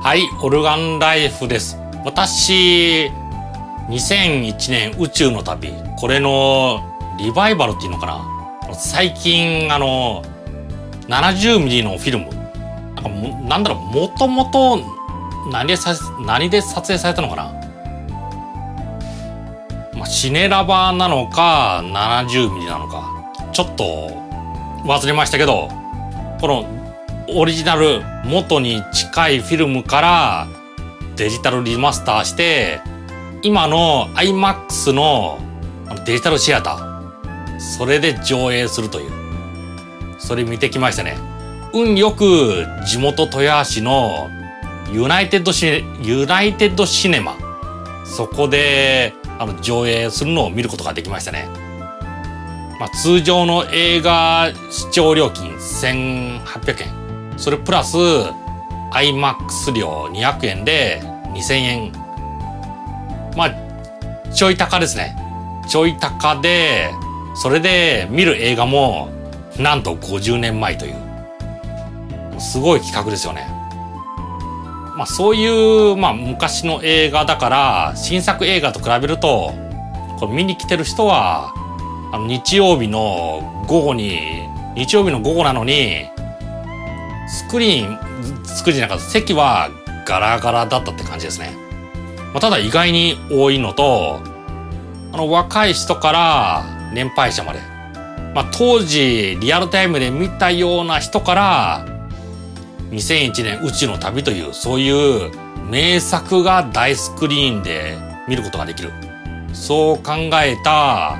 [0.00, 1.76] はい、オルガンライフです。
[2.04, 3.10] 私、
[3.88, 6.80] 2001年宇宙の旅、これの
[7.18, 10.22] リバイバルっていうのかな最近、あの、
[11.08, 12.26] 70ミリのフィルム。
[12.94, 14.78] なんかも、なんだろう、もともと
[15.50, 17.52] 何でさ、何で撮影されたのかな
[19.94, 23.10] まあ、シネラバーなのか、70ミリなのか、
[23.52, 23.84] ちょっと
[24.84, 25.68] 忘れましたけど、
[26.40, 26.77] この
[27.30, 30.48] オリジナル元に近いフィルムから
[31.16, 32.80] デジタルリマスターして、
[33.42, 35.38] 今の iMAX の
[36.06, 39.10] デジタルシアター、それで上映するという。
[40.18, 41.18] それ見てきましたね。
[41.74, 44.30] 運よく地元豊橋の
[44.90, 47.36] ユナイテッドシユナイテッドシネマ、
[48.06, 51.48] そこであの上映するのを見ることができましたね。
[52.80, 57.07] まあ、通常の映画視聴料金1800円。
[57.38, 57.96] それプラス
[58.92, 61.00] IMAX 料200円で
[61.32, 61.92] 2000円。
[63.36, 65.16] まあ、ちょい高ですね。
[65.68, 66.90] ちょい高で、
[67.34, 69.10] それで見る映画も
[69.58, 70.94] なんと50年前という。
[72.40, 73.46] すごい企画ですよね。
[74.96, 79.52] まあそういう、まあ昔の映画だから、新作映画と比べると、
[80.18, 81.52] これ見に来てる人は、
[82.12, 86.08] あの日曜日の午後に、日曜日の午後なのに、
[87.28, 89.70] スクリーン、スクリーンじゃなかった、席は
[90.06, 91.56] ガラガラだったって感じですね。
[92.32, 94.20] まあ、ただ意外に多いのと、
[95.12, 97.60] あの若い人から年配者まで、
[98.34, 101.86] まあ、当時リアルタイムで見たような人から
[102.90, 105.30] 2001年宇宙の旅というそういう
[105.70, 108.92] 名作が大スクリーンで見ることができる。
[109.52, 110.12] そう考
[110.42, 111.18] えたあ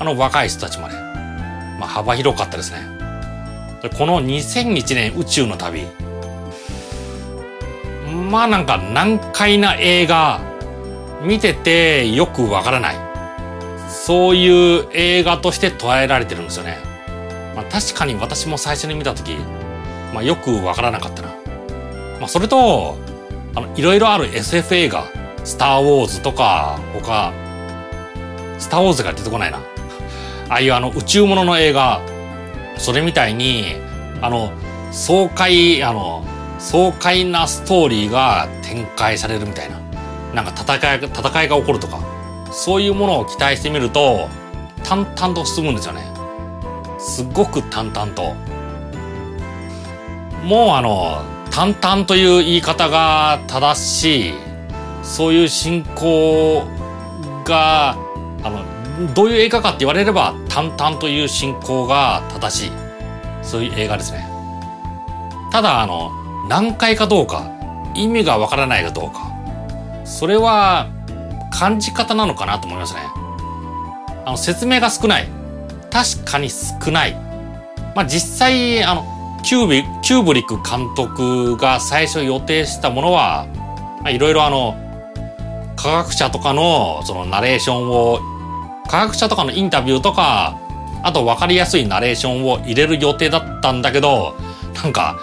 [0.00, 0.94] の若い人たちまで、
[1.78, 2.97] まあ、幅広かったですね。
[3.86, 5.86] この2001年宇宙の旅。
[8.30, 10.40] まあなんか難解な映画、
[11.22, 12.96] 見ててよくわからない。
[13.88, 16.78] そういう映画として捉えられてるんですよね。
[17.54, 19.36] まあ確かに私も最初に見たとき、
[20.12, 21.28] まあよくわからなかったな。
[22.18, 22.96] まあそれと、
[23.54, 25.04] あの、いろいろある SF 映画、
[25.44, 27.32] スターウォーズとか、他、
[28.58, 29.58] スターウォーズが出てこないな。
[30.48, 32.00] ああいうあの宇宙物の映画、
[32.78, 33.74] それみたいに、
[34.22, 34.50] あの、
[34.90, 36.24] 爽快、あの、
[36.58, 39.78] 爽快なストーリーが展開されるみたいな。
[40.34, 42.00] なんか戦い、戦いが起こるとか。
[42.50, 44.28] そういうものを期待してみると、
[44.84, 46.02] 淡々と進むんですよね。
[46.98, 48.34] すごく淡々と。
[50.44, 54.34] もうあの、淡々という言い方が正しい、
[55.02, 56.64] そういう進行
[57.44, 57.96] が、
[58.42, 58.64] あの、
[59.14, 62.72] どういう映画かって言われれば淡々という進行が正しい。
[63.42, 64.28] そういう映画ですね。
[65.50, 66.10] ただ、あの、
[66.48, 67.50] 難解かどうか、
[67.94, 69.30] 意味がわからないかどうか、
[70.04, 70.88] それは
[71.50, 73.00] 感じ方なのかなと思いますね。
[74.24, 75.28] あの、説明が少ない。
[75.90, 77.14] 確かに少ない。
[77.94, 83.46] まあ、実際、あの、キュービ、キューブリック監督が最初予定したものは、
[84.02, 84.76] まあ、いろいろあの、
[85.76, 88.20] 科学者とかのそのナレーションを
[88.88, 90.58] 科学者とかのインタビューとか、
[91.02, 94.34] あと分かりやすいナレーションを入れる予定だったんだけど、
[94.82, 95.18] なんか、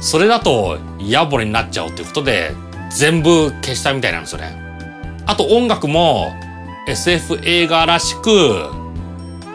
[0.00, 2.52] それだと野暮になっちゃうっていうことで、
[2.90, 4.56] 全部消したみたいなんですよね。
[5.26, 6.32] あと音楽も
[6.86, 8.68] SF 映画らしく、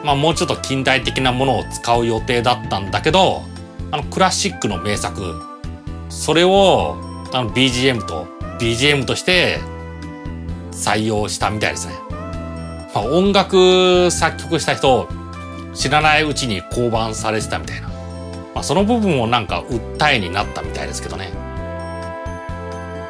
[0.04, 3.44] まあもうちょっと近代的なものを使う予定だったんだけど、
[3.92, 5.36] あのクラシックの名作、
[6.10, 6.98] それを
[7.34, 8.28] あの BGM と
[8.60, 9.60] BGM として
[10.72, 11.94] 採用したみたいですね。
[12.94, 15.08] まあ、音楽作曲した人、
[15.74, 17.88] 知らないうちに降板されてたみたいな。
[18.54, 21.32] まあ、その部分をなんか訴えになったみたいですけどね。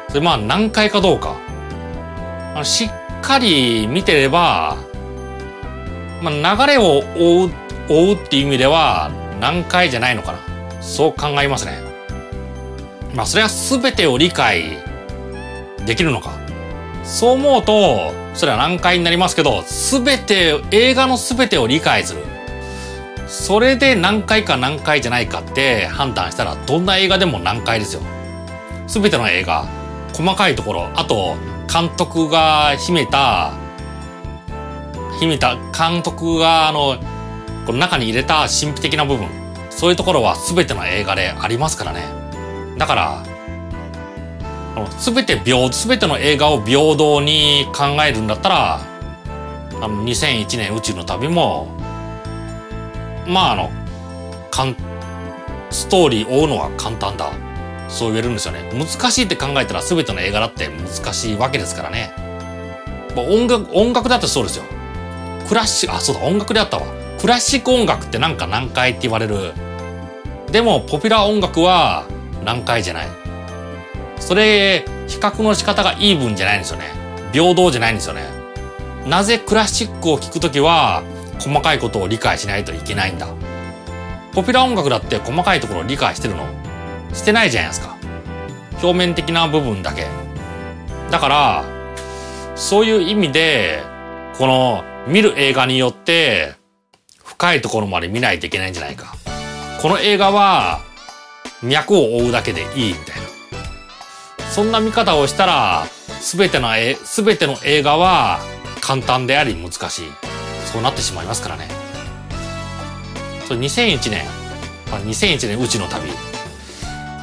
[0.08, 1.36] それまあ難解かどうか。
[2.64, 2.90] しっ
[3.22, 4.76] かり見てれば、
[6.22, 7.50] まあ、流れを追う、
[7.88, 9.10] 追うっていう意味では
[9.40, 10.38] 難解じゃないのかな。
[10.80, 11.80] そう考えますね。
[13.14, 14.78] まあそれは全てを理解
[15.84, 16.32] できるのか。
[17.02, 22.24] そう思うと、それは難解になりますけど、すべて、映画のすべてを理解する。
[23.28, 28.02] それで難解か難解じゃないかって判断したら、どんな映画でも難解ですよ。
[28.86, 29.66] すべての映画、
[30.12, 31.36] 細かいところ、あと、
[31.72, 33.52] 監督が秘めた、
[35.18, 36.98] 秘めた、監督が、あの、
[37.66, 39.28] この中に入れた神秘的な部分、
[39.70, 42.02] そういうところは全ての映画でありますからね。
[42.76, 43.31] だから、
[44.98, 48.80] すべて平、すべての映画を平等に考えるんだったら、
[49.80, 51.68] あの、2001年宇宙の旅も、
[53.26, 53.70] まああの、
[54.50, 54.76] かん、
[55.70, 57.32] ストーリー追うのは簡単だ。
[57.88, 58.70] そう言えるんですよね。
[58.72, 62.12] 難しいって考えたら全ての映画だって難しいわけですからね。
[63.14, 64.64] 音楽、音楽だってそうですよ。
[65.48, 66.86] クラシック、あ、そうだ、音楽であったわ。
[67.20, 69.52] クラシック音楽ってなんか難解って言われる。
[70.50, 72.06] でも、ポピュラー音楽は
[72.44, 73.21] 難解じゃない。
[74.22, 76.84] それ、比較の仕方がイーブンじゃないんですよね。
[77.32, 78.22] 平等じゃないんですよね。
[79.06, 81.02] なぜクラシックを聴くときは、
[81.40, 83.26] 細かいことを理解しないといけないんだ。
[84.32, 86.46] ポピュラー音楽だって細かいところを理解してるの？
[87.12, 87.96] してないじゃないですか。
[88.80, 90.06] 表面的な部分だけ。
[91.10, 91.64] だから、
[92.54, 93.82] そういう意味で、
[94.38, 96.54] この見る映画によって
[97.24, 99.16] 深いところまで見ないといけないんじゃないか。
[99.82, 100.80] この映画は
[101.62, 103.31] 脈を追うだけでいいみたいな。
[104.52, 105.86] そんな見方をしたら、
[106.20, 106.68] すべての、
[107.04, 108.38] すべての映画は
[108.82, 110.02] 簡単であり難しい。
[110.70, 111.68] そうなってしまいますからね。
[113.48, 114.26] それ2001年、
[114.90, 116.10] 2001年宇宙の旅。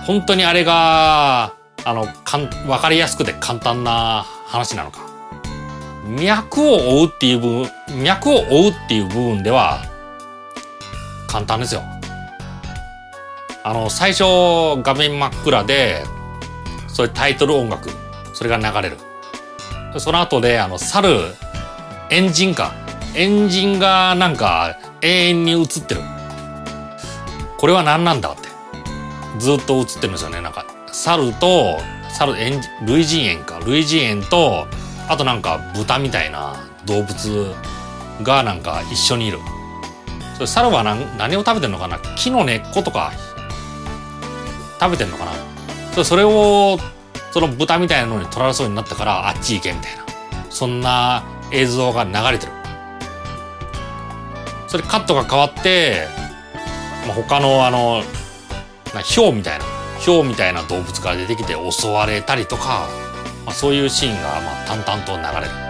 [0.08, 1.54] 本当にあれが、
[1.86, 5.02] あの、かん、わかりやすくて簡単な話なのか。
[6.08, 7.70] 脈を追うっていう部分、
[8.04, 9.84] 脈を追うっていう部分では、
[11.28, 11.84] 簡単ですよ。
[13.64, 14.24] あの、最初、
[14.82, 16.04] 画面真っ暗で、
[17.00, 17.90] そういうタイトル音楽、
[18.34, 18.98] それが流れる。
[20.02, 21.34] その後で、あの、猿、
[22.10, 22.74] エンジンか。
[23.16, 26.02] エンジンがなんか永遠に映ってる。
[27.58, 28.50] これは何なんだって。
[29.40, 30.42] ずっと映ってるんですよね。
[30.42, 31.80] なんか、猿と、
[32.10, 33.60] 猿、エン類人猿か。
[33.66, 34.68] 類人猿と、
[35.08, 37.54] あとなんか豚みたいな動物
[38.24, 39.40] がなんか一緒にいる。
[40.34, 41.98] それ猿は何何を食べてんのかな？
[42.18, 43.14] 木の根っことか
[44.82, 45.32] 食べてんのかな？
[45.92, 46.78] それそれを
[47.32, 50.06] その豚みたいなのに取られそうになったからあっち行けみたいな。
[50.50, 52.52] そんな映像が流れてる。
[54.68, 56.08] それカットが変わって、
[57.08, 58.04] まあ、他のあの、
[59.04, 59.66] ヒョウみたいな、
[60.00, 62.88] ヒョウみたいな動物が出てきて襲われたりとか、
[63.46, 65.70] まあ、そういうシーンがまあ淡々と流れる。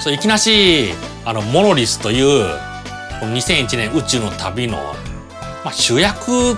[0.00, 0.92] そういきなし
[1.24, 2.48] あのモノリスという
[3.20, 4.76] この2001年宇宙の旅の、
[5.64, 6.56] まあ、主役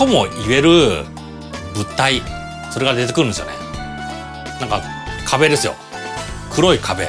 [0.00, 1.04] とも言える
[1.74, 2.22] 物体
[2.70, 3.52] それが出てくるんですよね。
[4.58, 4.80] なんか
[5.26, 5.74] 壁ですよ。
[6.50, 7.06] 黒い壁。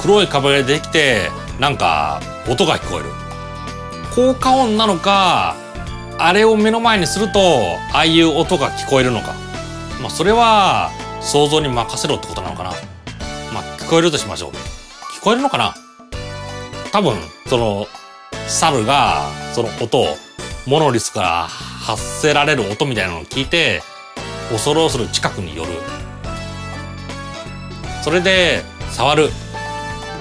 [0.00, 3.06] 黒い壁が出てきてなんか音が聞こえる。
[4.14, 5.56] 効果音なのか
[6.16, 7.40] あれを目の前にすると
[7.92, 9.34] ああいう音が聞こえるのか。
[10.00, 12.70] まあそれは想像に任せろってことなのかな。
[13.52, 14.52] まあ聞こえるとしましょう。
[15.18, 15.74] 聞こえるのかな
[16.92, 17.16] 多分、
[17.48, 17.88] その、
[18.46, 19.22] 猿が
[19.54, 20.16] その音を
[20.66, 21.48] モノリスから
[21.80, 23.82] 発せられる音みたいなのを聞いて、
[24.50, 25.70] 恐る恐る近くに寄る。
[28.02, 29.30] それで、触る。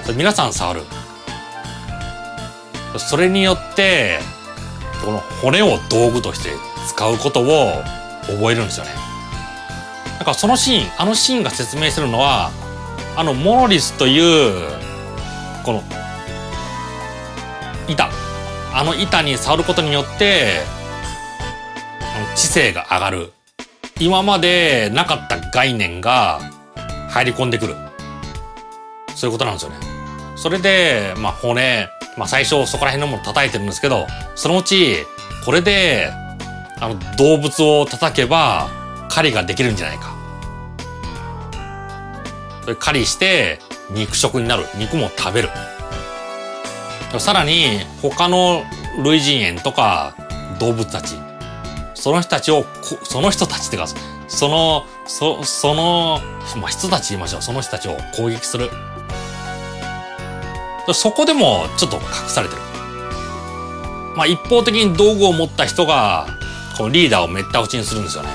[0.03, 0.81] それ皆さん触る。
[2.97, 4.19] それによって、
[5.05, 6.49] この骨を道具として
[6.87, 7.73] 使うことを
[8.27, 8.91] 覚えるんですよね。
[10.17, 12.51] だからそのシーン、あのシーンが説明するのは、
[13.15, 14.69] あのモノリスという、
[15.63, 15.83] この、
[17.87, 18.09] 板。
[18.73, 20.78] あの板に触ることによって、
[22.39, 23.33] 知性が上がる。
[23.99, 26.39] 今までなかった概念が
[27.09, 27.75] 入り込んでくる。
[29.13, 29.77] そういうことなんですよね。
[30.37, 35.05] それで、まあ骨、まあ最初そこら辺のもの叩いてるんですけど、そのうち、
[35.43, 36.13] これで、
[36.79, 38.69] あの動物を叩けば、
[39.09, 40.15] 狩りができるんじゃないか。
[42.61, 43.59] それ狩りして
[43.91, 44.65] 肉食になる。
[44.77, 45.49] 肉も食べる。
[47.17, 48.63] さらに他の
[49.03, 50.15] 類人猿とか
[50.57, 51.15] 動物たち、
[51.99, 52.65] その人たちを、
[53.03, 53.85] その人たちってか、
[54.27, 56.21] その、そ、その、
[56.55, 57.41] まあ、人たち言いましょう。
[57.41, 58.69] その人たちを攻撃する。
[60.93, 62.61] そこでもちょっと隠されてる。
[64.15, 66.27] まあ一方的に道具を持った人が、
[66.77, 68.29] このリーダーをめった打ちにするんですよね。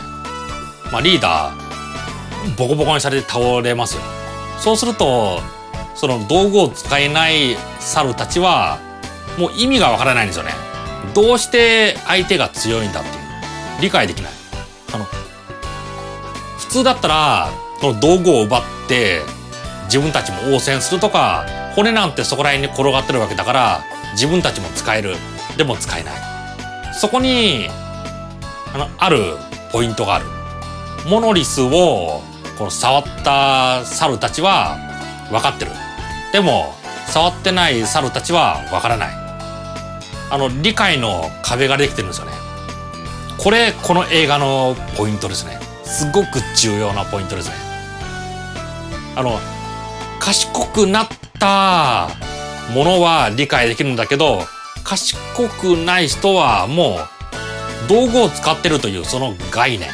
[0.92, 4.02] まあリーダー、ボコボコにされて倒れますよ。
[4.60, 5.40] そうすると、
[5.94, 8.78] その道具を使えない猿たちは、
[9.38, 10.52] もう意味がわからないんですよね。
[11.14, 13.23] どうして相手が強いんだっていう。
[13.80, 14.32] 理解できない。
[14.92, 15.04] あの、
[16.58, 17.50] 普通だったら、
[17.80, 19.22] その道具を奪って、
[19.86, 25.16] 自分たちも応戦するとか、骨なんてそこら辺に転がってるわけだから、自分たちも使える。
[25.56, 26.14] でも使えない。
[26.94, 27.68] そこに、
[28.74, 29.36] あの、ある
[29.72, 30.26] ポイントがある。
[31.06, 32.22] モノリスを、
[32.58, 34.76] この触った猿たちは
[35.30, 35.72] 分かってる。
[36.32, 36.74] でも、
[37.08, 39.08] 触ってない猿たちは分からない。
[40.30, 42.43] あの、理解の壁ができてるんですよね。
[43.38, 45.58] これ、この映画のポイントですね。
[45.84, 47.54] すごく重要なポイントですね。
[49.16, 49.38] あの、
[50.18, 52.08] 賢くなった
[52.72, 54.42] ものは理解できるんだけど、
[54.82, 56.98] 賢くない人はも
[57.86, 59.90] う道具を使ってるというその概念。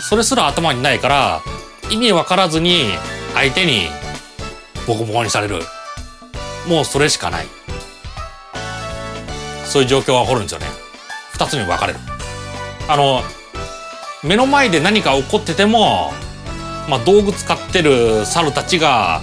[0.00, 1.42] それすら頭にないから、
[1.90, 2.84] 意味わからずに
[3.34, 3.88] 相手に
[4.86, 5.62] ボコボコにされる。
[6.68, 7.46] もうそれしかない。
[9.66, 10.66] そういう状況が起こるんですよね。
[11.32, 11.98] 二つに分かれる。
[12.88, 13.22] あの、
[14.22, 16.12] 目の前で何か起こってても、
[16.88, 19.20] まあ、道具使ってる猿たちが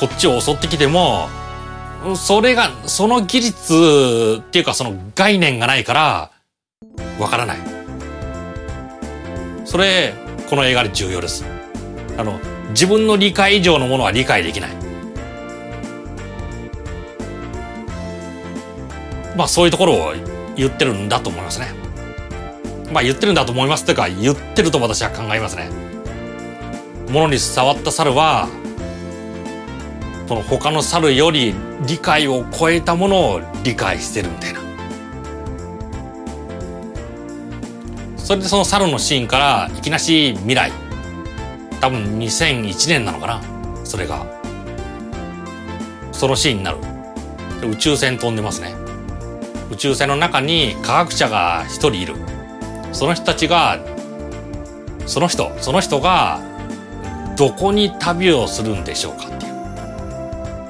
[0.00, 1.28] こっちを襲ってきても
[2.16, 6.30] それがその技術っていうかその概念がないから
[7.18, 7.58] わからない。
[9.64, 10.14] それ
[10.48, 11.44] この映画で重要です。
[12.16, 12.38] あの
[12.70, 14.70] 自分の理解以上のものは理解できない。
[19.36, 20.14] まあそういうところを
[20.56, 21.85] 言ってるんだと思いますね。
[22.92, 25.70] まあ言ってるんだと思いますというか言ってると私は考えますね。
[27.10, 28.48] ものに触った猿は
[30.26, 31.54] その他の猿より
[31.86, 34.60] 理解を超えたものを理解してるみたいな。
[38.16, 40.72] それでその猿のシーンからいきなし未来。
[41.80, 43.40] 多分2001年なのかな
[43.84, 44.26] それが。
[46.10, 46.78] そのシーンになる。
[47.70, 48.74] 宇宙船飛んでますね。
[49.70, 52.14] 宇宙船の中に科学者が一人いる。
[52.92, 53.78] その人たちが
[55.06, 56.40] その人その人が
[57.36, 59.56] どこに旅をするんでしょうかっていう。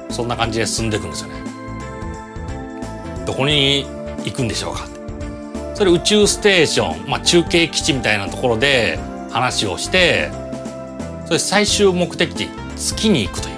[0.09, 1.35] そんな感じで進んでいくんですよね。
[3.25, 3.85] どこに
[4.25, 4.87] 行くんでしょうか
[5.75, 8.97] それ宇宙ステーション、まあ、中継基地みたいなところで
[9.31, 10.31] 話をして
[11.25, 13.57] それ最終目的地月に行くという。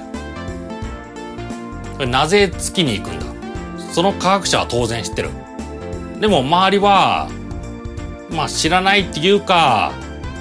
[1.95, 3.25] それなぜ月に行くんだ。
[3.93, 5.29] その科学者は当然知ってる。
[6.19, 7.29] でも周りは
[8.31, 9.91] まあ知らないっていうか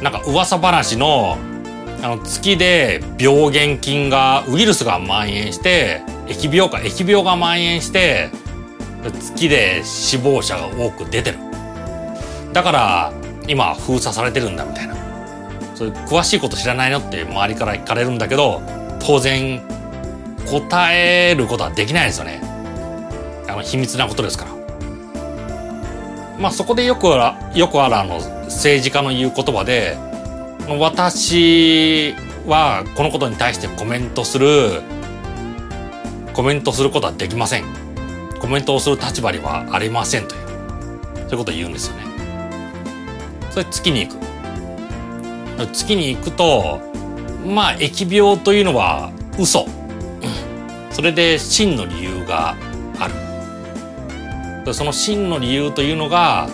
[0.03, 1.39] なんか噂話の
[2.03, 8.31] あの月で病原菌がウイルスが蔓延して疫病か疫病が蔓延して
[9.21, 11.39] 月で死亡者が多く出てる。
[12.53, 13.13] だから
[13.49, 14.97] 今封鎖されてるんだみたいな。
[15.75, 18.61] そういう詳しいこと知らないのって周りから聞かれるんだけど
[18.99, 19.63] 当然
[20.45, 22.41] 答えることはできないですよね。
[23.49, 24.58] あの秘密なことですから。
[26.39, 29.97] まあそこでよくあるよくあるあの政治家の言う言葉で
[30.79, 32.15] 私
[32.47, 34.83] はこのことに対してコメントする
[36.35, 37.65] コメントすることはできません。
[38.41, 42.05] コメントをする立場にはありませんというそういうことを言うんですよね。
[43.51, 44.19] それ月に行く。
[45.73, 46.81] 月に行くと
[47.45, 49.67] まあ疫病というのは嘘。
[50.93, 52.57] それで真の理由が
[54.75, 56.49] その真の理由というのが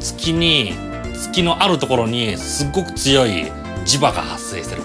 [0.00, 0.72] 月に
[1.14, 3.50] 月のあるところにすっごく強い
[3.84, 4.82] 磁場が発生してる。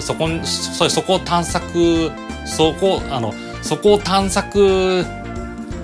[0.00, 2.10] そこそそこを探索
[2.44, 5.04] そこあのそこを探索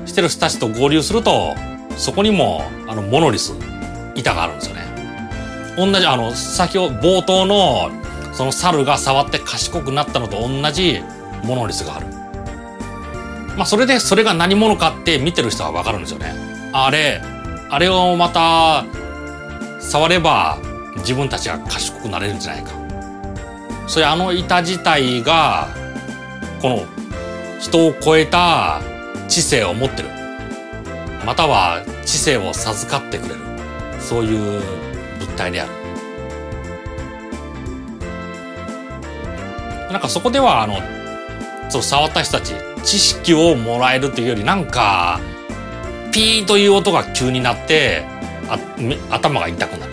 [0.05, 1.55] してる人たちと合流すると
[1.97, 3.55] そこにもあのモノリス
[4.15, 4.83] 板があるんですよね。
[5.77, 7.91] 同じあの先ほど冒頭の
[8.35, 11.01] その猿が触って賢くなったのと同じ
[11.45, 12.07] モノリスがある。
[13.57, 16.35] まあそれでそれが何者かって見てる人は分かるんですよね。
[16.73, 17.21] あれ
[17.71, 18.85] あれをまた
[19.81, 20.59] 触れば
[20.99, 22.73] 自分たちが賢くなれるんじゃないか。
[23.87, 25.69] それあの板自体が
[26.61, 26.87] この
[27.61, 28.81] 人を超えた
[29.29, 30.09] 知性を持ってる。
[31.25, 33.41] または知性を授かってくれる。
[34.01, 34.63] そういう
[35.21, 35.73] 物体である。
[39.93, 40.81] なんかそこではあの
[41.71, 42.55] そう触った人たち
[42.85, 45.21] 知識をもらえるというよりなんか
[46.13, 48.05] ピーという音が急になって
[48.49, 48.59] あ
[49.11, 49.93] 頭が痛くなる。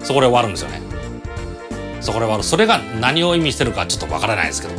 [0.00, 0.80] そこで終わるんですよね。
[2.00, 2.42] そこで終わる。
[2.44, 4.74] それが何を意味してるかちょっとわからないですけど。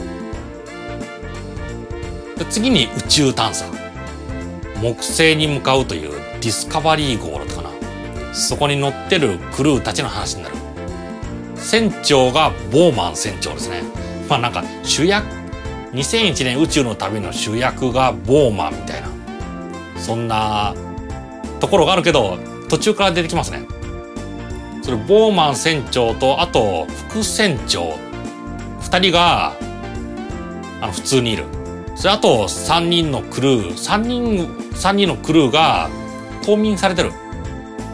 [2.50, 3.66] 次に宇宙探査。
[4.82, 7.70] 木星に向かうというディスカバリー号だったかな。
[8.34, 10.56] そこに乗ってるクルーたちの話になる。
[11.56, 13.82] 船長がボーマン船長ですね。
[14.30, 15.26] まあなんか主役
[15.98, 19.10] 2001年宇宙の旅の主役がボーマンみたいな。
[19.98, 20.75] そんな
[21.60, 22.38] ところがあるけど
[22.70, 23.66] 途中から出てきますね。
[24.84, 27.98] それボーマン船長とあと副船長。
[28.82, 29.54] 2人が
[30.82, 31.46] あの普通にいる。
[31.96, 33.70] それあと3人のクルー。
[33.72, 35.89] 3人3人のクルーが
[36.44, 37.12] 冬眠されてる。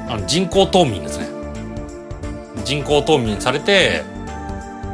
[0.10, 1.30] あの人工冬眠ですね。
[2.66, 4.04] 人工冬眠されて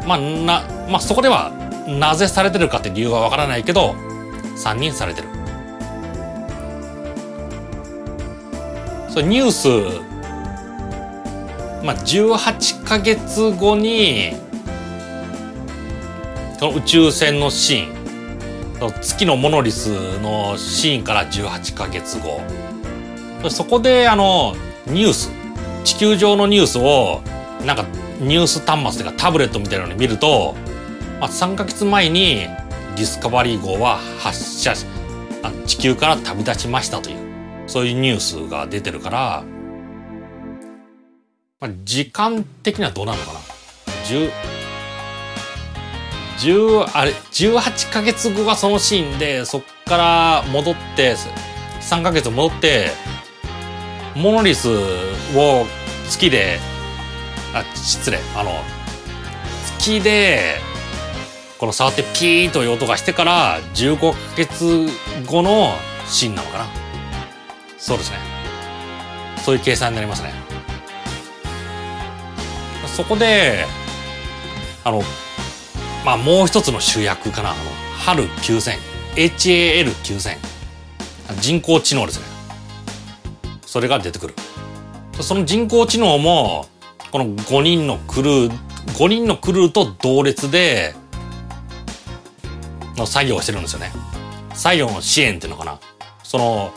[0.05, 1.51] まあなまあそこでは
[1.97, 3.95] なぜされてるかって理由はわからないけど
[4.55, 5.27] 3人されてる。
[9.09, 9.67] そニュース、
[11.83, 14.33] まあ、18か月後に
[16.59, 17.99] その宇宙船のシーン。
[19.01, 19.87] 月のモノリス
[20.21, 22.39] のシーンから18か月後。
[23.49, 24.55] そこであの
[24.87, 25.31] ニュース。
[25.83, 27.21] 地球上のニュースを
[27.65, 27.85] なんか
[28.19, 30.55] ニュース端末というかタブレットみたいなのに見ると、
[31.19, 32.47] まあ、3ヶ月前に
[32.95, 34.73] ディスカバリー号は発射
[35.43, 37.19] あ地球から旅立ちましたという
[37.67, 39.43] そういうニュースが出てるから、
[41.59, 43.39] まあ、時間的にはどうなのかな。
[44.05, 44.31] 10
[46.39, 51.15] 10あれ18ヶ月後がそのシーンでそっから戻って
[51.81, 52.91] 3ヶ月戻って
[54.15, 54.69] モノリス
[55.35, 55.65] を
[56.07, 56.59] 月で
[57.53, 58.51] あ失礼あの
[59.79, 60.55] 月で
[61.59, 64.87] この触ってピーンという音がしてから15ヶ月
[65.27, 65.73] 後の
[66.07, 66.65] シーンなのかな。
[67.77, 68.17] そうですね。
[69.43, 70.31] そういう計算になりますね。
[72.95, 73.65] そこで
[74.85, 75.01] あの
[76.05, 77.51] まあもう一つの主役かな。
[77.51, 77.59] あの
[77.97, 78.77] 春9000
[79.15, 80.37] HAL9000
[81.41, 82.25] 人工知能ですね。
[83.65, 84.33] それが出てくる。
[85.19, 86.67] その人工知能も
[87.11, 88.49] この5人のクルー
[88.97, 90.95] 5人のクルーと同列で
[92.99, 93.91] の作業をしてるんですよね。
[94.53, 95.79] 作業の支援っていうのかな。
[96.23, 96.71] その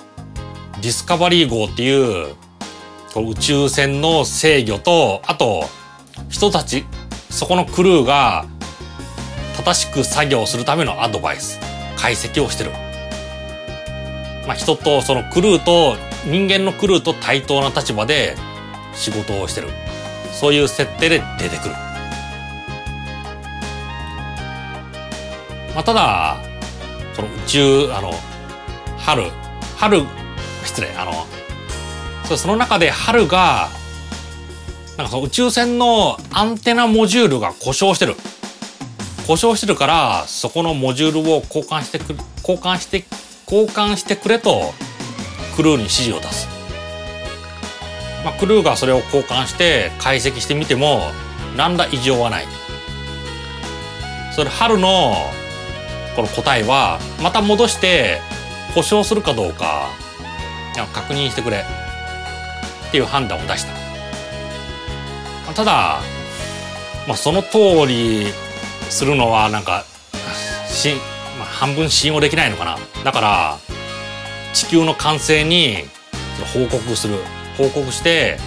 [0.81, 2.35] ディスカバリー号っていう
[3.15, 5.65] 宇宙船の制御とあと
[6.31, 6.87] 人たち
[7.29, 8.47] そこのクルーが
[9.57, 11.61] 正しく作業するためのアドバイス
[11.97, 12.71] 解析をしてる。
[14.47, 18.35] まあ人とそのクルーと人間のクルーと対等な立場で
[18.95, 19.69] 仕事をしてる。
[20.33, 21.75] そういう設定で出てくる、
[25.75, 26.37] まあ、ただ
[27.15, 28.13] その宇宙あの
[28.99, 29.25] 春
[29.77, 30.03] 春
[30.65, 31.13] 失礼あの
[32.25, 33.69] そその中で春が
[34.97, 38.15] なんかその宇宙船のアンテナモジュールが故障してる。
[39.27, 43.05] 故障してるからそこのモジュールを交換してく交換して
[43.47, 44.73] 交換してくれと
[45.55, 46.49] クルーに指示を出す、
[48.25, 51.03] まあ、クルーがそれを交換して解析してみても
[51.57, 52.47] 何ら異常はない。
[54.35, 55.15] それ春の
[56.15, 58.21] この答えはまた戻して
[58.75, 59.89] 故障するかどうか
[60.95, 61.65] 確認してくれ。
[62.89, 63.65] っていう判断を出し
[65.47, 65.55] た。
[65.55, 66.01] ただ、
[67.09, 68.27] まあ、その通り
[68.91, 69.85] するのはなんか
[70.69, 70.95] し、
[71.39, 72.77] まあ、半分信用できないのかな。
[73.03, 73.59] だから
[74.53, 75.85] 地球の完成に
[76.53, 77.17] 報告する。
[77.57, 78.39] 報告して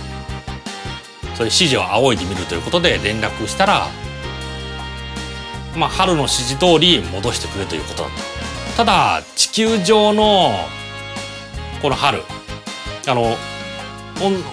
[1.36, 3.88] それ指示を仰いでみるということで連絡したら
[5.76, 8.12] まあ春の指示通り戻してくれということだっ
[8.78, 8.78] た。
[8.78, 10.52] ただ地球上の
[11.82, 12.22] この春
[13.08, 13.36] あの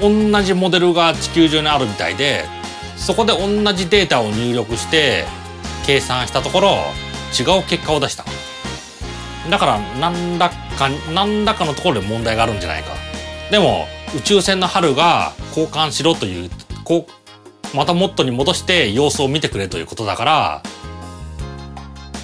[0.00, 2.44] 同じモデルが地球上にあるみたいで
[2.96, 5.24] そこで同じデータを入力して
[5.86, 6.68] 計算したところ
[7.38, 8.24] 違う結果を出した。
[9.50, 12.92] だから何らか何らかのところで問題があるんじゃないか。
[13.50, 16.50] でも宇宙船の春が交換しろという
[16.84, 17.06] こ
[17.72, 20.62] うまたモットに戻して様子を見てくれということだから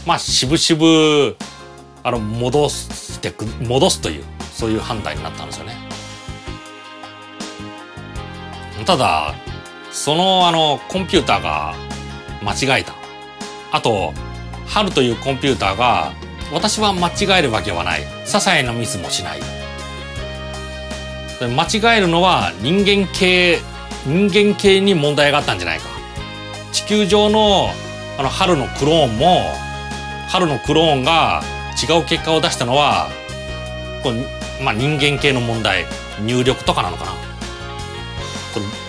[0.08, 1.36] まあしぶしぶ
[2.02, 5.76] あの戻してく戻すというそういう判断になったんですよね。
[8.86, 9.34] ただ
[9.92, 11.74] そのあのコンピューターが
[12.42, 12.94] 間違えた。
[13.70, 14.14] あと
[14.66, 16.14] 春というコンピューターが
[16.54, 18.00] 私は間違えるわけはない。
[18.00, 19.40] 些細なミスもしない。
[21.38, 23.58] 間違えるのは人間系
[24.06, 25.84] 人間系に問題があったんじゃないか。
[26.72, 27.68] 地球上の
[28.18, 29.67] あの春のクローンも
[30.28, 31.42] 春のクローンが
[31.82, 33.08] 違う結果を出したのは
[34.02, 34.24] これ、
[34.62, 35.86] まあ、人間系の問題
[36.24, 37.12] 入力とかなのかな。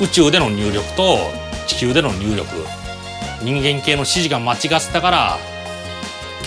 [0.02, 1.17] 宇宙での入力と
[1.67, 2.49] 地球での入力。
[3.41, 5.38] 人間系の指示が間違ってたから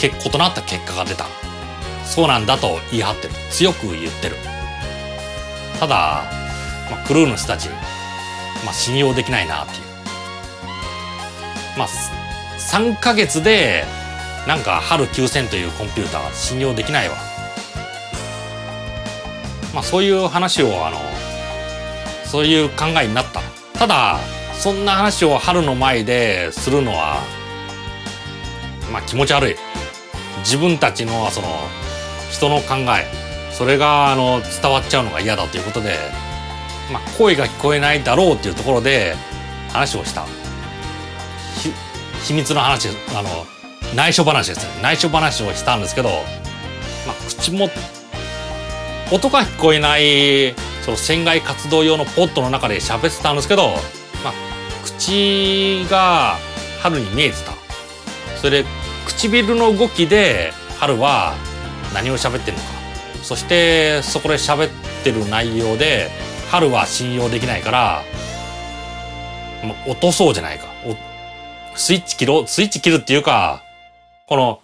[0.03, 1.27] 異なった結果が出た。
[2.05, 3.35] そうなんだと言い張ってる。
[3.51, 4.37] 強く言ってる。
[5.79, 6.25] ただ、
[6.91, 7.69] まあ、クルーの人たち、
[8.65, 9.83] まあ、信用できないなっていう。
[11.79, 11.89] まあ
[12.59, 13.85] 3ヶ月で
[14.47, 17.17] なんか春9000というコンピューター信用できないわ。
[19.73, 20.99] まあそういう話をあの
[22.25, 23.41] そういう考えになった。
[23.79, 24.19] ただ
[24.55, 27.23] そんな話を春の前でするのは
[28.93, 29.57] まあ気持ち悪い。
[30.41, 31.49] 自分たちのその
[32.31, 33.07] 人の考え。
[33.53, 35.97] それがあの伝わっちゃうのが嫌だということで、
[36.91, 39.15] まあ、声が聞こえないだろうっていうところで
[39.73, 40.27] 話をした。
[42.25, 43.47] 秘密の話あの
[43.95, 44.65] 内緒話です。
[44.77, 46.09] ね内緒話をしたんですけど、
[47.07, 47.69] まあ、口も
[49.13, 53.69] 音が聞こえないその船外活動用のポットの中で喋ってたんですけど、
[54.25, 54.33] まあ、
[54.85, 56.37] 口が
[56.81, 57.53] 春に見えてた。
[58.39, 58.69] それで
[59.07, 61.35] 唇の動きで春は
[61.95, 62.71] 何を喋ってるのか。
[63.23, 64.71] そしてそこで喋っ
[65.05, 66.11] てる内容で
[66.51, 68.03] 春は信用できないから
[69.63, 70.67] もう落とそうじゃないか。
[71.77, 73.63] スイッチ切ろうスイッチ切るっていうか
[74.33, 74.63] この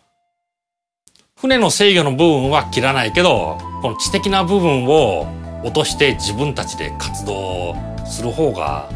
[1.37, 5.27] 船の制御の部分は切らないけどこの知的な部分を
[5.63, 7.77] 落として自分たちで活動
[8.07, 8.89] する方が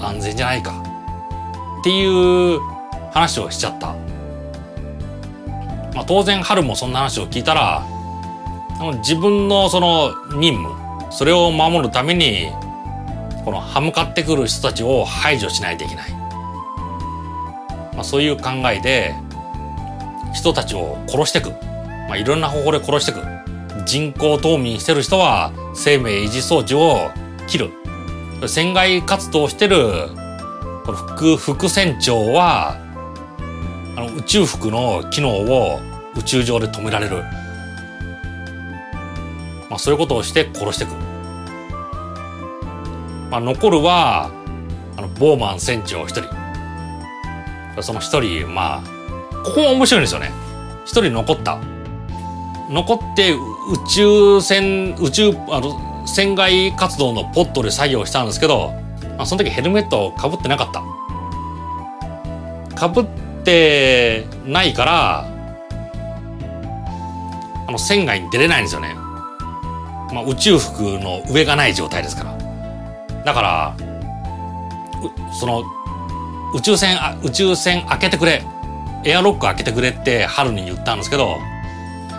[0.00, 0.82] 安全じゃないか
[1.80, 2.58] っていう
[3.12, 3.88] 話をしちゃった。
[5.94, 7.86] まあ、当然春もそんな話を聞いたら
[9.00, 10.74] 自分のその任務
[11.12, 12.50] それを守るために
[13.44, 16.12] この歯向かってくる人たちを排除しないといけない、
[17.92, 19.14] まあ、そういう考えで
[20.34, 23.20] 人たちを殺していく、まあ、いろんな方法で殺していく。
[23.86, 27.10] 人工冬眠してる人は生命維持装置を
[27.46, 27.70] 切る。
[28.46, 30.08] 船外活動してる
[30.84, 32.76] この副副船長は
[33.96, 35.80] あの宇宙服の機能を
[36.16, 37.22] 宇宙上で止められる、
[39.70, 40.94] まあ、そういうことをして殺していく、
[43.30, 44.30] まあ、残るは
[44.96, 46.44] あのボーマン船長一人。
[47.82, 48.93] その一人まあ
[49.44, 50.32] ここも面白いんですよね。
[50.84, 51.58] 一人残った。
[52.70, 53.38] 残って宇
[53.88, 58.72] 宙船宇宙あの船外活動のポットで作業したんですけど、
[59.16, 60.82] まあ、その時ヘルメットをかぶってなかった。
[62.74, 63.06] かぶっ
[63.44, 65.28] てないから
[67.66, 68.94] あの船外に出れないんですよね、
[70.12, 72.36] まあ、宇宙服の上がない状態ですから。
[73.24, 73.76] だから
[75.38, 75.62] その
[76.54, 78.42] 宇宙船宇宙船開けてくれ。
[79.04, 81.38] エアロック開けてくれって春に言ったんですけど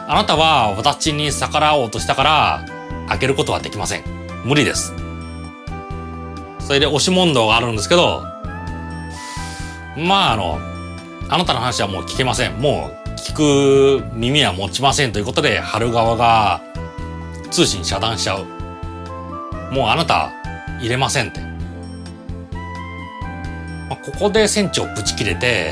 [0.08, 2.66] あなたは私に逆らおうとしたから
[3.08, 4.04] 開けることはできません
[4.46, 4.94] 無理です
[6.60, 8.24] それで押し問答があるんですけど
[9.98, 10.76] まああの
[11.28, 12.60] あなたの話はもう聞けません。
[12.62, 16.62] もう聞く耳は持ちませんということで、春側が
[17.50, 18.46] 通信遮断しちゃう。
[19.74, 20.32] もうあなた
[20.80, 21.40] 入れませんって。
[23.90, 25.72] まあ、ここで船長ぶち切れて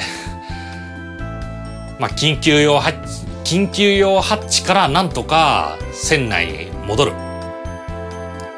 [2.03, 7.13] まあ緊急用ハッチ、緊急用ハッチからなんとか船内に戻る。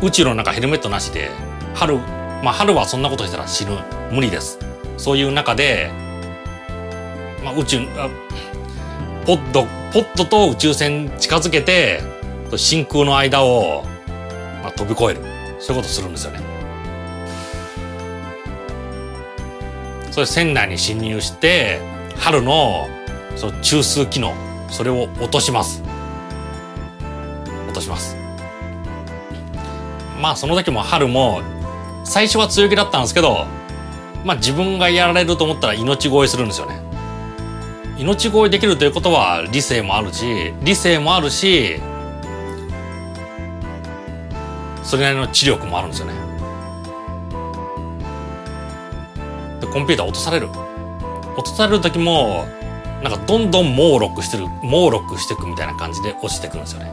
[0.01, 1.29] 宇宙の中ヘルメットなしで、
[1.75, 1.97] 春、
[2.41, 3.77] まあ春はそんなことしたら死ぬ。
[4.11, 4.57] 無理です。
[4.97, 5.91] そういう中で、
[7.43, 8.09] まあ、宇宙あ
[9.27, 12.01] ポッドポッドと宇宙船近づけて
[12.57, 13.83] 真空の間を、
[14.63, 15.21] まあ、飛び越える
[15.59, 16.39] そういうことするんですよね。
[20.09, 21.79] それ船内に侵入して
[22.17, 22.87] 春の
[23.35, 24.33] その中枢機能。
[24.69, 25.83] それを落とします。
[27.67, 28.17] 落とします。
[30.21, 31.41] まあその時も春も
[32.03, 33.45] 最初は強気だったんですけど
[34.23, 36.79] まあ自分がやられると思ったら命乞いするんですよね。
[37.97, 41.79] 命乞いできるということは理性もあるし理性もあるし
[44.83, 46.13] それなりの知力もあるんですよね。
[49.61, 50.49] でコンピューター落とされる。
[51.37, 52.45] 落とされる時も
[53.03, 56.91] なんかどんどん猛録してる猛録していくみたいな感じで落ちてくるんですよね。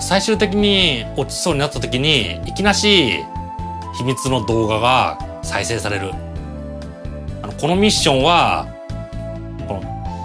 [0.00, 3.24] 最終的に落ちそうになった時にいきなし
[3.94, 6.12] 秘密の動画が再生される。
[7.42, 8.66] あのこのミッションは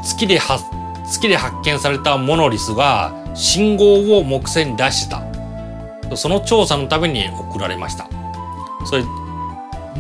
[0.04, 0.64] 月で発
[1.06, 5.24] 月で発見されたモノリスが信号を木星に出した。
[6.16, 8.10] その調査のために送られました。
[8.86, 9.04] それ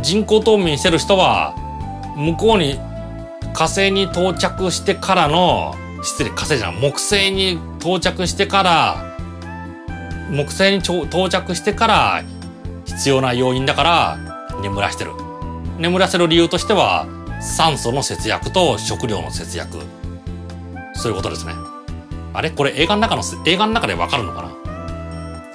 [0.01, 1.53] 人工冬眠してる人は
[2.15, 2.79] 向こうに
[3.53, 9.17] 火星に到着してからの失礼火星じゃない木星に到着してから
[10.29, 12.23] 木星に到着してから
[12.85, 14.17] 必要な要因だから
[14.61, 15.11] 眠らしてる。
[15.77, 17.07] 眠らせる理由としては
[17.41, 19.77] 酸素の節約と食料の節約。
[20.93, 21.53] そういうことですね。
[22.33, 22.51] あれ？
[22.51, 24.51] これ映画の中の映画の中でわかるのかな？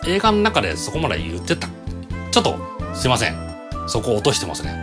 [0.09, 1.69] 映画の中でそこまで言ってた。
[2.31, 2.59] ちょっと
[2.95, 3.37] すいません。
[3.87, 4.75] そこ落としてますね。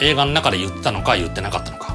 [0.00, 1.93] 映画の中で言ってたのか言ってなかったのか。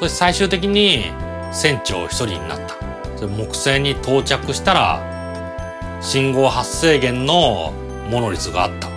[0.00, 1.04] そして最終的に
[1.52, 2.74] 船長一人になった
[3.16, 7.72] それ木星に到着したら信号発生源の
[8.10, 8.90] モノリスがあった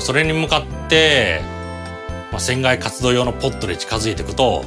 [0.00, 1.40] それに向かって、
[2.30, 4.64] まあ、船外活動用のポットで近づいていくと、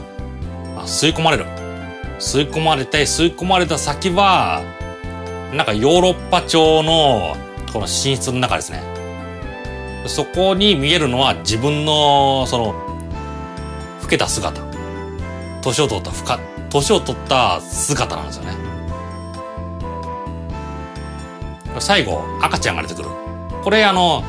[0.75, 1.45] まあ、吸い込まれる。
[2.19, 4.61] 吸い込まれて、吸い込まれた先は、
[5.53, 7.35] なんかヨーロッパ調の
[7.73, 8.83] この寝室の中ですね。
[10.07, 12.84] そこに見えるのは自分の、その、
[14.05, 14.61] 老けた姿。
[15.63, 16.39] 年を取った深、
[16.69, 18.55] 年を取った姿なんですよね。
[21.79, 23.09] 最後、赤ちゃんが出てくる。
[23.63, 24.23] これあの、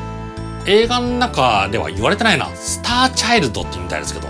[0.65, 2.47] 映画の中では言われてないな。
[2.55, 4.27] スターチャイルドってみたいですけど、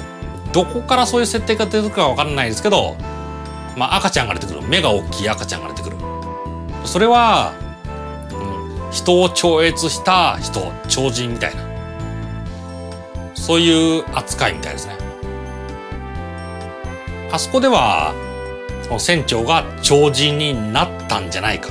[0.52, 2.98] どこからそういう設定が出てくるかわからないですけど、
[3.78, 4.62] まあ赤ちゃんが出てくる。
[4.64, 5.96] 目が大きい赤ちゃんが出てくる。
[6.84, 7.54] それは、
[8.92, 11.62] 人を超越した人、超人みたいな。
[13.34, 15.07] そういう扱いみたいですね。
[17.32, 18.13] あそこでは、
[19.00, 21.70] 船長が超人になったんじゃないか。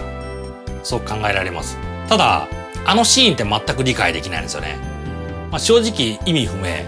[0.83, 1.79] そう考えられます。
[2.09, 2.49] ただ、
[2.85, 4.77] あのシーンって全く理解できないんですよね。
[5.51, 6.85] まあ、正直意味不明。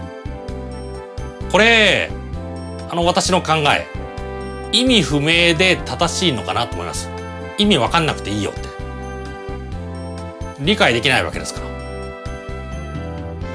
[1.51, 2.11] これ、
[2.91, 3.87] あの私の考え、
[4.73, 7.09] 意味不明で正しいのかなと思います。
[7.57, 8.69] 意味わかんなくていいよって。
[10.61, 11.61] 理解できないわけですか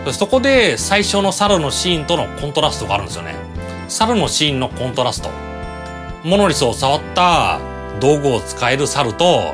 [0.05, 0.11] ら。
[0.11, 3.35] そこで最初の猿のシーンとのコントラストがあるんですよね。
[3.93, 5.29] 猿のシーンのコントラスト。
[6.23, 7.59] モノリスを触った
[7.99, 9.53] 道具を使える猿と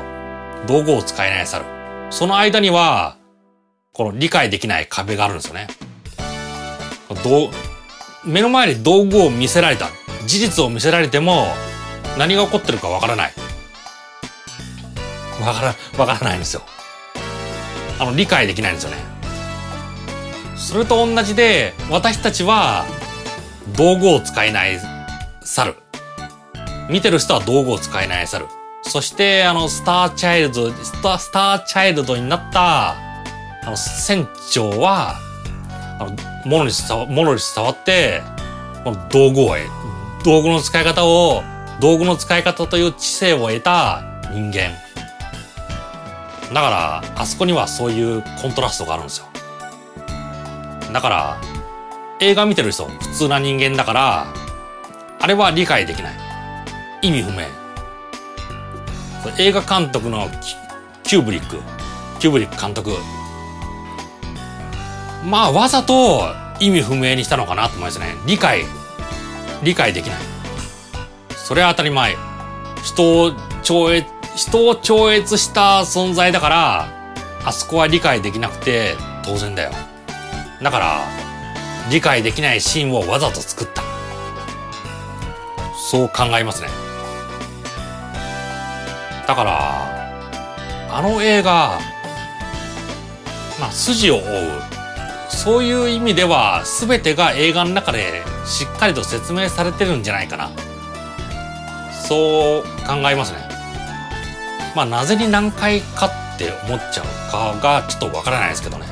[0.66, 1.66] 道具を使えない猿。
[2.08, 3.18] その間には、
[3.92, 5.68] この理解できない壁があるんですよね。
[8.24, 9.90] 目の前に道具を見せられた。
[10.26, 11.46] 事実を見せられても
[12.16, 13.32] 何が起こってるかわからない。
[15.44, 16.62] わから、わからないんですよ。
[17.98, 18.96] あの、理解できないんですよね。
[20.56, 22.86] それと同じで、私たちは
[23.68, 24.80] 道具を使えない
[25.42, 25.74] 猿。
[26.88, 28.46] 見てる人は道具を使えない猿。
[28.82, 32.96] そして、あの、スターチャイルド、スタスターチャイルドになった、あ
[33.66, 35.16] の、船長は、
[35.98, 38.22] あの、モノリス、モノリス触って、
[38.84, 39.60] この道具を得、
[40.24, 41.42] 道具の使い方を、
[41.80, 44.70] 道具の使い方という知性を得た人間。
[46.52, 49.26] だから、あそこにはそういうコントラストがあるんですよ。
[50.92, 51.36] だから、
[52.20, 54.26] 映画見てる人、普通な人間だから、
[55.18, 56.12] あれは理解できない。
[57.02, 57.46] 意味不明。
[59.38, 60.28] 映画監督の
[61.02, 61.56] キューブリック、
[62.18, 62.90] キューブリック監督。
[65.24, 66.28] まあ、わざと
[66.58, 68.14] 意味不明にしたのかなと思いますね。
[68.26, 68.64] 理解、
[69.62, 70.18] 理解できない。
[71.34, 72.16] それは当たり前。
[72.84, 74.06] 人を超越、
[74.36, 76.88] 人を超越した存在だから、
[77.46, 79.70] あそこは理解できなくて当然だよ。
[80.62, 81.29] だから、
[81.88, 83.82] 理解できないシーンをわざと作った。
[85.90, 86.68] そう考えますね。
[89.26, 91.78] だから、あの映画、
[93.60, 94.22] まあ、筋を追う。
[95.28, 100.50] そういう意味では、全てが映画の中でしっかりと説明されてるんじゃないかな。
[101.92, 103.38] そう考えますね。
[104.74, 108.89] まあ、なぜに何回かって思っちゃうかがちょっとわからないですけどね。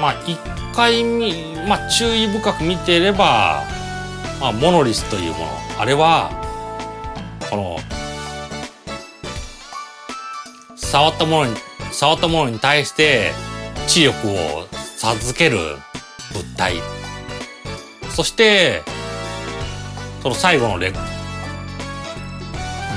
[0.00, 0.38] まあ、一
[0.74, 1.32] 回見、
[1.68, 3.64] まあ、注意深く見ていれば、
[4.40, 5.46] まあ、モノリスというもの。
[5.78, 6.30] あれは、
[7.50, 7.78] この
[10.76, 11.56] 触ったものに
[11.92, 13.32] 触ったものに対して
[13.86, 15.58] 知力を授ける
[16.32, 16.74] 物体
[18.10, 18.82] そして
[20.22, 20.98] その最後のレデ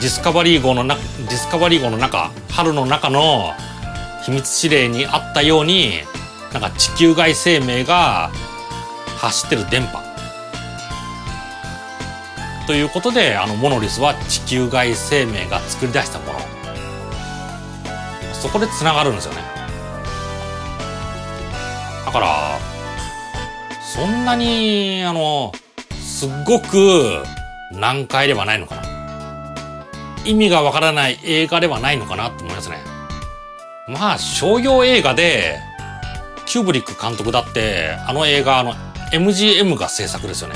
[0.01, 3.53] ィスカバリー号のなディスカバリー号の中春の中の
[4.23, 5.93] 秘密指令にあったように
[6.53, 8.31] なんか地球外生命が
[9.17, 9.99] 走ってる電波。
[12.65, 16.39] ということであのモノリスは地球外生命が作り出したもの。
[18.33, 19.41] そこでつながるんですよね。
[22.05, 22.59] だから
[23.81, 25.51] そんなにあの
[25.91, 27.23] すっごく
[27.71, 28.83] 難解ではないのかな。
[30.25, 32.77] 意味がわからない映画ではないのかなと思いますね。
[33.88, 35.59] まあ商業映画で
[36.49, 38.73] キューブリック監督だってあの映画あの
[39.13, 40.55] MGM が制作ですよね。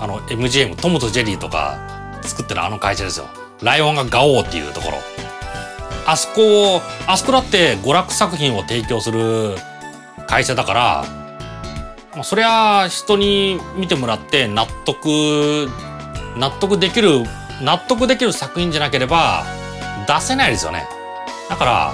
[0.00, 1.76] あの MGM トムとジェリーとか
[2.22, 3.26] 作ってるあの会社ですよ。
[3.62, 4.98] ライオンがガオーっていうところ。
[6.06, 9.56] あそこをあそこだって娯楽作品を提供する
[10.26, 11.04] 会社だから
[12.16, 15.68] ま、そりゃ人に見てもらって納得
[16.36, 17.24] 納得できる
[17.62, 19.44] 納得できる作品じゃなければ
[20.06, 20.86] 出せないですよね。
[21.48, 21.92] だから、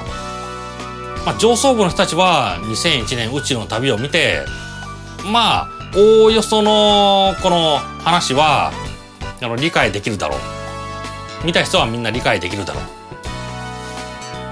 [1.24, 4.44] まあ、上層部の人たちは2001年宇宙の旅を見て
[5.30, 8.72] まあおおよそのこの話は
[9.42, 10.38] あの理解できるだろう。
[11.44, 12.82] 見た人はみんな理解できるだろう。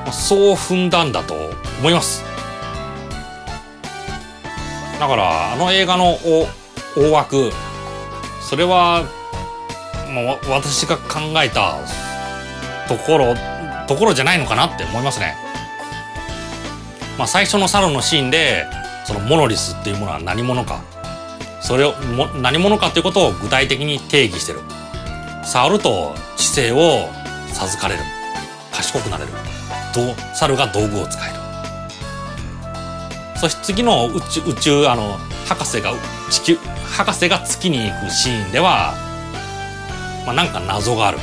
[0.05, 1.35] まあそう踏んだんだと
[1.79, 2.25] 思います。
[4.99, 6.19] だからあの映画の
[6.97, 7.53] 大枠
[8.41, 9.05] それは
[10.13, 11.79] もう私が考えた
[12.89, 13.35] ところ
[13.87, 15.48] ところじゃないのかなって思いますね。
[17.19, 18.67] まあ最初のサロンのシーンで
[19.05, 20.83] そのモノリスっていうものは何者か。
[21.61, 24.61] それをも何者かということを具体的に定義してる。
[25.45, 27.09] 触ると知性を
[27.53, 28.03] 授かれる。
[28.73, 29.33] 賢くなれる。
[30.35, 31.39] 猿が道具を使える。
[33.37, 35.93] そして次の宇宙、宇宙、あの、博士が
[36.31, 38.95] 地球、博士が月に行くシーンでは、
[40.27, 41.19] まあ、なんか謎がある。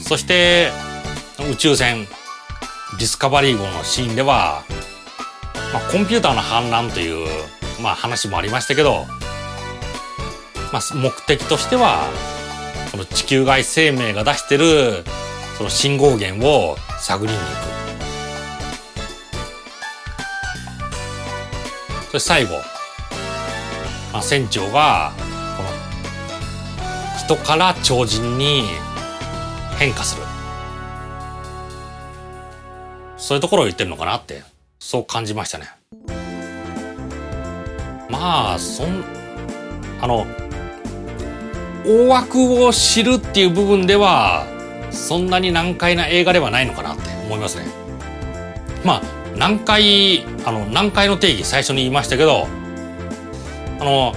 [0.00, 0.70] そして、
[1.50, 2.06] 宇宙船、
[3.02, 4.62] ディスカバリー号のシーンでは、
[5.72, 7.26] まあ、コンピューターの反乱という、
[7.82, 9.06] まあ、話もありましたけど、
[10.72, 12.08] まあ、目的としては、
[12.92, 15.02] この地球外生命が出してる、
[15.58, 17.48] その信号源を探りに行く。
[22.04, 22.52] そして最後、
[24.12, 25.12] まあ、船長が、
[25.56, 25.68] この、
[27.18, 28.62] 人から超人に
[29.76, 30.31] 変化する。
[33.22, 34.42] そういうところを言ってるのかなって、
[34.80, 35.66] そう感じましたね。
[38.10, 39.04] まあ、そん、
[40.00, 40.26] あの、
[41.86, 44.44] 大枠を知るっていう部分では、
[44.90, 47.66] そんなに難解な映画ではないのかなって思いますね。
[48.84, 49.02] まあ、
[49.36, 52.48] 難解、あの、難解の定義最初に言いましたけど、
[53.78, 54.16] あの、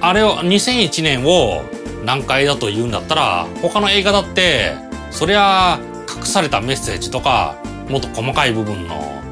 [0.00, 1.64] あれを、2001年を
[2.04, 4.74] 難解だと言うんだったら、他の映画だって、
[5.10, 7.56] そりゃ、隠されたメッセージとか、
[7.88, 9.22] もっと細かい部分の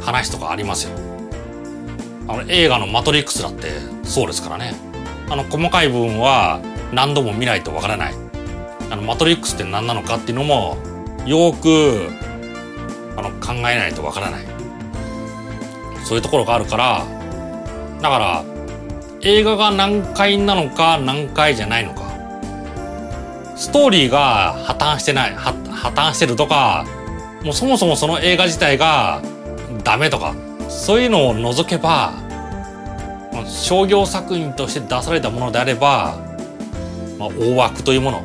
[0.00, 0.90] 話とかありますよ。
[2.26, 3.68] あの、映画のマトリックスだって
[4.04, 4.74] そうですからね。
[5.30, 6.60] あの、細かい部分は、
[6.92, 8.14] 何度も見ないとわからない。
[8.90, 10.78] あの、マトリックスって何なのかっていうのも、
[11.26, 12.08] よく、
[13.16, 14.46] あの、考えないとわからない。
[16.04, 17.04] そういうところがあるから、
[18.00, 18.44] だから、
[19.20, 22.08] 映画が難解なのか難解じゃないのか。
[23.56, 25.50] ストーリーが破綻してない、破
[25.88, 26.86] 綻してるとか、
[27.48, 29.22] もうそもそもその映画自体が
[29.82, 30.34] ダメとか、
[30.68, 32.12] そういうのを除けば、
[33.46, 36.18] 商業作品として出されたものであれば、
[37.18, 38.22] まあ、大枠というもの。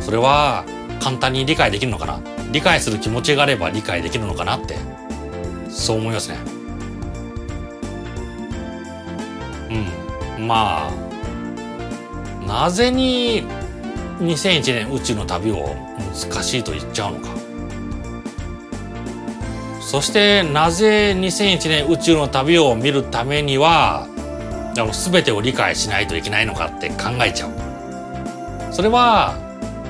[0.00, 0.66] それは
[1.00, 2.20] 簡単に理解できるのかな。
[2.52, 4.76] 理解する気持ちがあれば理解できるのかなって
[5.70, 6.36] そう思いますね。
[10.36, 10.46] うん。
[10.46, 13.44] まあなぜに
[14.20, 15.74] 2001年宇宙の旅を
[16.30, 17.35] 難しいと言っちゃうのか。
[19.86, 24.08] そしてなぜ2001年宇宙の旅を見るためには
[24.74, 29.36] 全てを理解しないといけないのかって考えちゃうそれは、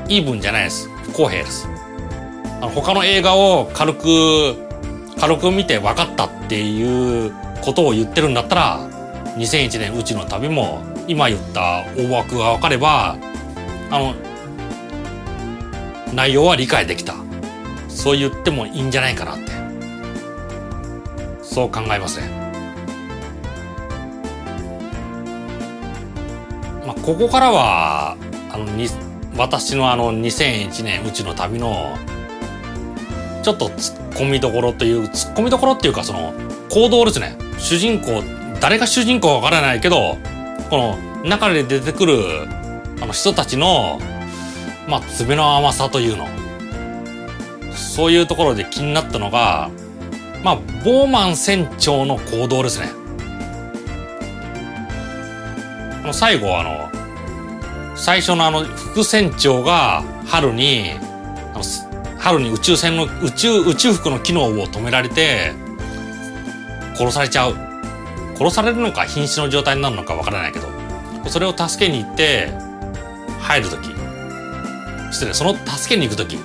[0.06, 0.88] イーブンじゃないです。
[1.02, 1.66] 不公平です。
[2.60, 4.54] あの他の映画を軽く、
[5.18, 7.32] 軽く見て分かったっていう
[7.62, 8.88] ことを言ってるんだったら、
[9.38, 13.16] 2001年宇宙の旅も、今言った大枠が分かれば、
[13.90, 14.14] あの、
[16.12, 17.14] 内容は理解できた。
[17.88, 19.65] そう言ってもいいんじゃないかなって。
[21.56, 22.28] そう考えますね。
[26.86, 28.18] まあ、ここからは、
[28.52, 28.88] あのに
[29.38, 31.96] 私のあの2001年うちの旅の
[33.42, 36.34] ちょっと突っ込みどころという突っ込みどころっていうかその
[36.68, 38.22] 行動ですね主人公
[38.60, 40.18] 誰が主人公かわからないけど
[40.68, 42.18] この中で出てくる
[43.00, 43.98] あの人たちの
[44.86, 46.26] まあ爪の甘さというの
[47.74, 49.70] そういうところで気になったのが
[50.46, 52.92] まあボーマン船長の行動ですね。
[56.04, 56.88] の最後あの
[57.96, 60.92] 最初のあの副船長が春に
[62.20, 65.52] 春に宇宙船の宇宙宇宙服の機能を止められて
[66.94, 67.56] 殺されちゃう。
[68.36, 70.68] 殺されるのか瀕死の状態になるのかわからないけど
[71.28, 72.52] それを助けに行って
[73.40, 73.90] 入る時。
[75.10, 76.38] 失礼その助けに行く時。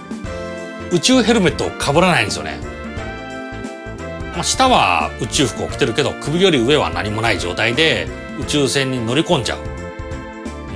[0.92, 2.60] 宇宙ヘルメットをかぶらないんですよね、
[4.34, 8.08] まあ、下は宇宙服を着てるけど首より上は何もない状態で
[8.40, 9.72] 宇宙船に乗り込んじゃう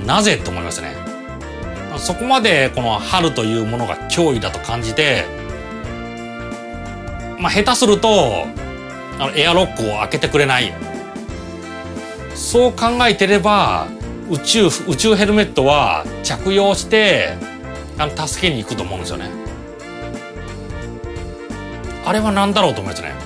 [0.06, 0.94] なぜと思いますね。
[1.98, 5.24] そこまでこの春というものが脅威だと感じて、
[7.38, 8.46] まあ下手すると、
[9.18, 10.72] あのエアロックを開けてくれない。
[12.34, 13.88] そう考えてれば、
[14.30, 17.34] 宇宙、宇宙ヘルメットは着用して、
[17.98, 19.30] あの、助けに行くと思うんですよね。
[22.04, 23.25] あれは何だろうと思いますね。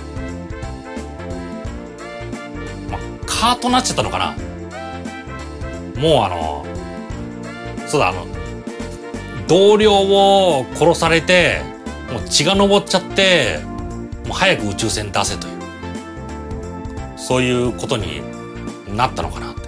[3.40, 4.36] まあ、カートなっちゃったのかな？
[6.00, 6.66] もうあの、
[7.86, 8.26] そうだ、あの、
[9.48, 11.62] 同僚を殺されて、
[12.12, 13.60] もう血が上っちゃって、
[14.26, 15.54] もう早く宇宙船出せという、
[17.16, 18.22] そういうことに
[18.94, 19.60] なったのかなって。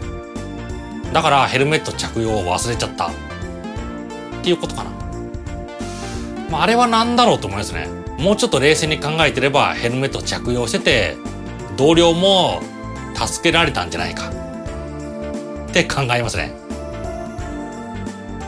[1.13, 3.09] だからヘルメット着用を忘れちゃった。
[3.09, 3.11] っ
[4.43, 4.91] ていうことかな。
[6.51, 7.89] まあ、あれは何だろうと思いますね。
[8.19, 11.17] もうちょっと冷静に考えてればヘルメット着用してて、
[11.77, 12.63] 同僚も
[13.27, 14.31] 助けられたんじゃないか。
[15.69, 16.53] って考えますね。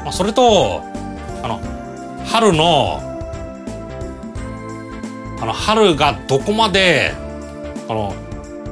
[0.04, 0.82] まあ、それと、
[1.42, 1.60] あの、
[2.26, 3.00] 春の、
[5.40, 7.14] あの、春がどこまで
[7.86, 8.14] この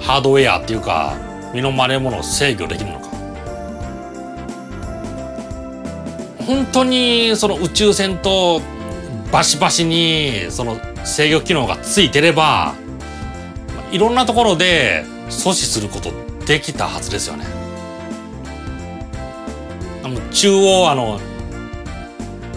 [0.01, 1.17] ハードウェアっていうか
[1.55, 3.09] 身の回りのものを制御できるのか
[6.47, 8.61] 本当にその宇宙船と
[9.31, 12.75] バシバシにその制御機能がついてれば
[13.91, 16.13] いろんなところで阻止すること
[16.47, 17.47] できたはずですよね。
[20.05, 21.21] あの中央あの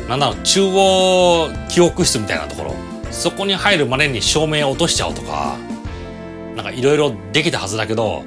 [0.10, 2.76] なんだろう中央記憶室みたいなところ
[3.12, 5.58] そこに入るまでに照明を落としちゃうとか
[6.56, 8.24] なんかいろいろできたはずだけど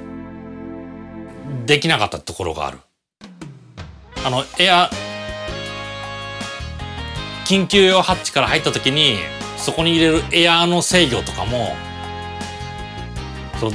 [1.65, 2.79] できなかったところがある。
[4.25, 4.89] あのエア
[7.45, 9.17] 緊急用ハッチから入った時に
[9.57, 11.75] そこに入れるエアーの制御とかも
[13.59, 13.71] そ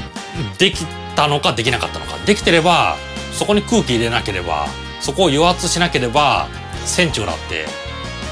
[0.59, 0.85] でき
[1.17, 2.17] たのかできなかったのか。
[2.27, 2.97] できてれば
[3.33, 4.67] そこに空気入れなければ
[5.01, 6.49] そこを油圧しなければ
[6.87, 7.67] 船長だって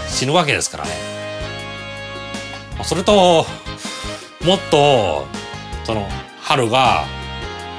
[0.08, 0.90] 死ぬわけですからね。
[2.84, 3.46] それと
[4.44, 5.26] もっと
[5.84, 6.08] その
[6.40, 7.04] 春が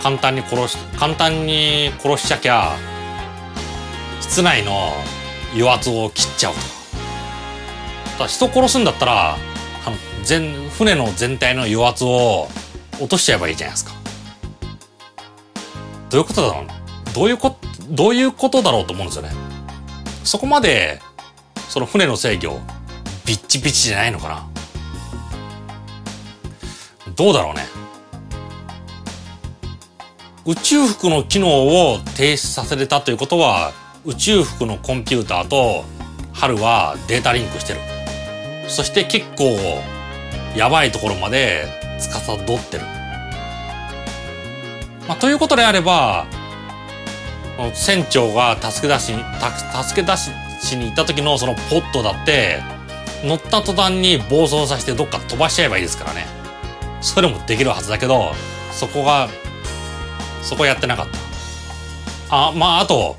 [0.01, 2.75] 簡単に殺し簡単に殺しちゃきゃ
[4.21, 4.93] 室内の
[5.53, 6.59] 油圧を切っちゃうと。
[8.19, 9.35] だ人殺すんだったら
[9.85, 12.47] あの全船の全体の油圧を
[12.99, 13.91] 落としちゃえばいいじゃないですか。
[16.09, 16.67] どういうことだろう
[17.15, 17.57] どういうこ
[17.89, 19.31] どういうことだろうと思うんですよね。
[20.23, 21.01] そこまで
[21.69, 22.59] その船の制御
[23.25, 24.47] ビッチビチじゃないのかな。
[27.15, 27.65] どうだろうね。
[30.45, 33.71] 宇宙服の機能を停止させれたということは
[34.05, 35.85] 宇宙服のコンピューターと
[36.33, 37.79] 春はデータリンクしてる。
[38.67, 39.57] そして結構
[40.55, 42.83] やばいところまで司ってる。
[45.07, 46.25] まあ、ということであれば
[47.73, 49.23] 船長が助け出しに
[49.83, 50.31] 助け出し
[50.77, 52.61] に行った時のそのポットだって
[53.23, 56.25] 乗った途端に暴走させてどっか飛ばしちゃえばいいですからね。
[57.01, 58.31] それもできるはずだけど
[58.71, 59.27] そこが
[60.41, 61.07] そこやってなかっ
[62.29, 62.45] た。
[62.47, 63.17] あまああと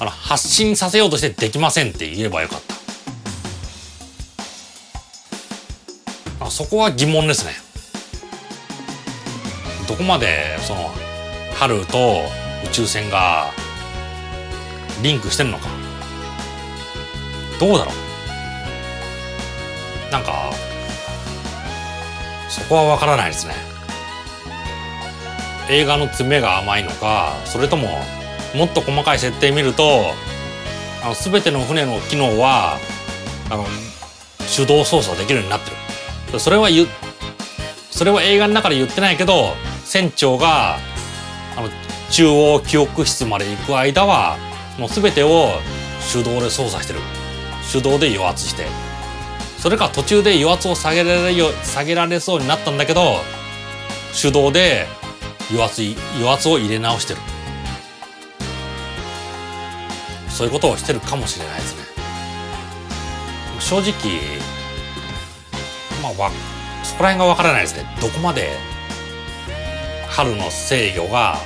[0.00, 2.60] あの発信させようとしてできませんって言えばよかっ
[6.38, 6.46] た。
[6.46, 7.63] あそこは疑問ですね。
[9.86, 10.90] どこまでその
[11.54, 12.22] 春と
[12.64, 13.50] 宇宙船が
[15.02, 15.68] リンクしてるのか。
[17.60, 17.94] どうだろう。
[20.10, 20.52] なんか
[22.48, 23.54] そこはわからないですね。
[25.70, 27.88] 映画の詰めが甘いのかそれとも
[28.54, 30.12] もっと細かい設定見ると
[31.02, 32.78] あの全ての船の機能は
[33.50, 33.64] あの
[34.56, 35.70] 手動操作できるようになって
[36.32, 36.40] る。
[36.40, 36.86] それは言
[37.90, 39.54] それは映画の中で言ってないけど
[39.94, 40.78] 船長が
[41.56, 41.68] あの
[42.10, 44.36] 中央記憶室まで行く間は
[44.76, 45.50] もう全てを
[46.12, 46.98] 手動で操作してる。
[47.72, 48.66] 手動で油圧して。
[49.56, 53.18] それか途中で油圧を下げられよ下げられそうになったんだけど
[54.20, 54.88] 手動で
[55.48, 55.80] 油圧
[56.16, 57.20] 油圧を入れ直してる。
[60.28, 61.84] そういうことをしてるかもしれないですね。
[63.60, 63.92] 正直
[66.02, 66.30] まあ
[66.82, 67.86] そこら辺がわからないですね。
[68.00, 68.73] どこまで
[70.14, 71.38] 春の制御が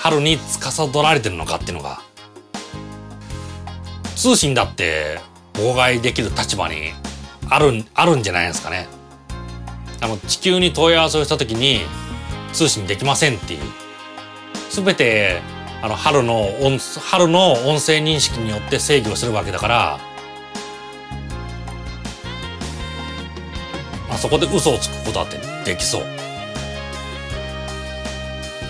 [0.00, 2.02] 春に司られてるのかっていうのが
[4.16, 5.20] 通信だって
[5.52, 6.90] 妨害できる立場に
[7.48, 8.88] あるあるんじゃないですかね
[10.00, 11.82] あの地球に問い合わせをした時に
[12.52, 13.60] 通信できませんっていう
[14.70, 15.40] 全て
[15.80, 19.98] あの春の音春の音声認識によって制御するわけだから、
[24.08, 26.17] まあ、そこで嘘をつくことだってできそう。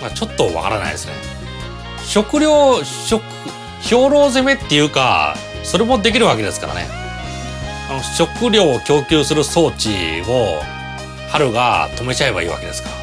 [0.01, 1.13] まあ、ちょっとわからないですね。
[2.05, 3.23] 食料、食、
[3.83, 6.87] 兵糧攻めっていうか、それもできるわけですからね。
[7.91, 10.63] あの、食料を供給する装置を、
[11.31, 12.97] 春が止めちゃえばいいわけですから。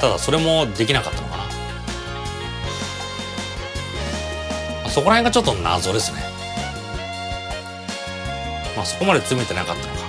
[0.00, 1.44] ただ、それもできなかったのかな。
[1.44, 1.50] ま
[4.86, 6.22] あ、そこら辺がちょっと謎ですね。
[8.76, 10.00] まあ、そこまで詰めてなかったのか。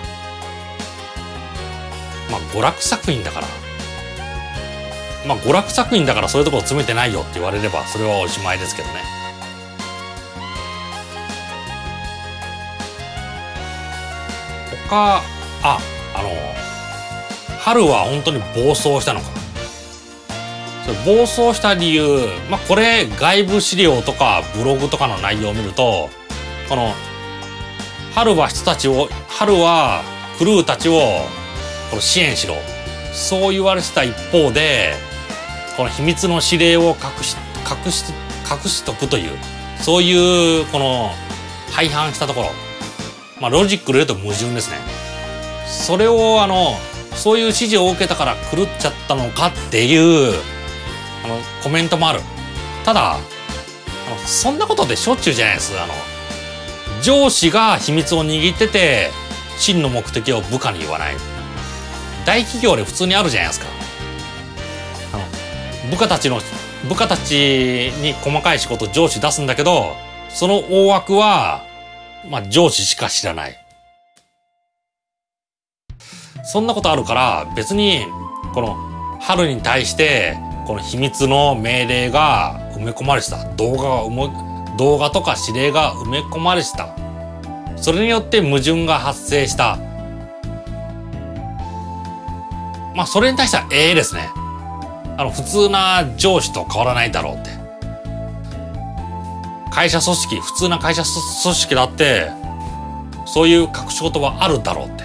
[2.31, 3.47] まあ、娯楽作品だから、
[5.25, 9.01] まあ娯楽作品だからそういうところ詰めてないよって言われればそれはおしまいですけどね。
[14.89, 15.21] 他
[15.63, 15.79] あ
[16.13, 16.29] あの
[17.59, 19.27] 春は本当に暴走したのか
[20.85, 26.09] それ暴走した理由まあこれ外部資料とかブログとかの内容を見ると
[26.67, 26.91] この
[28.13, 30.01] 春は人たちを春は
[30.37, 30.93] クルーたちを
[31.89, 32.55] この支援しろ。
[33.13, 34.93] そう言われてた一方で
[35.77, 37.35] この秘密の指令を隠し
[37.85, 38.03] 隠し
[38.49, 39.31] 隠しとくという
[39.79, 41.11] そういうこの
[41.71, 42.49] 廃反したところ。
[43.39, 44.77] まあロジックで言うと矛盾ですね。
[45.65, 46.75] それをあの
[47.15, 50.33] そういう指示を受けたから狂っちゃったのかっていう
[51.23, 52.21] あのコメントもある。
[52.85, 53.21] ただあの
[54.25, 55.79] そんなことでしょっちゅうじゃないです。
[55.79, 55.93] あの
[57.01, 59.09] 上司が秘密を握ってて
[59.57, 61.15] 真の目的を部下に言わない。
[62.25, 63.80] 大企業で普通にあるじゃないですか。
[65.91, 66.39] 部下たちの
[66.87, 69.93] 部下たちに細かい仕事上司出すんだけど
[70.29, 71.63] その大枠は
[72.29, 73.57] まあ上司しか知らない。
[76.43, 78.05] そんなことあるから別に
[78.53, 83.43] この春に対してこの秘密の命令が埋め込まれてた。
[83.55, 86.95] 動画が動画とか指令が埋め込まれてた。
[87.75, 89.77] それによって矛盾が発生した。
[92.95, 94.29] まあそれに対してはええですね。
[95.17, 97.49] あの普通な上司と変わらないだろうって。
[99.71, 102.29] 会社組織普通な会社組織だって
[103.25, 105.03] そういう隠し事はあるだろうって。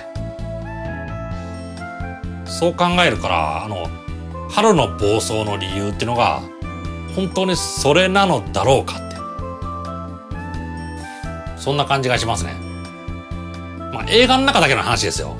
[2.46, 3.88] そう考えるからあの
[4.50, 6.40] 春の暴走の理由っていうのが
[7.14, 9.06] 本当にそれなのだろうかって。
[11.56, 12.54] そんな感じがしますね。
[13.92, 15.36] まあ映画の中だけの話ですよ。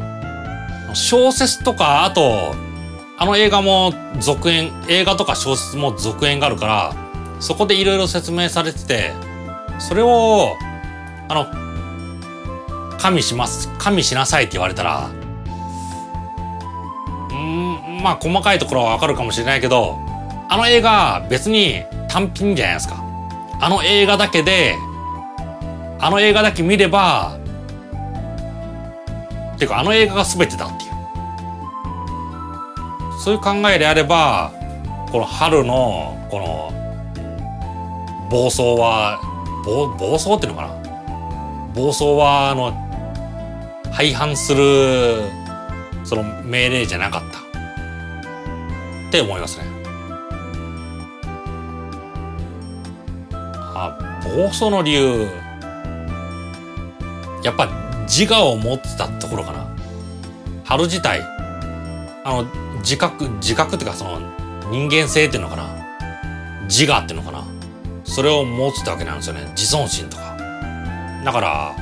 [0.95, 2.55] 小説とかあと
[3.19, 6.95] あの映画も続編映画とか小説も続編があるから
[7.41, 9.12] そこでいろいろ説明されてて
[9.79, 10.55] それを
[11.29, 15.09] あの加味します加味しなさいって言われたら
[17.31, 19.97] うんまあ細かいところはわかるかもしれないけど
[20.49, 23.07] あの映画別に単品じゃないですか。
[23.59, 24.77] あの映画だけで
[25.99, 27.39] あの映画だけ見れば
[29.55, 30.86] っていうかあの映画が全てだって
[33.27, 34.53] そういう考えであれば
[35.11, 36.70] この春のこの
[38.31, 39.20] 暴走は
[39.64, 41.74] 暴暴走っていうのかな？
[41.74, 42.72] 暴走はあの
[43.91, 45.22] 廃反する
[46.05, 47.41] その命令じゃなかった。
[49.09, 49.64] って思いますね。
[53.74, 55.27] あ暴走の理由
[57.43, 57.66] やっぱ
[58.07, 59.66] 自我を持ってたところかな。
[60.62, 61.22] 春自体。
[62.22, 64.20] あの自覚自覚っていうかその
[64.70, 65.66] 人間性っていうのかな？
[66.68, 67.45] 自我っていうのかな？
[68.05, 69.45] それを持つってわけなんですよね。
[69.57, 70.37] 自尊心とか。
[71.24, 71.74] だから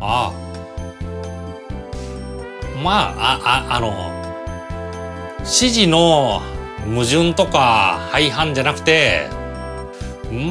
[0.00, 0.32] ああ
[2.82, 4.10] まああああの
[5.40, 6.40] 指示の
[6.86, 9.28] 矛盾とか廃反じゃなくて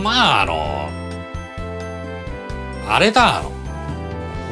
[0.03, 0.89] まああの
[2.87, 3.51] あれだあの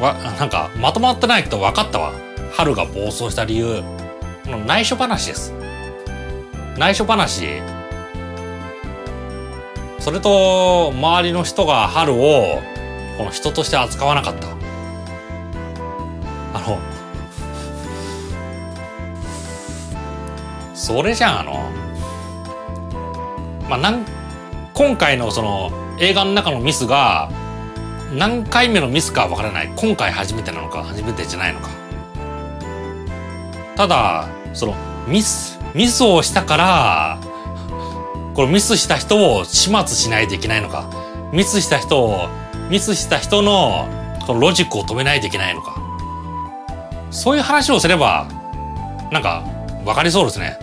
[0.02, 2.12] わなんかまとまってないけど分かったわ。
[2.58, 3.84] 春が暴走した理由。
[4.66, 5.54] 内緒話です。
[6.76, 7.62] 内緒話。
[10.00, 12.60] それと周りの人が春を
[13.16, 14.48] この人として扱わなかった。
[16.54, 16.80] あの
[20.74, 21.70] それじゃああの。
[23.70, 24.04] まあなん
[24.74, 27.30] 今回のその映画の中のミスが
[28.12, 29.72] 何回目のミスかわからない。
[29.76, 31.77] 今回初めてなのか初めてじゃないのか。
[33.78, 34.74] ただその
[35.06, 37.18] ミスミスをしたから
[38.34, 40.90] このミスした人を始末しないといけないのか
[41.32, 42.26] ミスした人を
[42.70, 43.88] ミスした人の
[44.26, 45.76] このロジックを止めないといけないのか
[47.12, 48.26] そういう話をすれば
[49.12, 49.44] なんか
[49.84, 50.58] 分かりそうですね。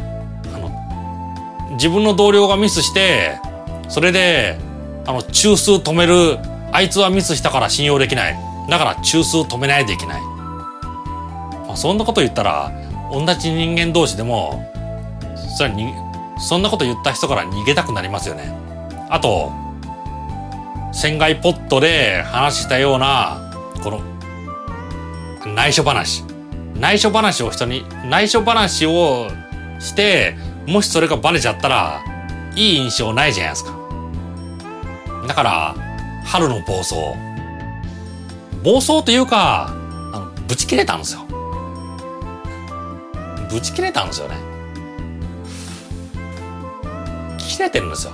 [0.54, 3.40] あの自分の同僚がミスして
[3.88, 4.60] それで
[5.08, 6.38] あの中枢止める
[6.74, 8.38] あいつはミスしたから信用できない。
[8.70, 14.64] だから中枢止めないといけない、まあ、そんなこと言ったら同じ人間同士でも
[15.58, 15.94] それに
[16.40, 18.54] そんなこと言った人から逃げたくなりますよね。
[19.10, 19.52] あと
[20.92, 23.52] 船外ポットで話したような
[23.84, 24.02] この
[25.54, 26.24] 内緒話。
[26.76, 29.30] 内緒話を人に内緒話を
[29.80, 30.36] して
[30.68, 32.04] もしそれがバレちゃったら
[32.56, 33.78] いい印象ないじゃないですか。
[35.28, 35.76] だから
[36.26, 36.96] 春の暴走。
[38.64, 39.70] 暴走というか
[40.14, 41.25] あのブチ切れたんですよ。
[43.50, 44.36] ブチ切れたんですよね。
[47.38, 48.14] 切れてるんですよ。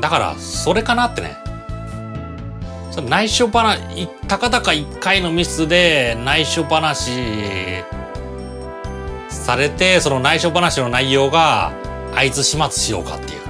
[0.00, 1.36] だからそれかなってね。
[2.90, 7.12] それ内緒話たかだか1回のミスで内緒話
[9.28, 11.72] されてその内緒話の内容が
[12.14, 13.40] あいつ始末しようかっていう。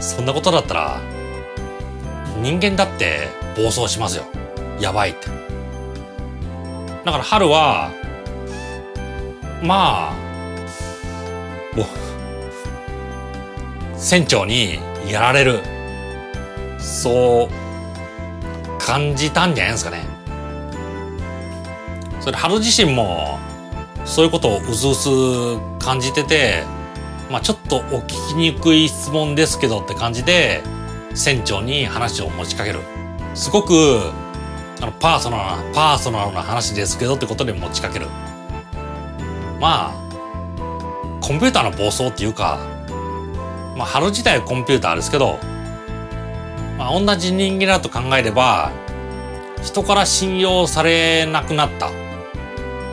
[0.00, 1.00] そんなことだったら
[2.40, 4.24] 人間だって暴走しますよ。
[4.80, 5.26] やばいって。
[7.04, 7.90] だから春は
[9.62, 10.14] まあ
[11.76, 11.86] もう
[13.98, 15.60] 船長にやられる。
[16.78, 20.02] そう感じたんじゃないですかね。
[22.20, 23.38] それ春自身も
[24.04, 25.08] そういうことをうすうす
[25.78, 26.64] 感じてて
[27.30, 30.62] まあちょっとお聞きにくい質問ですけどって感じで
[31.14, 32.80] 船長に話を持ちかける。
[33.34, 34.00] すごく
[34.80, 38.06] あのパーソナルなパーソナルな話ですけどってことで持ちかける。
[39.60, 42.58] まあコンピューターの暴走っていうか
[43.76, 45.38] まあ春自体はコンピューターですけど
[46.78, 48.72] まあ同じ人間だと考えれば
[49.62, 51.90] 人から信用されなくなった。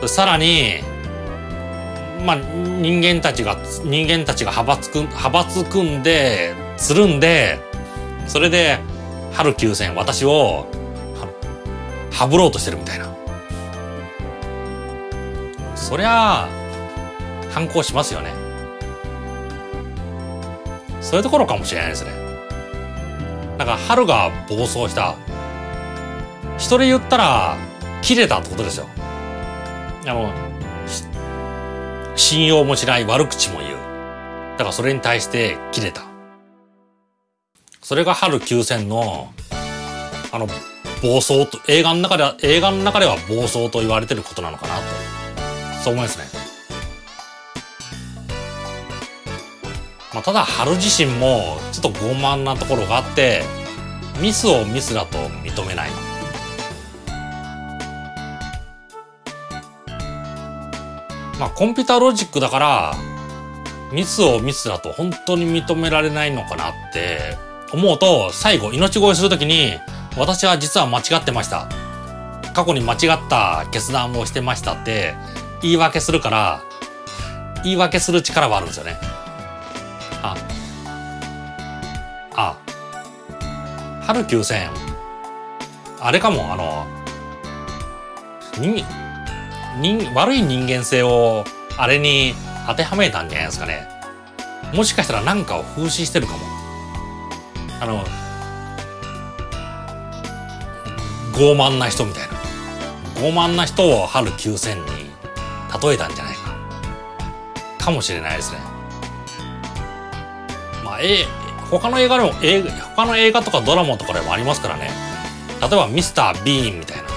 [0.06, 0.74] さらに
[2.24, 7.58] まあ人間たちが人間たちが派閥く派閥組んでつるんで
[8.28, 8.78] それで
[9.32, 10.66] 春休戦私を
[12.12, 13.08] はぶろうとしてるみたいな。
[15.74, 16.48] そりゃあ
[17.50, 18.32] 反抗しますよね。
[21.00, 22.10] そういうところかもしれないですね。
[23.56, 25.16] だか春が暴走した。
[26.58, 27.56] 人で言ったら
[28.02, 28.86] 切れたってことですよ。
[30.06, 30.32] あの
[32.16, 33.72] 信用もしない悪口も言う。
[34.52, 36.02] だからそれに対して切れた。
[37.80, 39.32] それが春休戦の
[40.30, 40.46] あの
[41.00, 44.82] 暴走と映画の中では映画の中では暴走と言われてることなのかなと。
[45.82, 46.37] そう思いますね。
[50.18, 53.44] まあ、ただ春自身もちょっと傲慢なところがあって
[54.20, 55.90] ミスをミスだと認めない。
[61.38, 62.94] まあコンピューターロジックだから
[63.92, 67.36] ミスをミスだと本当に認められないのかなって
[67.72, 69.74] 思うと最後命乞いするときに
[70.16, 71.68] 私は実は間違ってました。
[72.54, 75.14] 過去に間違った決断をしてましたって
[75.62, 76.64] 言い訳するから
[77.62, 79.17] 言い訳する力はあるんですよね。
[80.22, 80.34] あ
[82.36, 82.56] あ。
[84.06, 84.70] 春休戦
[86.00, 86.86] あれかもあの
[88.54, 88.84] 人
[89.80, 91.44] 人悪い人間性を
[91.76, 92.34] あれに
[92.66, 93.86] 当てはめたんじゃないですかね。
[94.74, 96.40] もしかしたら何かを風刺してるかも。
[97.80, 98.04] あの
[101.34, 102.34] 傲慢な人みたいな。
[103.20, 104.86] 傲慢な人を春休戦に
[105.82, 106.56] 例えたんじゃないか。
[107.78, 108.67] かもしれないですね。
[110.88, 111.26] まあえ
[111.70, 114.90] 他の映画でも映画他の映画とかドラマとかでもありますからね。
[115.60, 117.08] 例えばミスター・ビーンみたいな。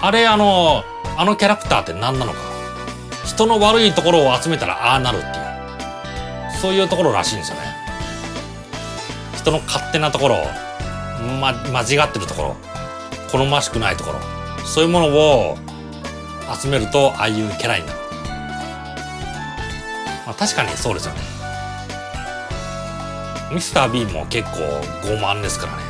[0.00, 0.84] あれあの
[1.16, 2.38] あのキャラクターって何なのか。
[3.24, 6.60] 人の悪いところを集めたらああなるっていう。
[6.60, 7.62] そういうところらしいんですよね。
[9.36, 10.36] 人の勝手なところ
[11.40, 12.56] ま間違ってるところ。
[13.32, 14.20] 好ましくないところ。
[14.64, 15.56] そういうものを
[16.56, 17.98] 集めるとああいうキャラになる、
[20.26, 21.31] まあ、確かにそうですよね。
[23.52, 24.58] ミスター・ビーンも結構
[25.04, 25.82] 傲慢ですからね。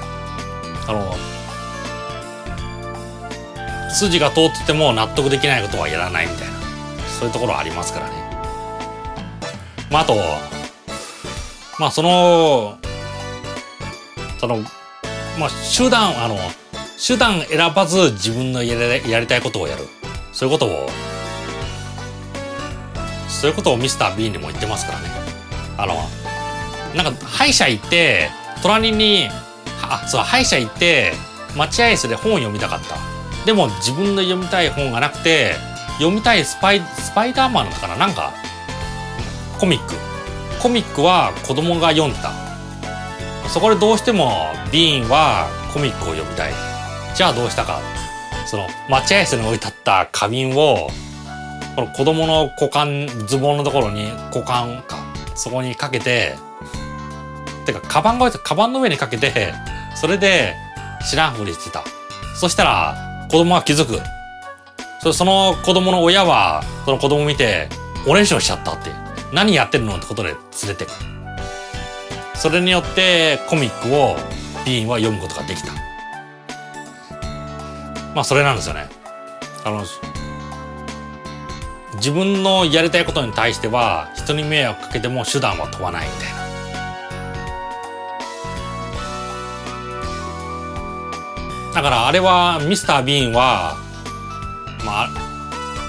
[0.88, 1.14] あの
[3.94, 6.54] 筋が通ってても納得できないことはやらないみたいな。
[7.20, 8.14] そういうところありますからね。
[9.90, 10.16] まああと
[11.78, 12.78] まあその
[14.40, 14.56] その
[15.38, 16.36] まあ手段あの
[17.04, 19.86] 手段選ばず自分のやりやりたいことをやる。
[20.32, 20.88] そういうことを
[23.28, 25.08] そういうことをミスター・ビーンにも言ってますからね。
[25.76, 25.94] あの
[26.94, 28.30] なんか歯医者行って
[28.62, 29.28] 隣に
[29.82, 31.12] あそう歯医者行って
[31.56, 32.96] 待合室で本を読みたかった。
[33.44, 35.54] でも自分の読みたい本がなくて
[35.98, 37.96] 読みたいスパイスパイダーマンのかな？
[37.96, 38.32] なんか
[39.58, 39.94] コミック。
[40.60, 42.32] コミックは子供が読んでた。
[43.48, 46.52] そこでどうしてもビーンはコミックを読みたい。
[47.14, 47.80] じゃあどうしたか。
[48.46, 50.88] その待合室に置いてあった花瓶を
[51.74, 54.98] この子供の股間ズボンのところに股間か。
[55.34, 56.36] そこにかけて
[57.64, 59.54] てかカバンが置いてカバンの上にかけて
[59.94, 60.54] それで
[61.08, 61.84] 知らんふりしてた。
[62.34, 64.00] そしたら子供は気づく。
[65.02, 67.68] そその子供の親はその子供を見て
[68.06, 68.90] おねしょしちゃったって。
[69.32, 70.38] 何やってるのってことで連
[70.68, 70.90] れてく。
[72.34, 74.16] それによってコミックを
[74.66, 75.72] ビーンは読むことができた。
[78.14, 78.88] まあそれなんですよね。
[79.64, 79.84] あの
[81.94, 86.41] 自分のやりたいことに対しては人に迷惑かけても手段は問わないみたいな。
[91.82, 93.76] だからあれはミスター・ビーンは
[94.84, 95.08] まあ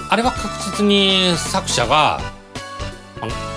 [0.09, 0.47] あれは確
[0.79, 2.19] 実に作者が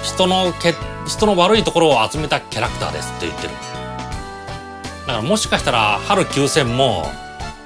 [0.02, 0.74] 人のけ
[1.06, 3.54] 人の悪いところを集めたキャラクターですって言ってる。
[5.06, 7.10] だからもしかしたら春休戦も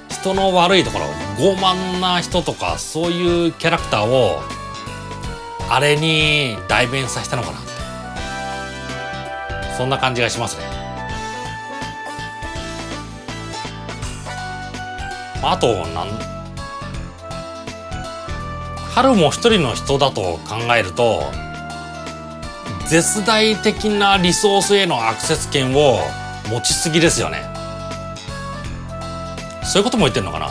[0.09, 1.07] 人の悪いところ
[1.37, 4.41] 傲慢な人とかそういうキャラクターを
[5.69, 7.71] あれに代弁させたのかなって。
[9.77, 10.80] そんな感じがしますね。
[15.43, 16.09] あとなん
[18.93, 21.23] 春も一人の人だと考えると
[22.87, 26.01] 絶大的なリソースへのアクセス権を
[26.49, 27.49] 持ちすぎですよね。
[29.63, 30.51] そういうことも言ってるのかな？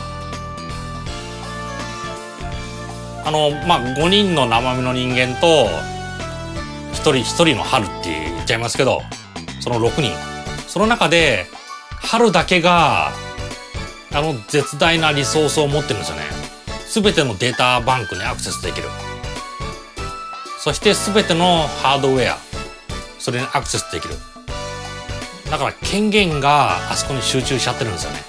[3.25, 5.67] あのまあ5人の生身の人間と
[6.93, 9.01] 1人1人の春って言っちゃいますけど
[9.59, 10.13] その6人。
[10.67, 11.47] その中で
[11.89, 13.11] 春だけが
[14.12, 16.24] あの絶大なリソースを持ってるんですよね。
[16.91, 18.89] 全てのデータバンクにアクセスできる。
[20.60, 22.38] そして全てのハードウェア
[23.20, 24.16] それにアクセスできる。
[25.49, 28.20] だから権限があそこに集中しちゃってるんですよね。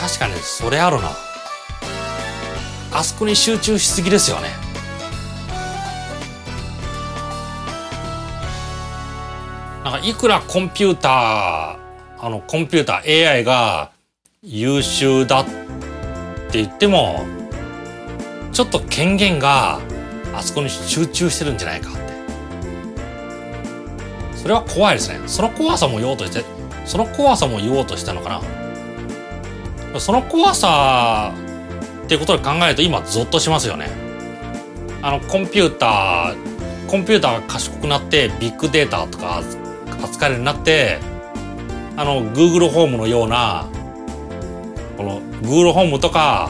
[0.00, 1.10] 確かにそれあるな。
[2.92, 4.48] あそこに集中しすぎですよね。
[9.84, 11.77] なんかいくらコンピューター
[12.20, 13.90] あのコンピューター AI が
[14.42, 15.44] 優秀だっ
[16.50, 17.24] て言っても
[18.52, 19.80] ちょっと権限が
[20.34, 21.98] あそこに集中してるんじゃないかって。
[24.36, 25.20] それは怖いですね。
[25.26, 26.44] その怖さも言おうとして
[26.84, 28.40] その怖さも言おうとしたのか
[29.90, 30.00] な。
[30.00, 31.34] その怖さ
[32.04, 33.90] っていうことで考えると今ゾッとしますよね。
[35.02, 36.36] あのコンピューター
[36.88, 39.42] コンピューターが賢くなってビッグデータとか
[40.02, 40.98] 扱えるようになって
[41.98, 43.68] あの Google ホームのような
[44.96, 46.48] この Google ホームとか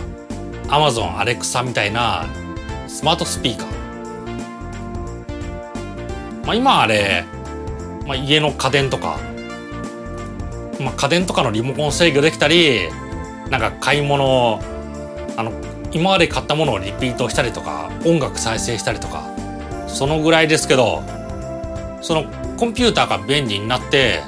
[0.69, 2.27] Amazon Alexa みたいな
[2.87, 3.69] スマートスピーカー。
[6.45, 7.25] まあ今あれ、
[8.07, 9.19] まあ、家の家電とか、
[10.81, 12.91] まあ、家電とかのリモコン制御できたり
[13.51, 14.61] なんか買い物
[15.37, 15.53] あの
[15.93, 19.39] 今まで買ったものをリピートしたりとか音楽再生したりとか。
[19.89, 21.03] そのぐらいですけど
[22.03, 22.25] その
[22.57, 24.21] コンピューターが便利になって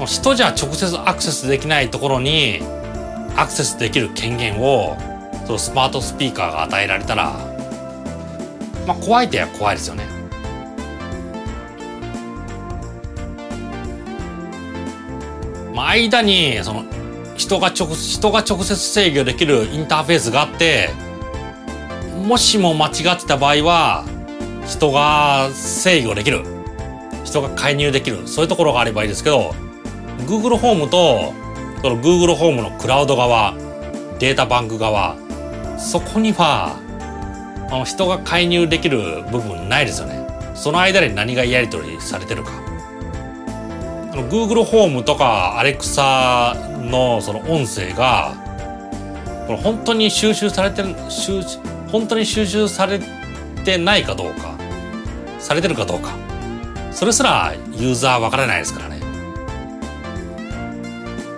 [0.00, 2.60] 人じゃ直接アクセスできないところに
[3.36, 4.96] アクセスできる権限を
[5.46, 7.32] そのスマートスピーカーが与えられたら
[8.86, 10.04] まあ怖いとや怖いですよね。
[15.74, 16.84] まあ間にその
[17.36, 20.90] 人が直人が直接制御できるインターフェースがあって
[22.26, 24.04] もしも間違ってた場合は
[24.66, 26.44] 人が制御できる
[27.24, 29.54] 人が介入できるそういうところがあればいいですけど
[30.20, 31.32] Google ホームと
[31.82, 33.54] その Google ホームのクラウド側
[34.18, 35.16] データバンク側
[35.78, 36.78] そこには
[37.70, 40.24] あの人が介入できる部分ないですよね。
[40.54, 42.52] その間で何がやり取りされてるか。
[44.12, 48.34] あの Google ホームとか Alexa のその音声が
[49.46, 51.42] これ本当に収集されてる収
[51.90, 53.00] 本当に収集され
[53.64, 54.54] てないかどうか
[55.38, 56.14] されてるかどうか。
[56.92, 58.93] それすらユーザーわからないですからね。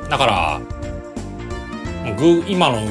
[0.08, 0.60] だから
[2.48, 2.88] 今の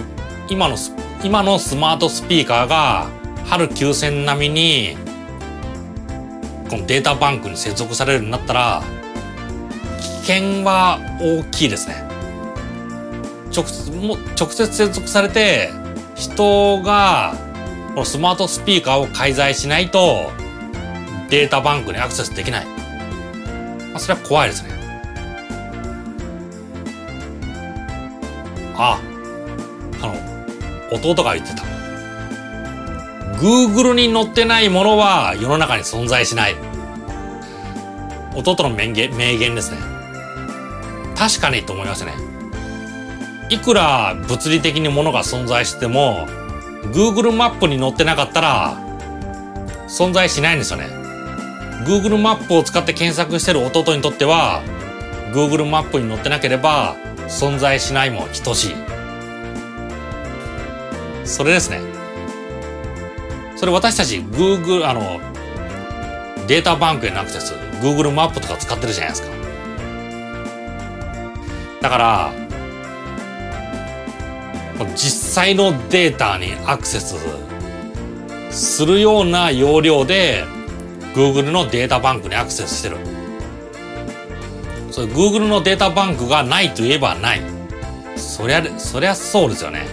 [0.50, 0.76] 今の
[1.24, 3.10] 今のスマートスピーカーが
[3.46, 4.98] 春9000並みに
[6.70, 8.84] このデータバンクに接続されるようになったら
[10.00, 12.04] 危険は大きいですね。
[13.56, 15.70] 直接も直接接続されて
[16.16, 17.36] 人が
[17.90, 20.32] このスマートスピーカーを介在しないと
[21.30, 24.75] データバンクにアクセスできない、まあ、それは怖いですね。
[28.78, 29.00] あ
[30.02, 30.16] あの
[30.92, 31.64] 弟が言ってた。
[33.40, 36.56] Google に載ってないものは世の中に存在しない。
[38.36, 39.78] 弟の名言名言ですね。
[41.18, 42.14] 確かにと思いますね。
[43.50, 46.28] いくら物理的に物が存在しても
[46.94, 48.78] Google マップに載ってなかったら
[49.88, 50.88] 存在しないんですよね。
[51.86, 54.64] Google マップを使って検索してる弟にとっては
[55.34, 56.96] Google マップに載ってなければ
[57.28, 58.76] 存在しないも等しい。
[61.26, 61.82] それですね。
[63.56, 65.20] それ私たち Google あの
[66.48, 69.30] データバンクへのアクセス Google マップとか使ってるじゃないですか。
[71.82, 72.32] だから
[74.96, 77.16] 実際のデータにアクセス
[78.52, 80.44] するような要領で
[81.14, 83.15] Google のデータバンクにアクセスしてる。
[84.96, 87.42] それ Google のデータバンクがないといえばない。
[88.16, 89.86] そりゃそりゃそうですよね。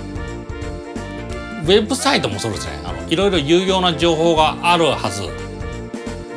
[1.64, 2.80] ウェブサイトもそうですね。
[2.84, 5.22] あのいろいろ有用な情報があるはず。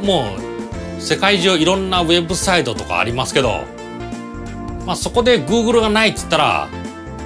[0.04, 0.36] も
[0.98, 3.66] う世界中いろんなウェブサイトとかありますけど
[4.88, 6.68] まあそこで Google がないっつったら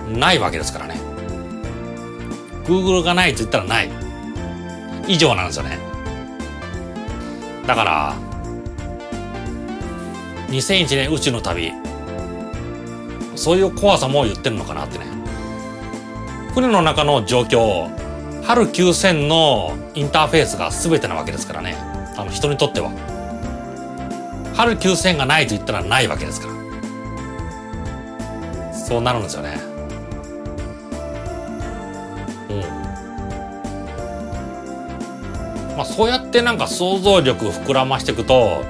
[0.09, 0.99] ないわけですからね。
[2.65, 3.89] Google がないって言ったらない。
[5.07, 5.79] 以上なんですよね。
[7.65, 8.28] だから
[10.49, 11.71] 2001年宇宙の旅。
[13.35, 15.05] そういう怖さも言ってるのかなってね。
[16.53, 17.89] 船の中の状況
[18.43, 21.77] 春9000のインターフェースが全てなわけですからね。
[22.17, 22.89] あの人にとっては。
[24.55, 26.53] 春9000がないと言ったらないわけですから。
[28.73, 29.61] そうなるんですよね。
[32.49, 32.53] う
[35.73, 35.75] ん。
[35.77, 38.63] まあそうやってなんか想像力膨らましていくと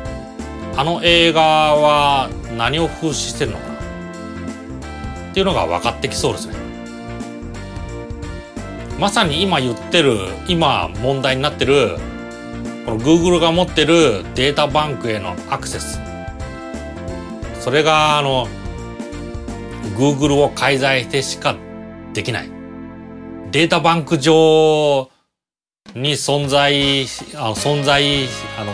[0.80, 3.68] あの映画は何を風刺してるのか。
[3.68, 3.74] な
[5.32, 6.56] っていうのが分かってきそうですね。
[8.98, 10.16] まさに今言ってる
[10.48, 11.98] 今問題になってる
[12.86, 16.00] この Google が持ってるデータバンクへのアクセス。
[17.60, 18.48] それがあの
[19.98, 21.58] Google を介在してしか
[22.14, 22.50] できない。
[23.52, 25.10] データバンク上
[25.94, 27.06] に存在
[27.36, 28.74] あの存在あの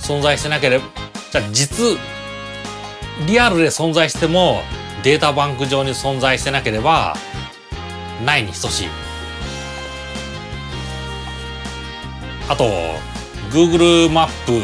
[0.00, 1.98] 存在してなければじゃあ実
[3.26, 4.62] リアルで存在しても
[5.02, 7.16] データバンク上に存在してなければ
[8.24, 8.88] ないに等しい。
[12.48, 12.64] あと
[13.50, 14.62] Google マップ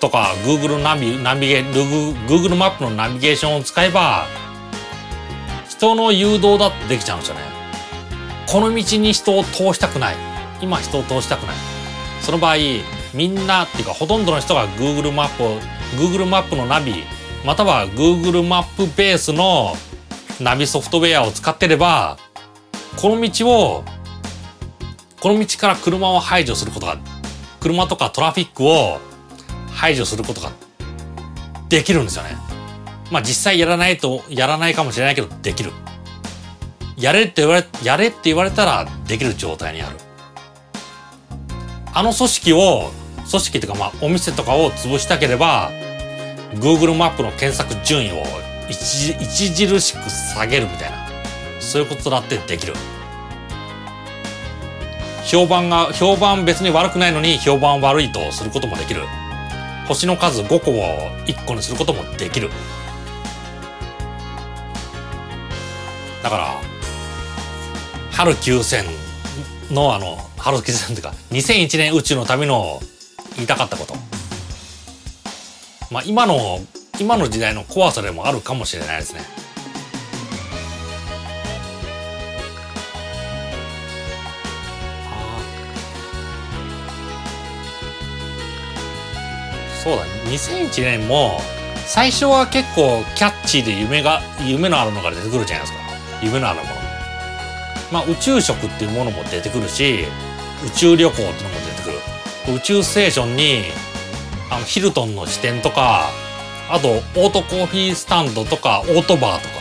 [0.00, 4.26] とか Google ナビナビゲ Google マップのナビゲーションを使えば
[5.68, 7.42] 人の誘導だってできちゃうんですよね。
[8.46, 10.16] この道に人を通したくない。
[10.62, 11.56] 今人を通したくない。
[12.22, 12.56] その場合
[13.16, 15.58] みんなっていうかほとんどの人が Google マップを
[15.98, 17.04] Google マップのナビ
[17.46, 19.72] または Google マップベースの
[20.38, 22.18] ナビソフトウェアを使ってれば
[23.00, 23.84] この道を
[25.20, 26.98] この道から車を排除することが
[27.60, 29.00] 車とかトラフィックを
[29.70, 30.52] 排除することが
[31.70, 32.36] できるんですよね。
[33.10, 35.72] まあ実際やらないとやらないかもしれないけどできる。
[36.96, 39.96] やれって言われやれって言われたらできる状態にある。
[41.92, 42.90] あの組織を
[43.30, 45.70] 組織っていうかまあお店とかを潰したければ
[46.54, 48.22] Google マップの検索順位を
[48.68, 51.06] 著しく下げるみたいな。
[51.60, 52.74] そういうことだってできる。
[55.24, 59.02] 評判が評判別に悪くないのに評判悪いとすることもできる。
[59.88, 60.74] 星の数5個を
[61.26, 62.50] 1個にすることもできる。
[66.22, 66.60] だから
[68.12, 68.84] 春9000
[69.72, 72.80] のあの春9000っていうか2001年宇宙の旅の
[73.36, 73.94] 言いたかったこと。
[75.90, 76.60] まあ今の
[76.98, 79.20] 今の時代の怖さでもあるかもしれないですね。
[89.84, 91.38] そうだ2001年も
[91.86, 95.78] 最初は結構キャッチーで夢が夢のあるのが出てくるじゃないですか。
[96.22, 96.70] 夢のあるもの。
[97.92, 100.06] まあ宇宙食っていうものも出てくるし
[100.66, 101.75] 宇宙旅行っていうのも出てくる。
[102.48, 103.64] 宇宙ステーションに
[104.50, 106.10] あのヒルトンの支店とか
[106.70, 109.54] あとオートコーヒースタンドとかオートバーとか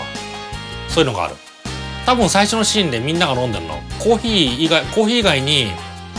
[0.90, 1.36] そういうのがある。
[2.06, 5.72] 多分最初のシーンでみんなが飲んでるのコーヒー以外コーヒー以外に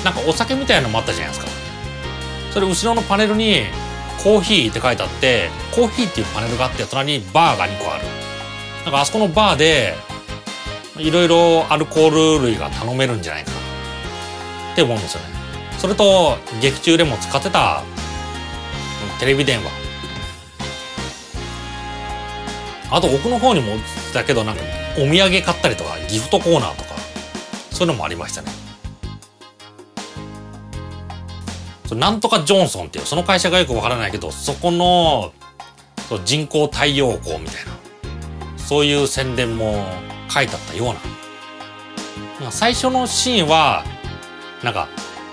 [0.04, 1.50] なんかお酒みたいなのもあったじゃないですか。
[2.52, 3.62] それ後ろのパネルに
[4.22, 8.04] コーヒーって書いてあってコーヒーっていうパネルがあって隣にバーが2個ある。
[8.84, 9.94] なんかあそこのバーで
[10.96, 13.56] いろいろアルコール類が頼めるんじゃないかな
[14.72, 15.35] って思うんですよね。
[15.86, 17.84] それと劇中でも使ってた
[19.20, 19.70] テレビ電話。
[22.90, 23.74] あと奥の方にも
[24.12, 24.62] だけどなんか
[24.98, 26.96] お土産買ったりとかギフトコーナーとか
[27.70, 28.48] そういうのもありましたね。
[31.94, 35.32] なんとかジョンソンっていうその会社がよくわからないけどそこの
[36.24, 39.84] 人工太陽光みたいなそういう宣伝も
[40.28, 40.96] 書いてあったよ
[42.40, 42.50] うな。
[42.50, 43.84] 最初のシーンは
[44.64, 44.88] なんか、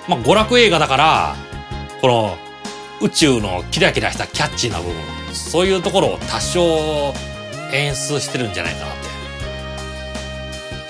[0.08, 1.36] まあ、娯楽映画だから
[2.02, 2.38] この
[3.02, 4.96] 宇宙のキラキラしたキャッチーな部分
[5.34, 7.14] そういうところを多少
[7.74, 9.04] 演出してるんじゃないかなって。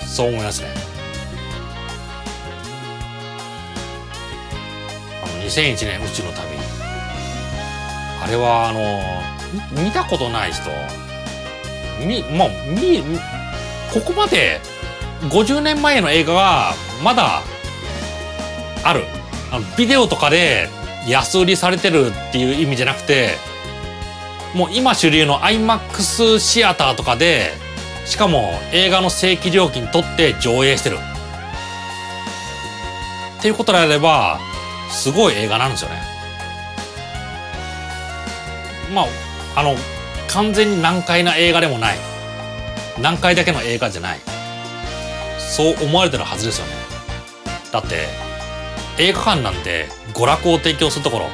[0.06, 0.68] そう思いますね。
[5.22, 6.54] あの2001年宇宙の旅。
[8.22, 10.70] あれはあの見たことない人
[12.06, 13.02] みまあみ
[13.92, 14.60] ここまで
[15.22, 17.42] 50年前の映画がまだ
[18.84, 19.04] ある。
[19.50, 20.68] あのビデオとかで
[21.06, 23.36] 安売りされてるっていう意味じゃなくて
[24.54, 27.52] もう今主流の IMAX シアターとかで
[28.06, 30.98] しかも映画の正規料金取って上映してる。
[33.38, 34.40] っていうことであれば
[34.90, 36.02] すごい映画なんですよね。
[38.94, 39.76] まああの
[40.28, 41.98] 完全に難解な映画でもない。
[43.00, 44.20] 難解だけの映画じゃない。
[45.38, 46.72] そう思われてるはずですよね。
[47.70, 48.06] だって
[48.98, 51.28] 映画館なんて娯楽を提供するところ。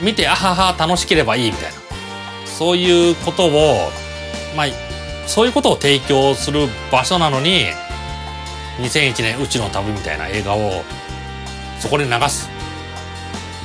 [0.00, 1.78] 見てあはは楽しければいいみたいな。
[2.46, 3.90] そういうことを
[4.56, 4.66] まあ
[5.26, 7.66] そういうことを提供する場所なのに
[8.78, 10.82] 2001年宇宙の旅みたいな映画を
[11.78, 12.48] そこで流す。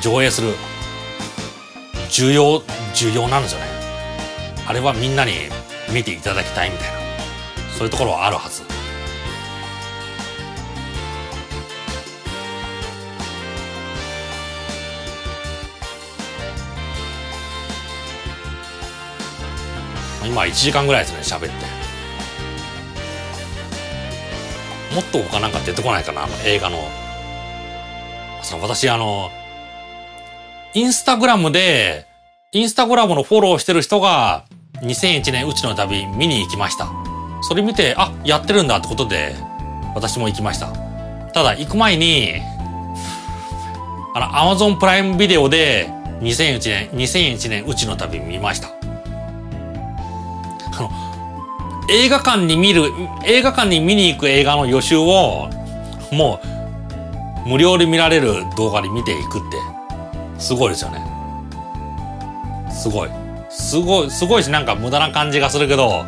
[0.01, 0.53] 上映する。
[2.09, 2.61] 重要
[2.93, 3.65] 重要なんですよね。
[4.67, 5.33] あれはみんなに
[5.93, 6.99] 見ていただきたいみたいな。
[7.77, 8.64] そういうところはあるはず。
[20.25, 21.85] 今1時間ぐらいですね喋って。
[24.95, 26.79] もっと他なんか出てこないかなあの映画の。
[28.41, 29.31] その私あの
[30.73, 32.05] インスタグラムで
[32.51, 34.45] インスタグラムのフォローしてる人が
[34.81, 36.87] 2001年うちの旅見に行きました。
[37.41, 39.35] それ見てあやってるんだってことで
[39.95, 40.67] 私も行きました。
[41.33, 42.35] ただ行く前に
[44.13, 45.89] あの Amazon プライムビデオで
[46.21, 48.74] 2001年2001年うちの旅見ました。
[51.89, 52.91] 映画館に見る
[53.25, 55.49] 映画館に見に行く映画の予習を
[56.11, 56.39] も
[57.45, 61.05] う無料で見られる動画で見ていくってすごいですよね。
[62.71, 63.09] すごい。
[63.49, 66.05] すごいすごいしなんか無駄な感じがするけど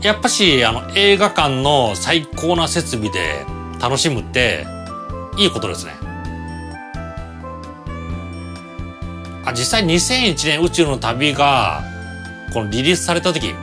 [0.00, 3.44] やっぱしあの映画館の最高な設備で
[3.80, 4.66] 楽しむって
[5.38, 5.92] いいことですね。
[9.44, 11.82] あ実際2001年宇宙の旅が
[12.52, 13.54] このリリースされた時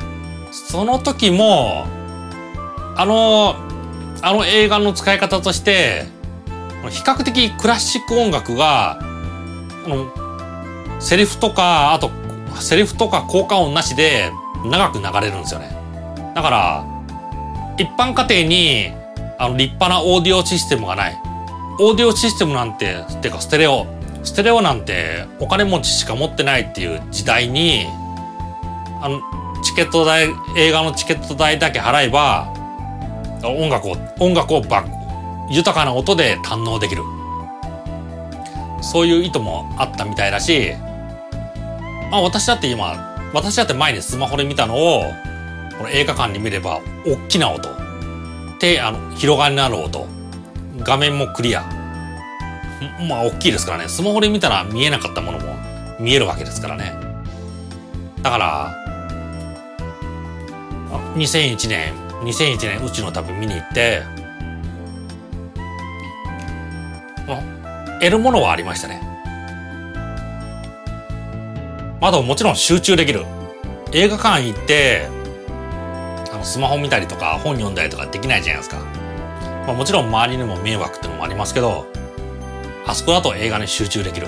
[0.51, 1.85] その時も
[2.95, 3.55] あの
[4.21, 6.05] あの映画の使い方として
[6.89, 9.03] 比較的クラシック音楽があ
[9.87, 10.11] の
[10.99, 12.11] セリフとかあと
[12.59, 14.31] セリフとか効果音なしで
[14.65, 15.69] 長く流れるんですよね。
[16.35, 16.85] だから
[17.77, 18.91] 一般家庭に
[19.37, 21.21] あの立派なオーディオシステムがない。
[21.79, 23.87] オーディオシステムなんててかステレオ。
[24.23, 27.85] ステレオなんてお金持ちしか持ってないっていう時代に
[29.01, 29.21] あの
[29.63, 32.53] チケット代映画のチケット代だけ払えば
[33.43, 34.83] 音楽を音楽をバ
[35.49, 37.03] 豊かな音で堪能できる。
[38.81, 40.71] そういう意図もあったみたいだし
[42.09, 42.95] まあ私だって今
[43.33, 45.03] 私だって前にスマホで見たのを
[45.77, 47.69] この映画館に見れば大きな音
[48.59, 50.07] であの広がりのある音
[50.79, 51.61] 画面もクリア。
[53.07, 53.89] まあ大きいですからね。
[53.89, 55.55] スマホで見たら見えなかったものも
[55.99, 56.93] 見えるわけですからね。
[58.21, 58.78] だから
[61.15, 61.93] 2001年。
[62.23, 64.03] 2001年うちの旅見に行って。
[67.99, 69.01] 得るものはありましたね。
[72.01, 73.25] あともちろん集中できる。
[73.91, 75.07] 映画館行って
[76.31, 78.77] あのスマホ見たりとか本読んだりとかできないじゃないですか、
[79.65, 81.87] まあ、もちろん周りにも迷惑ってのもありますけど
[82.85, 84.27] あそこだと映画に集中できる。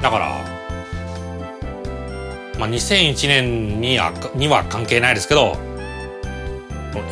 [0.00, 0.49] だから
[2.60, 5.56] まあ、2001年にはには関係ないですけど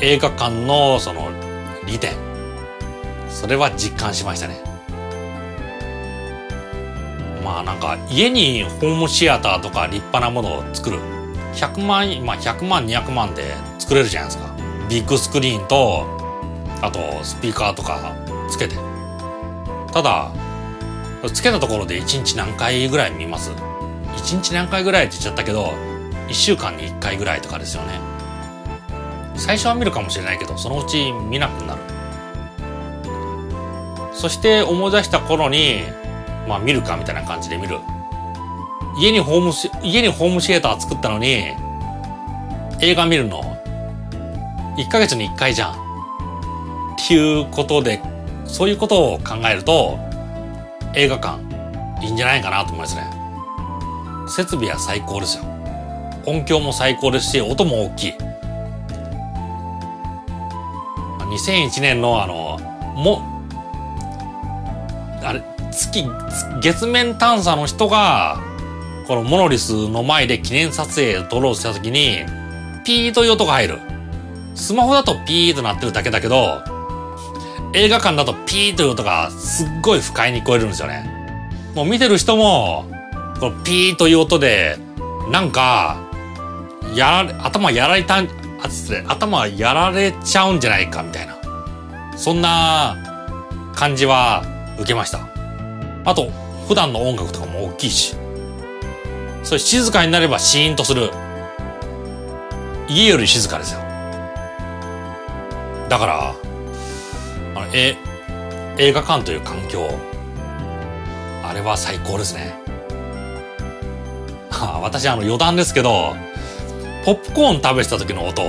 [0.03, 1.31] 映画館のその
[1.87, 2.13] 利点。
[3.31, 4.61] それは実感しましたね。
[7.43, 10.99] まあなんか家にホームシアターとか立派なものを作る。
[11.55, 14.55] 100万まあ100万200万で作れるじゃないですか。
[14.91, 16.07] ビッグスクリーンと
[16.83, 18.15] あとスピーカーとか
[18.51, 18.77] つけて。
[19.93, 20.31] ただ
[21.33, 23.51] つけたところで1日何回ぐらい見ます
[24.19, 25.73] 1日何回ぐらいって言っちゃったけど
[26.29, 28.01] 1週間に1回ぐらいとかですよね。
[29.37, 31.81] 最初は見るかもしれないけどそのうち見なくなる。
[34.13, 35.83] そして思い出した頃に
[36.49, 37.79] まあ見るかみたいな感じで見る。
[39.01, 39.53] 家にホーム
[39.85, 41.55] 家にホームシアター作ったのに
[42.81, 43.43] 映画見るの。
[44.77, 45.73] 1ヶ月に1回じゃん。
[45.73, 45.75] っ
[47.07, 48.03] ていうことで
[48.45, 49.99] そういうことを考えると
[50.95, 51.39] 映画館
[52.05, 53.18] いいんじゃないかなと思いますね。
[54.29, 55.45] 設備は最高ですよ。
[56.27, 58.15] 音響も最高ですし音も大きい。
[61.31, 62.59] 2001年のあの
[62.97, 63.23] も
[65.23, 66.05] あれ月
[66.63, 68.41] 月面探査の人が
[69.07, 72.19] このモノリスの前で記念撮影を撮ろうとした時に
[72.85, 73.79] ピーという音が入る。
[74.55, 76.65] スマホだとピーとなってるだけだけど
[77.75, 81.09] 映画館だとピーという音がすっごい不快に聞こえるんですよね。
[81.75, 82.87] もう見てる人も
[83.41, 84.79] このピーという音で、
[85.31, 86.01] なんか、
[86.95, 88.25] やられ、頭やられた、あ、
[88.69, 91.37] つって、頭やられちゃうんじゃないか、みたいな。
[92.17, 92.97] そんな
[93.75, 94.43] 感じは
[94.79, 95.21] 受けました。
[96.05, 96.33] あと、
[96.67, 98.17] 普段の音楽とかも大きいし。
[99.45, 101.11] それ静かになればシーンとする。
[102.89, 103.81] 家より静かですよ。
[105.89, 106.35] だから、
[107.73, 107.97] え、
[108.79, 109.89] 映画館という環境、
[111.45, 112.68] あれは最高ですね。
[114.67, 116.17] 私あの余談ですけど、
[117.05, 118.43] ポップコーン食べてた時の音、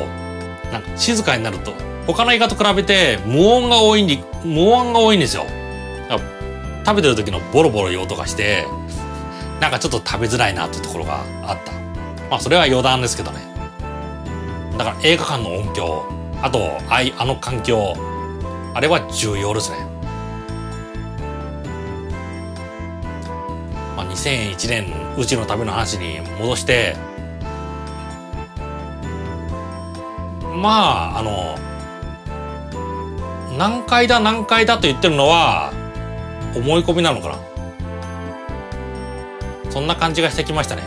[0.71, 1.73] なんか静かになると、
[2.07, 5.45] 他の映画と比べて無音が多いんで、無音が多いんですよ。
[6.85, 8.65] 食べてる時のボロボロいう音がして、
[9.59, 11.71] なんかちょっと食べづらいなっていうところがあった。
[12.29, 13.41] まあそれは余談ですけどね。
[14.77, 16.05] だから映画館の音響、
[16.41, 17.93] あと、あい、あの環境、
[18.73, 19.77] あれは重要ですね。
[23.99, 26.95] まあ、2001年宇宙の旅の話に戻して、
[30.55, 31.57] まあ、あの、
[33.57, 35.73] 何回だ何回だと言ってるのは、
[36.55, 37.39] 思い込みなのかな。
[39.69, 40.83] そんな感じがしてきましたね。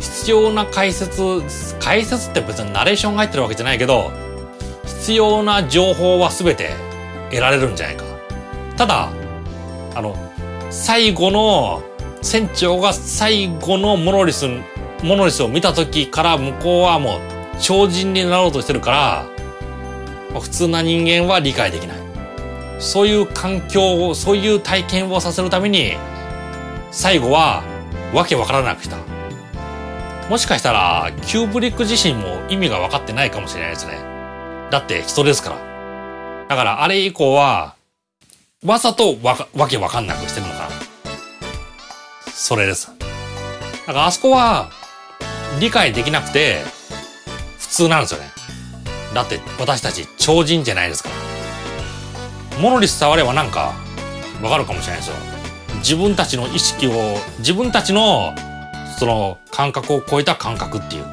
[0.00, 1.42] 必要な解説、
[1.80, 4.12] 解説って別にナレーションが入ってるわけじゃないけど、
[4.84, 6.72] 必要な情報は全て
[7.30, 8.04] 得られるんじゃないか。
[8.76, 9.08] ただ、
[9.94, 10.29] あの、
[10.70, 11.82] 最後の、
[12.22, 14.46] 船長が最後のモノリス、
[15.02, 17.20] モノリスを見た時から向こうはもう
[17.58, 18.90] 超人になろうとしてるか
[20.32, 21.98] ら、普通な人間は理解できない。
[22.78, 25.96] そういう環境を、そういう体験をさせるために、
[26.92, 27.64] 最後は
[28.14, 28.96] わけわからなくした。
[30.28, 33.98] もしかしたら、キューブリック自身も意味が分かってないかもしれないですね。
[34.70, 36.46] だって人ですから。
[36.48, 37.74] だからあれ以降は、
[38.64, 40.59] わざとわ、わけわかんなくしてるのか。
[42.40, 42.90] それです。
[43.86, 44.70] だからあそこは、
[45.60, 46.62] 理解できなくて、
[47.58, 48.30] 普通なんですよね。
[49.12, 52.58] だって私たち超人じゃないですから。
[52.58, 53.74] モノリス触ればなんか
[54.42, 55.16] わかるかもしれないですよ。
[55.80, 56.92] 自分たちの意識を、
[57.40, 58.34] 自分たちの
[58.98, 61.04] その感覚を超えた感覚っていう。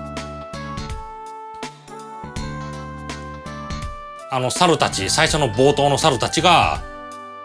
[4.31, 6.81] あの猿たち、最初の冒頭の猿たちが、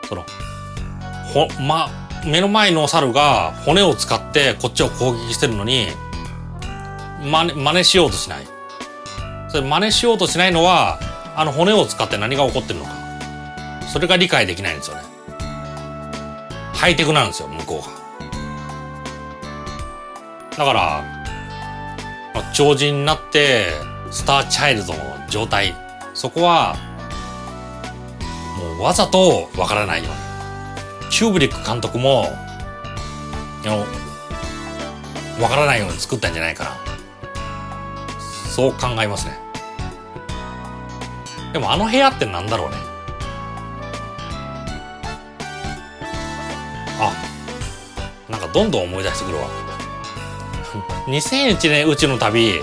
[0.08, 0.24] その、
[1.34, 1.88] ほ、ま、
[2.24, 5.88] 目の前の猿が骨を使ってこっちを攻撃してるのに、
[7.24, 8.46] 真似、真似しようとしない。
[9.48, 10.98] それ真似しようとしないのは、
[11.36, 12.92] あの骨を使って何が起こってるのか。
[13.92, 15.02] それが理解できないんですよね。
[16.72, 18.02] ハイテクなんですよ、向こうが。
[20.56, 21.02] だから、
[22.34, 23.66] まあ、超人になって、
[24.10, 25.74] スターチャイルドの状態。
[26.14, 26.76] そこは、
[28.58, 30.31] もうわざとわからないように。
[31.12, 32.22] キューブリック監督も、
[35.38, 36.70] わからないように作ったんじゃないかな。
[38.48, 39.38] そう考えますね。
[41.52, 42.76] でもあの部屋ってなんだろうね。
[46.98, 47.12] あ
[48.30, 49.48] なんかどんどん思い出してくるわ
[51.08, 52.62] 2001年宇宙の旅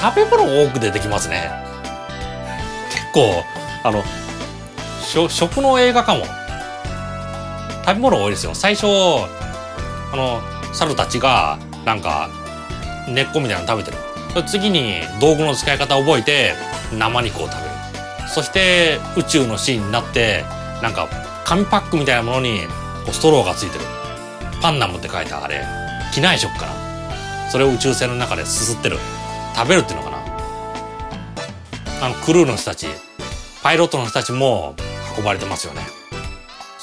[0.00, 1.50] 食べ物多く出てきますね
[2.90, 3.44] 結構
[3.84, 4.02] あの
[5.28, 6.26] 食の映画かも
[7.84, 8.54] 食べ物多いですよ。
[8.54, 10.40] 最初あの
[10.72, 12.30] 猿たちがなんか
[13.08, 13.98] 根っこみたいなの食べてる。
[14.46, 16.54] 次に道具の使い方を覚えて
[16.96, 17.70] 生肉を食べる。
[18.28, 20.44] そして宇宙のシーンになって
[20.82, 21.08] なんか
[21.44, 22.60] 紙パックみたいなものに
[23.04, 23.84] こうストローがついてる。
[24.62, 25.64] パンナムって書いたあれ。
[26.14, 26.72] 機内食かな。
[27.50, 28.98] それを宇宙船の中ですすってる。
[29.54, 30.18] 食べるっていうのかな。
[32.00, 32.86] あのクルーの人たち
[33.62, 34.74] パイロットの人たちも
[35.16, 35.82] 運ばれてますよね。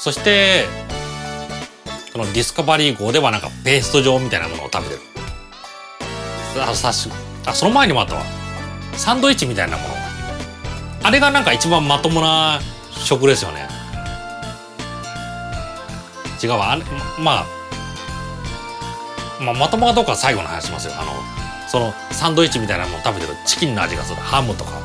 [0.00, 0.64] そして
[2.14, 5.00] このディスカバリー号ではなんかペースト状みたいなものを食べてる。
[6.58, 7.10] あさし
[7.46, 8.22] あその前にもあったわ。
[8.94, 9.94] サンドイッチみたいなもの。
[11.02, 12.60] あれがなんか一番まともな
[12.90, 13.68] 食ですよね。
[16.42, 16.72] 違うわ。
[16.72, 16.82] あれ
[17.22, 17.46] まあ
[19.38, 20.94] まあまともかどうかは最後の話しますよ。
[20.96, 21.12] あの
[21.68, 23.36] そのサンドイッチみたいなものを食べてる。
[23.46, 24.16] チキンの味がする。
[24.22, 24.80] ハムとか。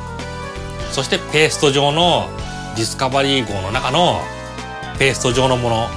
[0.92, 2.28] そしてペースト状の
[2.76, 4.20] ディスカバリー号の中の
[4.98, 5.88] ペースト状のもの。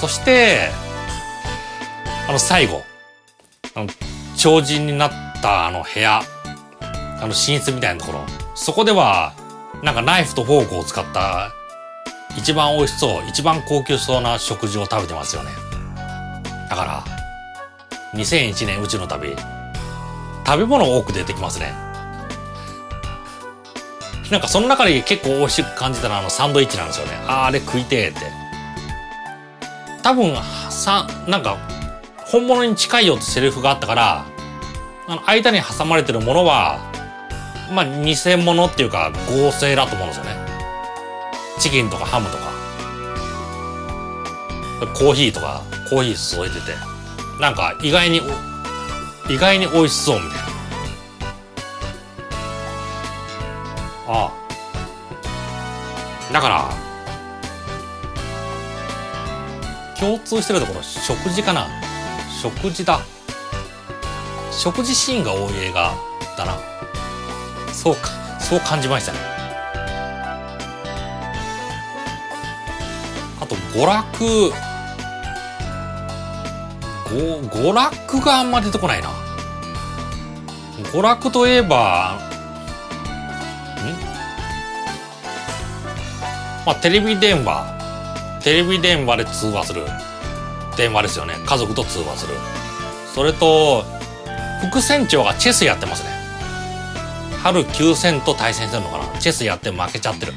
[0.00, 0.70] そして
[2.28, 2.82] あの最後。
[3.74, 3.88] あの
[4.36, 5.10] 超人になっ
[5.42, 6.22] たあの部屋。
[6.80, 8.24] あの寝室みたいなところ。
[8.54, 9.32] そこでは
[9.82, 11.52] なんかナイフとフォークを使った
[12.36, 15.50] 一番美味しそう、一番高級そうな食事を食べてますよね。
[16.68, 17.04] だから、
[18.14, 19.34] 2001年宇宙の旅、
[20.46, 21.89] 食べ物多く出てきますね。
[24.30, 27.12] なんかその中で結構美味しく感じたのはあのサンドイッチなんですよね。
[27.26, 28.20] ああれ食いてえって。
[30.02, 30.34] 多分、
[30.70, 31.58] さ、なんか、
[32.16, 34.24] 本物に近いよってセリフがあったから、
[35.08, 36.78] あの、間に挟まれてるものは、
[37.72, 40.36] まあ、偽物っていうか合成だと思うんですよね。
[41.60, 42.50] チキンとかハムとか
[44.94, 46.72] コーヒーとかコーヒー添えてて
[47.38, 48.22] なんか意外に
[49.28, 50.59] 意外に美味しそうみたいな
[54.12, 54.32] ああ。
[56.32, 56.68] だから
[59.98, 61.68] 共通してるところ食事かな。
[62.42, 63.00] 食事だ。
[64.50, 65.94] 食事シーンが多い映画
[66.36, 66.58] だな。
[67.72, 68.08] そうか。
[68.40, 69.18] そう感じましたね。
[73.40, 74.52] あと娯楽。
[77.10, 77.16] ご
[77.48, 79.10] 娯楽があんま出てこないな。
[80.92, 82.29] 娯楽といえば
[86.66, 88.40] まあテレビ電話。
[88.42, 89.82] テレビ電話で通話する。
[90.76, 91.34] 電話ですよね。
[91.46, 92.34] 家族と通話する。
[93.14, 93.84] それと
[94.68, 96.10] 副船長がチェスやってますね。
[97.42, 99.18] 春9戦と対戦してるのかな。
[99.18, 100.32] チェスやって負けちゃってる。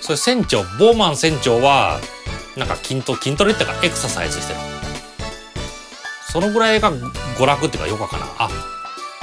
[0.00, 1.98] それ船長ボーマン船長は
[2.56, 4.60] なんか筋ト筋トレっていうかエクササイズしてる。
[6.32, 8.26] そのぐらいが娯楽っていうかよくわかな。
[8.38, 8.48] あ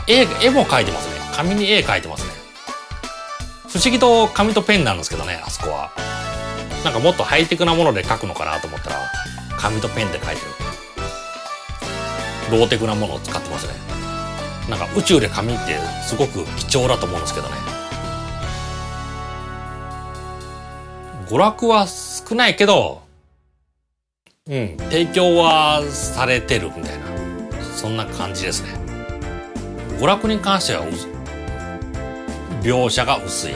[0.07, 1.23] 絵絵も描いてますね。
[1.35, 2.42] 紙に絵描いてますね
[3.73, 5.89] 不思議と紙とペンなんですけどねあそこは。
[6.83, 8.97] なんかもっとハイテクなもので描くのかなと思ったら
[9.57, 10.45] 紙とペンで描いて
[12.51, 12.59] る。
[12.59, 13.73] ローテクなものを使ってますね。
[14.69, 17.55] なんか宇宙で紙ってすごく貴重だと思うんですけどね。
[21.27, 23.01] 娯楽は少ないけど
[24.47, 27.05] うん提供はされてるみたいな。
[27.75, 28.69] そんな感じですね。
[29.99, 30.85] 娯楽に関しては
[32.63, 33.53] 描写が薄い。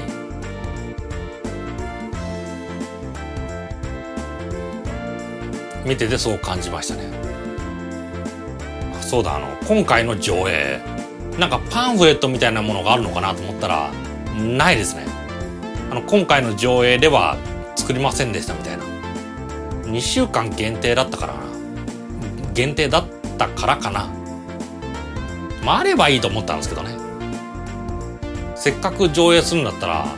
[5.86, 7.04] 見ててそう感じましたね。
[9.02, 10.82] そうだあの今回の上映
[11.40, 13.92] なんかパンフレットみたいなものがあるのかなと思ったら
[14.36, 15.06] ないですね。
[15.90, 17.38] あの今回の上映では
[17.78, 18.84] 作りませんでしたみたいな。
[19.84, 21.40] 2週間限定だったからな。
[22.54, 23.06] 限定だっ
[23.38, 24.10] たからかな。
[25.64, 27.07] まああればいいと思ったんですけどね。
[28.60, 30.16] せっかく上映するんだったら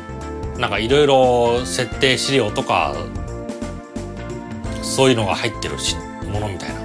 [0.58, 2.96] なんかいろいろ設定資料とか
[4.82, 5.96] そういうのが入ってるし
[6.32, 6.80] ものみたいな。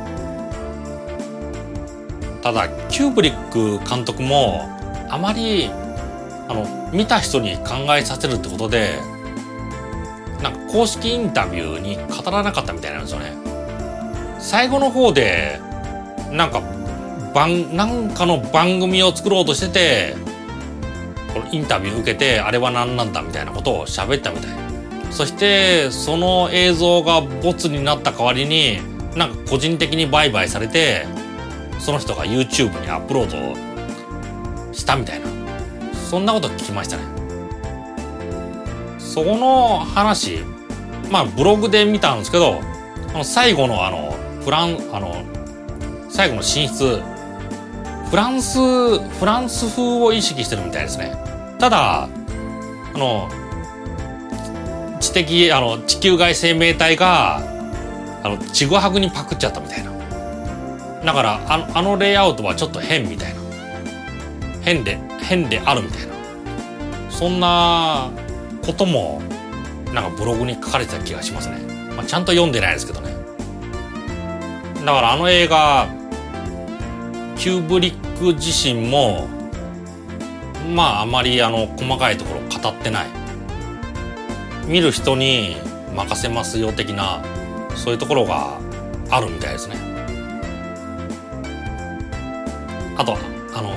[2.43, 4.69] ただキューブリック監督も
[5.09, 5.71] あまり
[6.47, 8.99] あの見た人に考えさせるってことで
[10.43, 13.33] なんか公式インタビューに語らなかったみたいなんですよね。
[14.39, 15.59] 最後の方で
[16.31, 16.61] なんか
[17.33, 20.34] 番なんかの番組を作ろうとしてて
[21.52, 24.51] インタビュー受けてあれは何なんだみたいなことを喋ったみたい
[25.11, 28.78] そしてその映像がボツになった代わりに
[29.16, 31.06] なんか個人的に売買されて
[31.78, 33.27] その人が YouTube にアップロー
[34.69, 35.35] ドしたみたいな。
[36.15, 37.02] そんなこと聞きましたね。
[38.98, 40.39] そこの話
[41.11, 42.61] まあブログで見たんですけど
[43.15, 45.24] あの最後のあのフランあの
[46.09, 47.02] 最後の進出
[48.11, 51.16] フランスフランス風を意識してるみたいですね。
[51.59, 52.09] ただあ
[52.99, 53.29] の
[55.01, 57.39] 知的あの地球外生命体が
[58.23, 59.93] あのちぐはぐにパクっちゃったみたいな。
[61.05, 63.41] だからあのあのレイアウトはちょっと変みたいな。
[64.63, 66.15] 変で変であるみたいな。
[67.11, 68.11] そんな
[68.65, 69.21] ことも
[69.93, 71.59] なんかブログに書かれてた気がしますね、
[71.95, 73.15] まあ、ちゃんと読んでないですけどね。
[74.85, 75.87] だからあの映画
[77.37, 79.29] キューブリック自身も
[80.73, 83.07] まああまりあの細かいところ語ってない。
[84.66, 85.57] 見る人に
[85.95, 87.23] 任せますよ的な
[87.77, 88.59] そういうところが
[89.11, 89.77] あるみたいですね。
[92.97, 93.16] あと
[93.55, 93.74] あの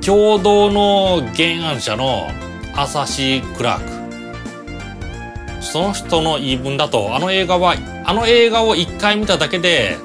[0.00, 2.28] 共同の原案者の
[2.74, 5.62] アサシー・クラーク。
[5.62, 9.96] その人の言い分だとあの映画はあの映画を一回見ただけで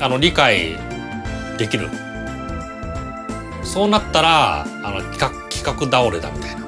[0.00, 0.76] あの理解
[1.58, 1.88] できる。
[3.72, 6.60] そうなったらあの企画企画倒れだみたいな。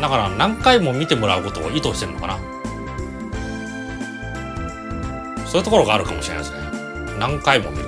[0.00, 2.38] だから何回も見てもらうことを意図してるのかな。
[5.46, 6.58] そういうところがあるかもしれないですね。
[7.20, 7.84] 何回も見る、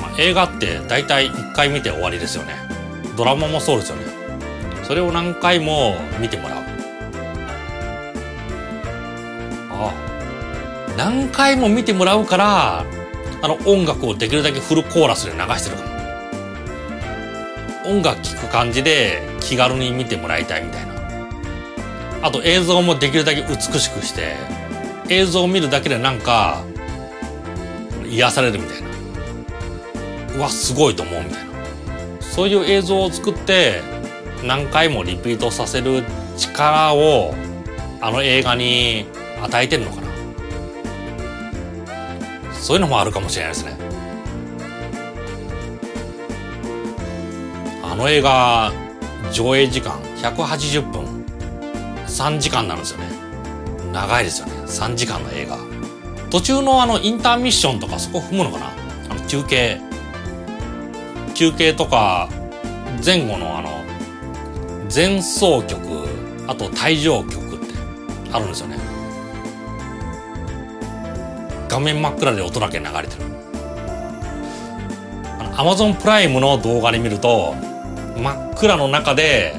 [0.00, 2.54] まあ、映画って大体1回見て終わりですよね。
[3.16, 4.04] ドラマもそうですよね。
[4.84, 6.62] それを何回も見てもらう。
[9.72, 9.92] ああ。
[10.96, 12.86] 何回も見てもらうから
[13.42, 15.96] あの音楽をできるだけフルコーラスで流してるかも。
[17.86, 20.94] 音楽聴く感じで気軽に見てもらいたいみたいな。
[22.22, 24.34] あと映像もできるだけ美しくして
[25.08, 26.64] 映像を見るだけでなんか
[28.10, 28.88] 癒されるみたいな。
[30.36, 31.46] うわすごいと思うみたいな。
[32.20, 33.80] そういう映像を作って
[34.42, 36.02] 何回もリピートさせる
[36.36, 37.34] 力を
[38.00, 39.06] あの映画に
[39.40, 40.05] 与えてるのかな。
[42.66, 43.76] そういうのもあるかもしれないですね。
[47.84, 48.72] あの映画
[49.30, 51.24] 上映時間180分
[52.06, 53.06] 3時間なんですよね。
[53.92, 54.52] 長いですよね。
[54.64, 55.58] 3時間の映画。
[56.28, 58.66] 途中のあのインターミッションとかそこ踏むのかな？
[59.10, 59.80] あの中継。
[61.36, 62.28] 休憩とか
[63.04, 63.84] 前後のあの
[64.92, 65.78] 前奏曲
[66.48, 67.66] あと退場曲って
[68.32, 68.85] あるんですよね。
[71.68, 73.24] 画面真っ暗で音だけ流れてる。
[75.58, 77.54] アマゾンプライムの動画で見ると
[78.16, 79.54] 真っ暗の中で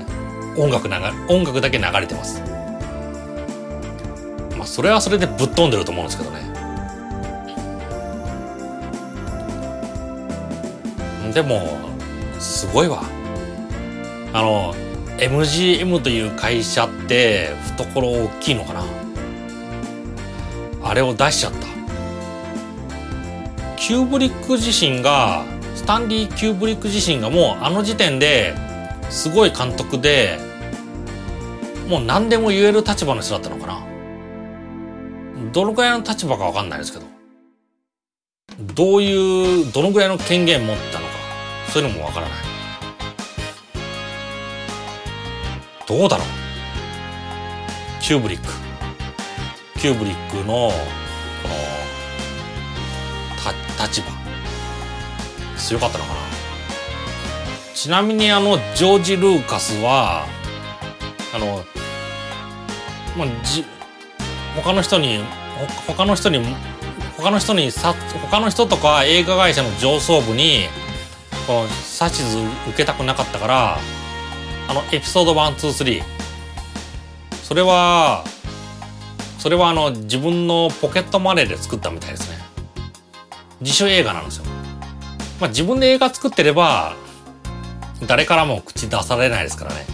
[0.56, 0.96] 音楽流
[1.28, 2.42] 音楽だけ流れてます。
[4.58, 6.48] まあそれはそれでぶっ飛んでると思うんですけどね。
[11.34, 11.78] でも
[12.40, 13.04] すごいわ。
[14.34, 14.74] あの
[15.18, 18.84] MGM という会社って懐大きいのかな。
[20.84, 21.67] あれを出しちゃった。
[23.88, 28.54] キューブリック自身がスタンリー・キューブリック自身がもうあの時点で
[29.10, 30.38] すごい監督で
[31.88, 33.88] もう何でも言える立場の人だったのかな。
[35.54, 37.06] どのぐらいの立場か分かんないですけど。
[38.76, 41.14] どういうどのぐらいの権限持ったのか。
[41.70, 42.38] そういうのも分からない。
[45.88, 46.28] どうだろう。
[48.02, 48.52] キューブリック。
[49.80, 51.77] キューブリックのこの
[53.80, 54.08] 立場。
[55.58, 56.20] 強かったのかな。
[57.74, 60.26] ちなみにあのジョージ・ルーカスは
[61.34, 61.64] あの
[63.16, 63.64] まあじ
[64.56, 65.20] 他の人に
[65.86, 66.40] 他の人に
[67.18, 67.94] 他の人にさ
[68.32, 70.66] 他の人とか映画会社の上層部に
[71.46, 72.38] この指図
[72.70, 73.78] 受けたくなかったから
[74.68, 76.02] あのエピソード123
[77.44, 78.24] それは
[79.38, 82.37] それはあの自分のポケットマネーで作ったみたいですね。
[83.62, 84.46] 自主映画なんですよ。
[85.40, 86.96] まあ自分で映画作ってれば
[88.06, 89.86] 誰からも口出されないですからね。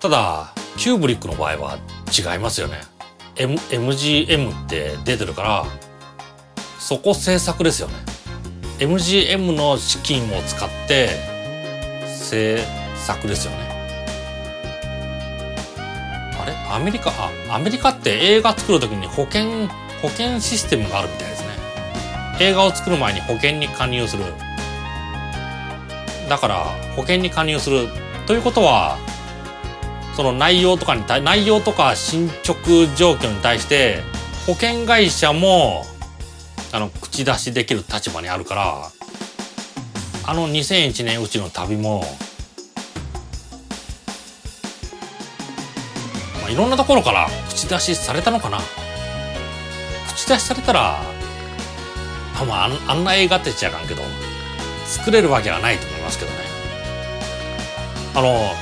[0.00, 1.78] ただキューブリックの場合は
[2.16, 2.80] 違いますよね、
[3.36, 5.66] M、MGM って出てるから
[6.78, 7.94] そこ制作ですよね。
[8.78, 11.08] MGM の資金を使って
[12.06, 12.62] 制
[12.96, 13.58] 作ですよね。
[16.38, 16.54] あれ？
[16.70, 17.10] アメリカ？
[17.10, 19.68] あアメリカって映画作る時に保険
[20.02, 21.30] 保険システムがあるみたい
[22.40, 24.24] 映画を作る前に保険に加入する。
[26.28, 26.64] だから
[26.96, 27.88] 保険に加入する
[28.26, 28.96] ということは
[30.14, 32.54] その内容とかに内容とか進捗
[32.96, 34.00] 状況に対して
[34.46, 35.84] 保険会社も
[36.72, 38.90] あの口出しできる立場にあるから
[40.26, 42.00] あの2001年うちの旅も、
[46.40, 48.58] まあ、いろんなところから口出しされたのかな。
[50.14, 51.13] 口出しされたら
[52.34, 54.02] あ,、あ、あんな映画って言っちゃあかんけど
[54.86, 56.38] 作れるわけはないと思いますけどね。
[58.14, 58.52] あの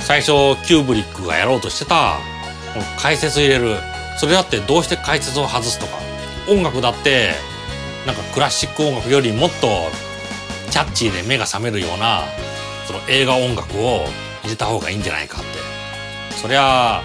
[0.00, 0.26] 最初
[0.66, 2.18] キューブリックがやろうとしてた
[2.98, 3.76] 解説入れる。
[4.18, 5.92] それだってどうして解説を外すとか
[6.48, 7.32] 音楽だって
[8.06, 9.66] なんかクラシック音楽よりもっと
[10.70, 12.22] キャッチーで目が覚めるような
[12.86, 14.06] その映画音楽を
[14.42, 15.76] 入れた方がいいんじゃないかって。
[16.36, 17.02] そりゃ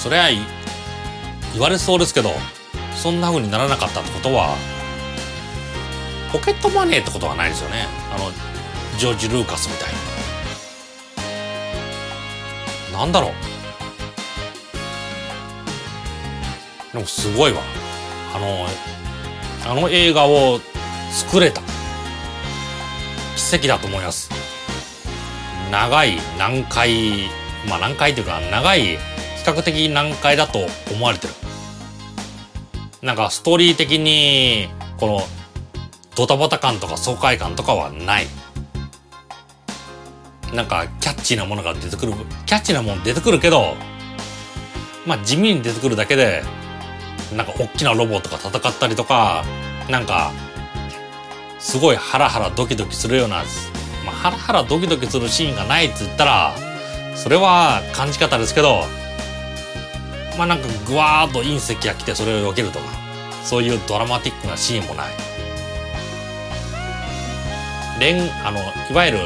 [0.00, 0.28] そりゃ
[1.52, 2.30] 言われそうですけど
[2.94, 4.56] そんな風にならなかったってことは
[6.32, 7.86] ポケットマネーってことはないですよね。
[8.14, 8.30] あの
[8.98, 9.92] ジョージ・ルーカスみたい
[12.90, 12.96] に。
[12.96, 13.32] なんだろう。
[16.94, 17.60] でもすごいわ。
[18.34, 18.66] あの
[19.70, 20.60] あの映画を
[21.10, 21.60] 作れた。
[23.36, 24.30] 奇跡だと思います。
[25.70, 27.28] 長い難解
[27.68, 28.98] まあ難解というか長い比
[29.44, 31.34] 較的難解だと思われてる。
[33.02, 35.20] なんかストーリー的にこの
[36.16, 38.26] ドタバタ感とか爽快感とかはない。
[40.54, 42.12] なんかキャッチーなものが出てくる
[42.44, 43.74] キャッチーなもの出てくるけど
[45.06, 46.42] まあ地味に出てくるだけで
[47.34, 49.44] なんか大きなロボットが戦ったりとか
[49.88, 50.30] なんか
[51.58, 53.36] すごいハラハラドキドキするような、
[54.04, 56.54] まあ、ハラハラドキドキするシーンがないって言ったら
[57.14, 58.82] それは感じ方ですけど
[60.38, 62.86] まあなんかグワーッと隕石が来てそれを避けるとか
[63.44, 65.06] そういうドラマティックなシーンもない。
[67.98, 68.58] 恋あの
[68.90, 69.18] いわゆる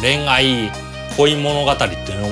[0.00, 0.72] 恋愛
[1.16, 2.28] 恋物語っていうの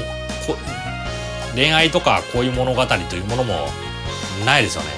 [1.55, 3.69] 恋愛とか恋物語というものも
[4.44, 4.89] ないですよね。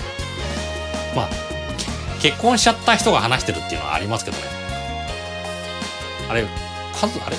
[1.14, 1.28] まあ
[2.20, 4.44] 結婚しちゃった人が話してるっていうのはありますけどね。
[6.30, 6.46] あれ
[6.94, 7.36] 数あれ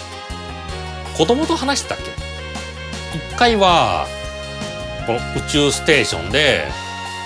[1.18, 3.18] 子供と話してたっけ？
[3.18, 4.06] 一回は
[5.06, 6.66] この宇宙ステーションで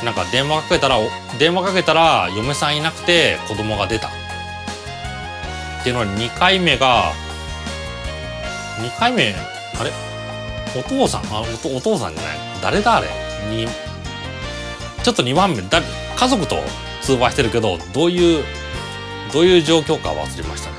[0.03, 0.97] なんか電話かけたら
[1.37, 4.07] 電話かけたら嫁さんいなくて子供が出た。
[4.07, 4.11] っ
[5.83, 7.13] ていうのに2回目が
[8.79, 9.33] 2回目
[9.79, 9.91] あれ？
[10.77, 11.21] お父さん？
[11.31, 12.37] あおお父さんじゃない？
[12.61, 13.07] 誰だあれ？
[13.49, 13.67] に
[15.03, 15.61] ちょっと2番目。
[15.61, 15.81] だ
[16.17, 16.57] 家族と
[17.01, 18.43] 通話してるけどどういう
[19.31, 20.77] どういう状況か忘れましたね。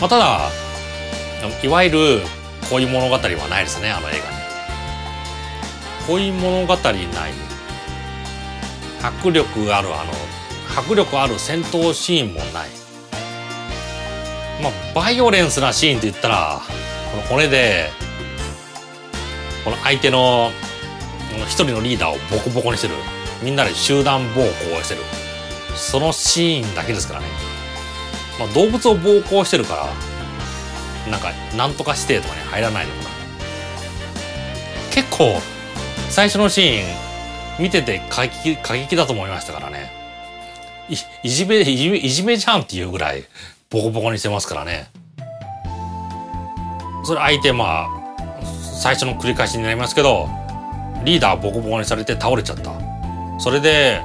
[0.00, 0.50] まあ、ただ、
[1.62, 2.22] いわゆる
[2.70, 4.43] 恋物語はないですね、あの映画に。
[6.06, 6.94] 恋物語ない。
[9.02, 10.12] 迫力ある、あの、
[10.76, 12.68] 迫力ある戦闘シーンもない。
[14.62, 16.62] まあ、バイオレンスなシーンって言ったら、
[17.10, 17.90] この骨で、
[19.64, 20.50] この相手の
[21.46, 22.94] 一人のリーダーをボコボコにしてる。
[23.42, 24.48] みんなで集団暴行
[24.78, 25.00] をしてる。
[25.74, 27.26] そのシーンだけですからね。
[28.38, 33.10] まあ、動物を暴行してるから、なんか、なんとか指定とかに入らないのかな。
[34.90, 35.40] 結構、
[36.14, 36.84] 最初のシーン、
[37.58, 39.90] 見てて過激、過激だと思いましたからね。
[40.88, 43.24] い、いじめ、いじめ、いじめじゃんっていうぐらい、
[43.68, 44.86] ボコボコにしてますからね。
[47.02, 47.88] それ相手、まあ、
[48.80, 50.28] 最初の繰り返しになりますけど、
[51.04, 52.70] リーダーボコボコにされて倒れちゃった。
[53.40, 54.00] それで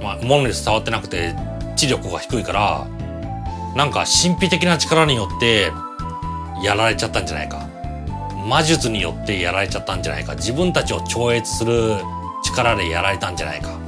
[0.00, 1.34] まあ、物に伝わってなくて
[1.74, 2.86] 知力が低いから
[3.74, 5.72] なんか神秘的な力によって
[6.62, 7.67] やられちゃったんじゃないか
[8.48, 10.34] 魔術によってやられちゃったんじゃないか。
[10.34, 11.96] 自分たちを超越する
[12.42, 13.78] 力でやられたんじゃないか。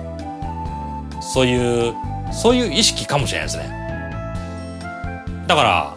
[1.21, 1.95] そういう
[2.31, 3.71] そういう意識かもしれないですね。
[5.47, 5.95] だから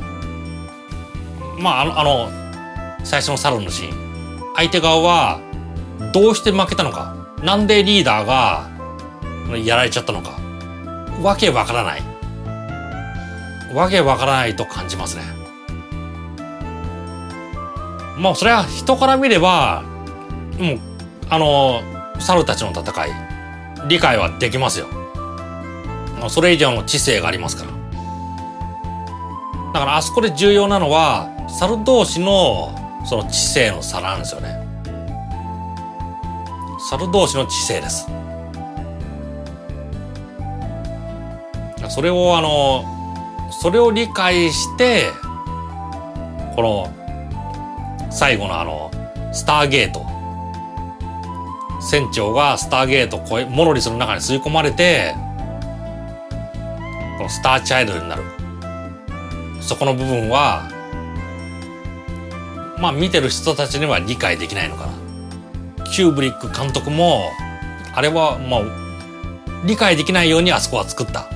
[1.60, 2.30] まああのあの
[3.04, 4.04] 最初のサロンのシーン。
[4.56, 5.42] 相手側は
[6.14, 7.16] どうして負けたのか。
[7.42, 8.70] なんでリーダーが
[9.58, 10.40] やられちゃったのか。
[11.22, 12.02] わけわからない。
[13.74, 15.43] わけわからないと感じますね。
[18.18, 19.84] まあそれは人から見れば
[20.60, 20.80] もう
[21.30, 21.82] あの
[22.20, 23.12] 猿たちの戦い
[23.88, 24.88] 理解はできますよ。
[26.30, 27.72] それ以上の知性がありますから。
[29.74, 32.74] だからあそこで重要なのは猿同士の
[33.06, 34.66] その知性の差なんですよね。
[36.90, 38.08] 猿同士の知性です。
[41.90, 42.86] それをあの
[43.52, 45.12] それを理解して
[46.56, 47.03] この
[48.14, 48.92] 最後のあの
[49.34, 50.06] スターゲート。
[51.82, 55.14] 船長がスターゲートこえモロリスの中に吸い込まれて
[57.18, 58.24] このスターチャイルドになる。
[59.60, 60.70] そこの部分は
[62.80, 64.94] まあ見てる人たちには理解できないのかな。
[65.86, 67.32] キューブリック監督も
[67.94, 68.62] あれはまあ
[69.66, 71.28] 理解できないようにあそこは作った。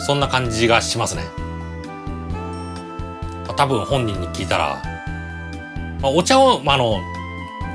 [0.00, 1.22] そんな感じがしますね。
[3.60, 4.82] 多分本人に聞いたら、
[6.00, 6.98] まあ、お茶を、まあ、の、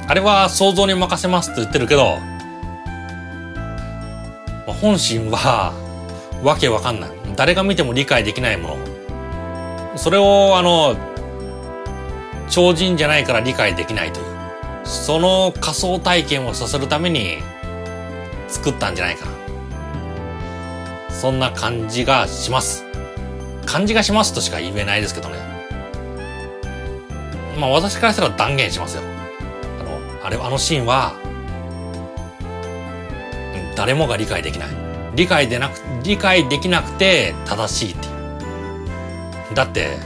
[0.08, 2.18] あれは想像に任せますって言ってるけど、
[4.66, 5.74] まあ、本心は、
[6.42, 7.12] わけわかんない。
[7.36, 8.78] 誰が見ても理解できないもの。
[9.96, 10.96] それを、あの、
[12.50, 14.26] 超人じゃないから理解できないという。
[14.86, 17.38] その仮想体験をさせるために
[18.48, 19.32] 作ったんじゃないかな。
[21.12, 22.84] そんな感じがします。
[23.68, 25.55] 感じがしますとしか言えないですけどね。
[27.58, 29.04] まあ私からしたら断言しますよ。
[29.80, 31.14] あの、あれ、あのシーンは、
[33.76, 34.70] 誰もが理解できない。
[35.16, 39.56] 理解でなく、理解できなくて正しいっていう。
[39.56, 39.98] だって、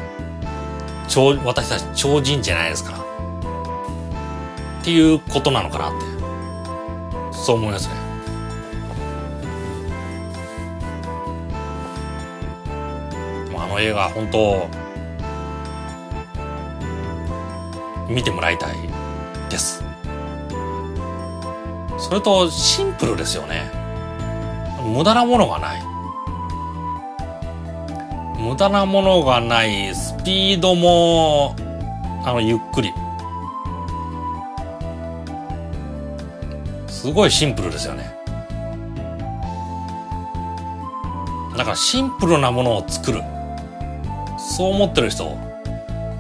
[1.08, 3.00] 超、私たち超人じゃないですから。
[3.00, 6.06] っていうことなのかなって。
[7.32, 8.10] そう思いますね。
[13.58, 14.70] あの映画本当
[18.10, 18.76] 見てもらいたい
[19.50, 19.84] です。
[21.98, 23.72] それとシンプルですよね。
[24.84, 25.82] 無駄なものがない。
[28.40, 29.94] 無駄なものがない。
[29.94, 31.56] スピードも
[32.24, 32.94] あのゆっくり。
[36.88, 38.16] すごいシンプルですよね。
[41.58, 43.22] だからシンプルなものを作る。
[44.38, 45.49] そう思ってる人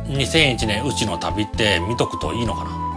[0.10, 2.90] 2001年うちの旅って見とくといいのかな？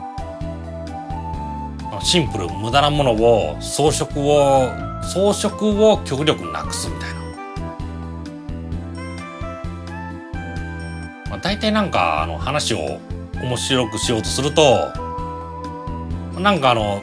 [2.03, 4.71] シンプル無駄なものを装飾を
[5.05, 7.21] 装飾を極力なくすみたいな、
[11.31, 12.99] まあ、大体なんかあの話を
[13.35, 14.91] 面白くしようとすると
[16.41, 17.01] なんかあの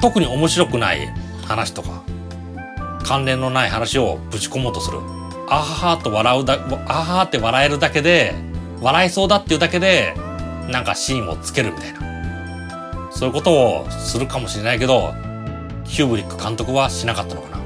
[0.00, 1.06] 特に面白くない
[1.44, 2.02] 話とか
[3.04, 5.17] 関連のない話をぶち込もうとする。
[5.50, 6.54] あははと笑うだ、
[6.86, 8.34] あははって笑えるだけで、
[8.80, 10.14] 笑いそうだっていうだけで、
[10.68, 11.98] なんかシーンをつけるみたいな。
[13.10, 15.14] そういうことをするかもしれないけど、
[15.84, 17.58] ヒューブリック監督はしなかったのかな。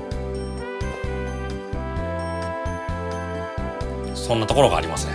[4.15, 5.13] そんなところがありますね。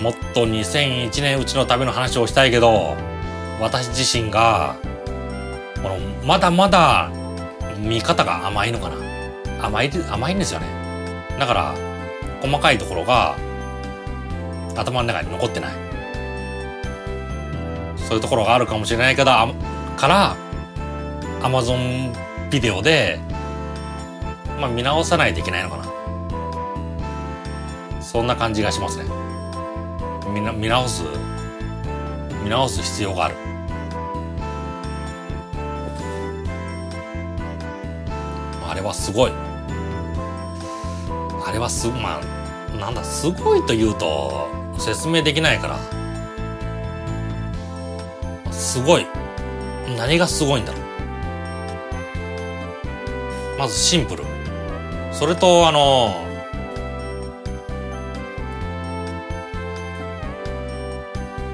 [0.00, 2.96] もっと2001年うちの旅の話をしたいけど、
[3.60, 4.76] 私自身が、
[5.82, 7.10] この、まだまだ
[7.80, 8.96] 見方が甘いのかな？
[9.64, 10.66] 甘い、甘いんですよね。
[11.38, 11.74] だから、
[12.42, 13.36] 細かいところが
[14.76, 15.72] 頭の中に残ってない。
[17.96, 19.54] そういうところがあるかもしれないけど、か
[20.06, 20.36] ら、
[21.42, 22.12] アマゾン
[22.50, 23.18] ビデオで、
[24.60, 25.84] まあ見直さないといけないのかな。
[28.02, 29.04] そんな感じがしますね。
[30.34, 31.04] 見見直す、
[32.42, 33.36] 見直す必要がある。
[38.80, 39.32] れはすごい。
[41.46, 44.48] あれはす、まあ、なんだ、すごいと言うと
[44.78, 45.78] 説明できないから。
[48.52, 49.06] すごい。
[49.96, 50.82] 何がすごいんだろう。
[53.58, 54.24] まずシンプル。
[55.12, 56.24] それと、あの、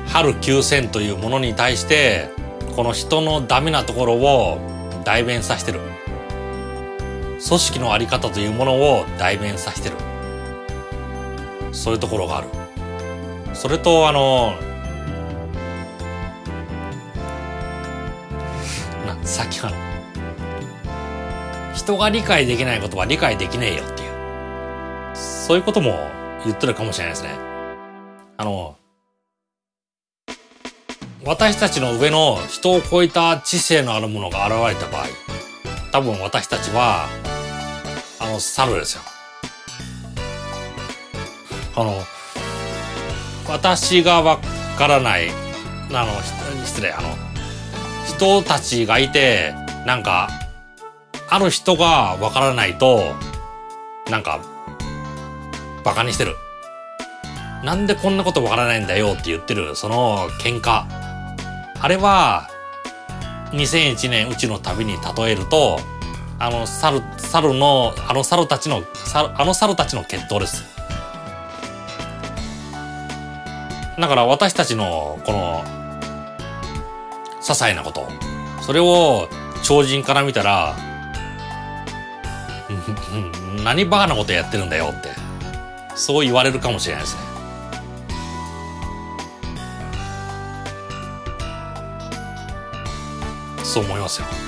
[0.06, 2.30] 春9000というものに対して、
[2.76, 4.58] この人のダメなところを
[5.04, 5.95] 代弁させてる。
[7.46, 9.96] 組織のあり方というものを代弁させてる。
[11.72, 12.48] そういうところがある。
[13.54, 14.54] それと、あの、
[19.06, 19.76] な、さっきあの、
[21.74, 25.14] 人が理解できないことは理解できねえよっていう。
[25.14, 25.92] そういうことも
[26.44, 27.30] 言ってるかもしれないですね。
[28.38, 28.76] あの、
[31.24, 35.06] 私たちの上の人を超えた知性のあるものが現れた場合、
[35.92, 37.06] 多分私たちは、
[38.36, 39.02] あの、猿ですよ。
[41.74, 42.02] あの、
[43.48, 44.38] 私がわ
[44.76, 45.30] からない、
[45.90, 46.12] あの、
[46.64, 47.08] 失礼、あの、
[48.06, 49.54] 人たちがいて、
[49.86, 50.28] なんか、
[51.30, 53.14] ある人がわからないと、
[54.10, 54.40] なんか、
[55.82, 56.36] 馬鹿にしてる。
[57.64, 60.84] なんでこんなことわからないんだよって言ってる、その喧嘩。
[61.80, 62.50] あれは、
[63.52, 65.80] 2001年うちの旅に例えると、
[66.38, 68.82] あの猿、猿の、あの猿たちの、
[69.14, 70.64] あの猿たちの決闘です。
[73.98, 75.64] だから私たちのこの
[77.40, 78.08] 些細なこと。
[78.62, 79.28] それを
[79.62, 80.76] 超人から見たら
[83.64, 85.10] 何バカなことやってるんだよって
[85.94, 87.22] そう言われるかもしれないですね。
[93.64, 94.45] そう思いますよ。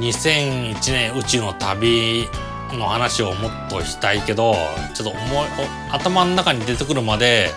[0.00, 2.26] 2001年宇宙の旅
[2.72, 4.54] の話をもっとしたいけど
[4.94, 5.46] ちょっと思い
[5.92, 7.50] 頭の中に出てくるまで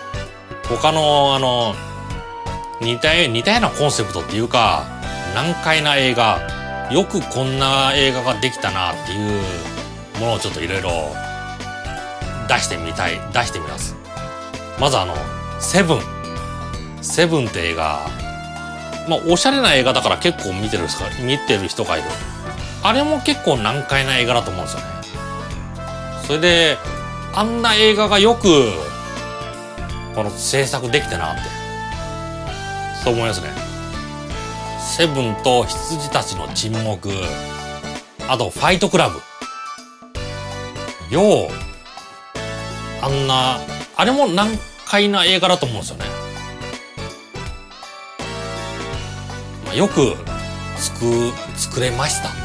[0.68, 1.74] 他のあの
[2.82, 4.84] 似た似たようなコンセプトっていうか
[5.34, 6.38] 難解な映画
[6.90, 10.90] よくこんな映画ができたなっていうものをちょっといろいろ
[12.46, 13.96] 出してみたい出してみます。
[14.78, 15.14] まずあの
[15.60, 16.00] 「セブン」
[17.00, 18.06] 「セブン」って映画。
[19.08, 20.84] まあおしゃれな映画だから結構見てる
[21.22, 22.08] 見てる人がいる。
[22.84, 24.86] あれも結構難解な映画だと思うんですよね。
[26.26, 26.76] それで
[27.34, 28.70] あんな映画がよく
[30.14, 31.42] この制作できたなって
[33.02, 33.48] そう思いますね。
[34.96, 37.10] セブンと羊たちの沈黙
[38.28, 39.20] あとファイトクラブ。
[41.10, 41.48] よう
[43.02, 43.60] あんな
[43.96, 44.48] あれも難
[44.86, 46.04] 解な映画だと思うんですよね、
[49.66, 50.16] まあ、よく
[50.76, 52.43] 作作れました。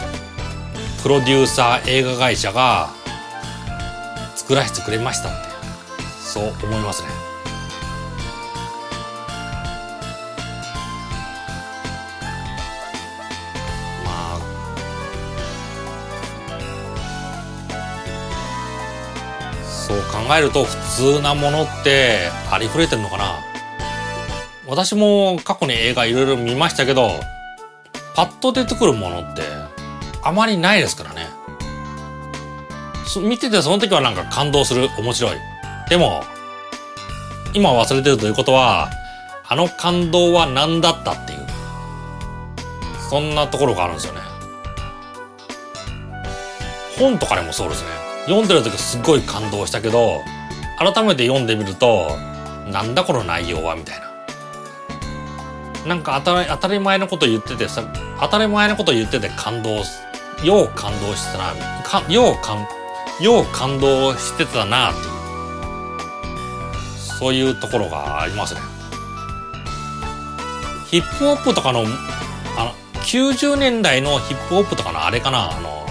[1.02, 2.90] プロデューサー映画会社が
[4.36, 5.50] 作らせてくれましたって。
[6.22, 7.08] そう思いますね。
[14.06, 14.40] まあ。
[19.64, 20.76] そう考えると普
[21.18, 23.40] 通なものってありふれてるのかな。
[24.68, 27.10] 私も過去に映画いろいろ見ましたけど
[28.16, 29.42] パッと出てくるものって
[30.30, 31.28] あまりないですからね
[33.18, 35.38] 見ててその時はなんか感動する、面白い。
[35.90, 36.24] でも、
[37.54, 38.92] 今忘れてるということは、
[39.48, 41.40] あの感動は何だったっていう。
[43.10, 44.20] そんなところがあるんですよね。
[47.00, 47.90] 本とかでもそうですね。
[48.26, 50.22] 読んでる時すっごい感動したけど、
[50.78, 52.16] 改めて読んでみると、
[52.72, 54.10] なんだこの内容はみたいな。
[55.88, 57.84] なんか当たり前のこと言っててさ、
[58.20, 59.84] 当たり前のこと言ってて感動、
[60.44, 62.68] よう感動してたな、かよう感
[63.20, 65.10] よう感動してたなっていう。
[67.20, 68.61] そういうところがありますね。
[70.90, 75.52] ヒップホップとかのあの90年代のヒップホップとかのあれかな。
[75.57, 75.86] あの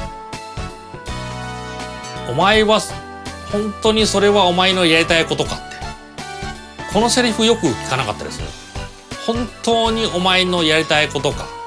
[2.31, 2.81] お前は
[3.53, 5.69] 本当にそれはお前のやりたいことかって。
[6.93, 8.41] このセリフよく聞かなかったです
[9.27, 11.58] 本当にお前のやりたいことか。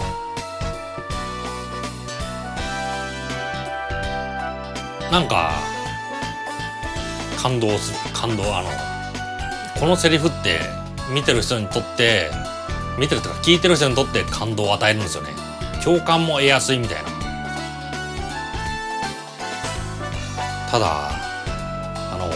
[5.12, 5.52] なんか
[7.38, 8.70] 感動する感動あの
[9.80, 10.60] このセリフって
[11.14, 12.32] 見てる人にとって
[12.98, 15.30] 見てるとか聞いてる人にとって感動を与えるんですよね。
[15.84, 17.10] 共感も得やすいみたいな。
[20.70, 22.28] ただあの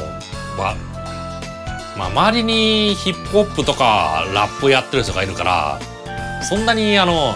[0.58, 5.80] まあ周りにヒップホップとかラップやってる人がいるから
[6.44, 7.36] そんなにあの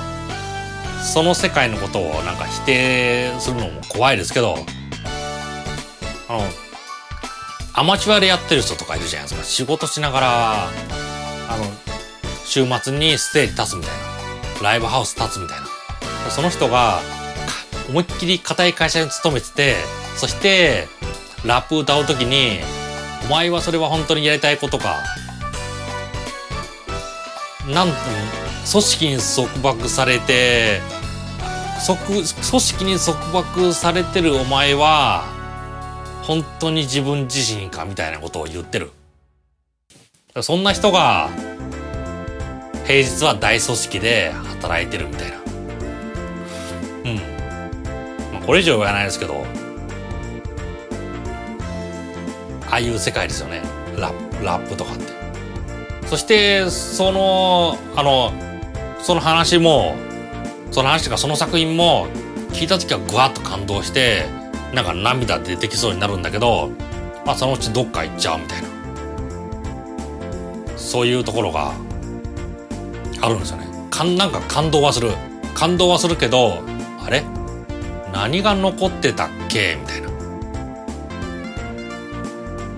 [1.02, 4.57] その世界のことをなんか否定するのも怖いですけど
[6.30, 6.43] あの
[7.73, 10.69] アマチュアでやってる人とかいるじゃないですか仕事しながらあ
[11.57, 11.65] の
[12.45, 14.10] 週末にステージ立つみたいな。
[14.61, 15.68] ライブハウス立つみたいな。
[16.30, 16.99] その人が
[17.88, 19.76] 思いっきり固い会社に勤めてて
[20.15, 20.88] そして
[21.43, 22.60] ラップ歌う時に
[23.26, 24.97] 「お前はそれは本当にやりたいことか」
[27.65, 27.95] なんと
[28.69, 30.81] 組織に束縛されて
[31.88, 35.39] 組織に束縛されてるお前は
[36.30, 38.91] 本当に自分自身かみたいなことを言ってる。
[40.43, 41.31] そんな人が
[42.85, 45.38] 平日は大組織で働いてるみたいな。
[45.38, 45.39] う
[47.10, 47.15] ん、
[48.31, 49.43] まあ、これ以上言わないですけど。
[52.69, 53.64] ああいう世界ですよね。
[53.97, 54.11] ラ
[54.43, 55.06] ラップとかって。
[56.06, 58.31] そしてそのあの
[59.01, 59.95] その話も
[60.69, 62.06] その話とかその作品も
[62.51, 64.26] 聞いた時はぐわっと感動して
[64.74, 66.70] なんか涙出てきそうになるんだけど、
[67.26, 68.68] まあ、そのうちどっか行っちゃうみたいな。
[70.78, 71.74] そういうところが
[73.22, 73.68] あるんですよね。
[73.90, 75.12] かんなんか感動はする。
[75.54, 76.64] 感動はするけど
[77.00, 77.24] あれ？
[78.14, 79.78] 何が残ってたっけ？
[79.80, 80.10] みたいな。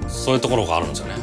[0.09, 1.15] そういうところがあるんですよね。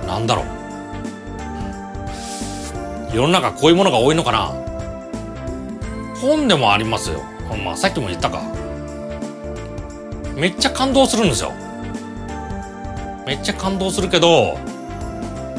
[0.00, 0.06] うん。
[0.06, 0.46] なんだろう。
[3.16, 4.61] 世の中こういうものが多いのかな？
[6.22, 7.22] 本でもありますよ。
[7.64, 8.40] まあさっきも言ったか。
[10.34, 11.52] めっちゃ感動するんですよ。
[13.26, 14.56] めっちゃ感動するけど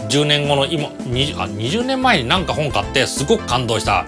[0.10, 4.06] 10年後の今 20, あ20年前になんか本買ってすごく感動した。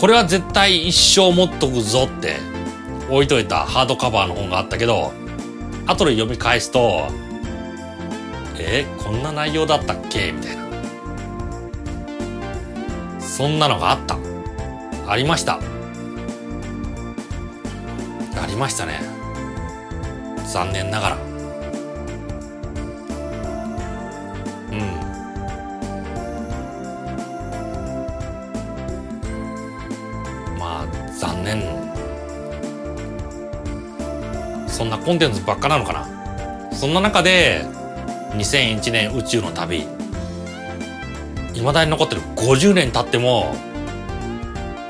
[0.00, 2.36] これは絶対一生持っとくぞって
[3.10, 5.12] 置いといたハードカバーの本があったけど
[5.86, 7.08] 後で読み返すと
[8.58, 10.32] えー、こんな内容だったっけ？
[10.32, 10.64] みたいな。
[13.20, 14.16] そんなのがあった。
[15.06, 15.60] ありました。
[18.44, 19.00] ありましたね。
[20.52, 21.16] 残念ながら。
[21.16, 21.18] う
[24.74, 24.80] ん。
[30.58, 30.86] まあ
[31.18, 31.62] 残念。
[34.68, 36.06] そんなコンテンツばっかなのかな？
[36.70, 37.64] そんな中で
[38.32, 39.86] 2001年宇宙の旅。
[41.54, 43.54] いまだに残ってる50年経っても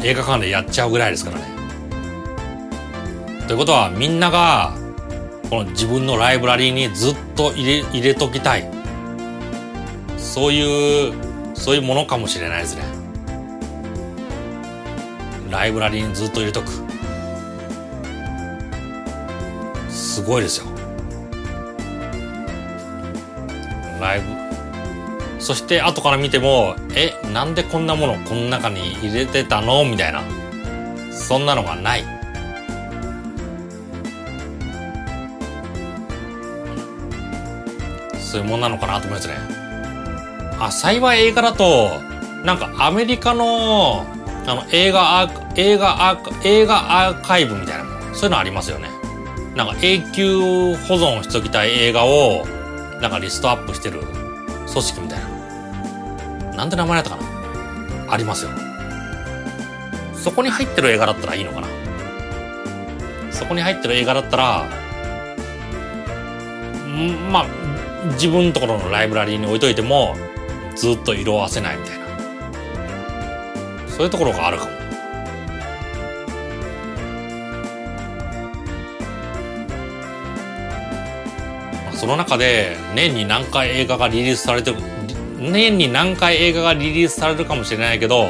[0.03, 1.54] 映画館でやっちゃうぐらいですからね。
[3.47, 4.75] ということはみんなが
[5.51, 8.69] この自分のライブラリーにずっと入れ入れときたい。
[10.17, 11.15] そういう
[11.55, 12.83] そういうものかもしれないですね。
[15.51, 16.69] ライブラリーにずっと入れとく。
[19.91, 20.67] すごいですよ。
[24.01, 24.27] ライブ。
[25.39, 29.85] そして後から見てもえなんでこんなものこの中に入れてたの？
[29.85, 30.23] みたいな。
[31.13, 32.14] そんなのがない。
[38.35, 39.35] そういうもんなのかなと思いますね。
[40.59, 42.01] あ幸い映画だと
[42.45, 44.05] なんかアメリカの
[44.45, 48.89] あの映画アー映画アー映画アーカイブみたいなそういうのありますよね。
[49.55, 52.45] なんか永久保存しときたい映画を
[53.01, 56.57] なんかリストアップしてる組織みたいな。
[56.57, 58.13] なんて名前だったかな？
[58.13, 58.51] ありますよ。
[60.15, 61.69] そこに入ってる映画だったらいいのかな？
[63.31, 64.65] そこに入ってる映画だったら
[66.89, 67.47] んまあ
[68.13, 70.15] 自分のところのライブラリーに置いといても
[70.77, 72.05] ずっと色あせないみたいな。
[73.89, 74.71] そういうところがあるかも。
[81.93, 84.77] その中で年に何回映画がリリースされてる
[85.39, 88.29] 年に何回映画がリリースされるかもしれないけど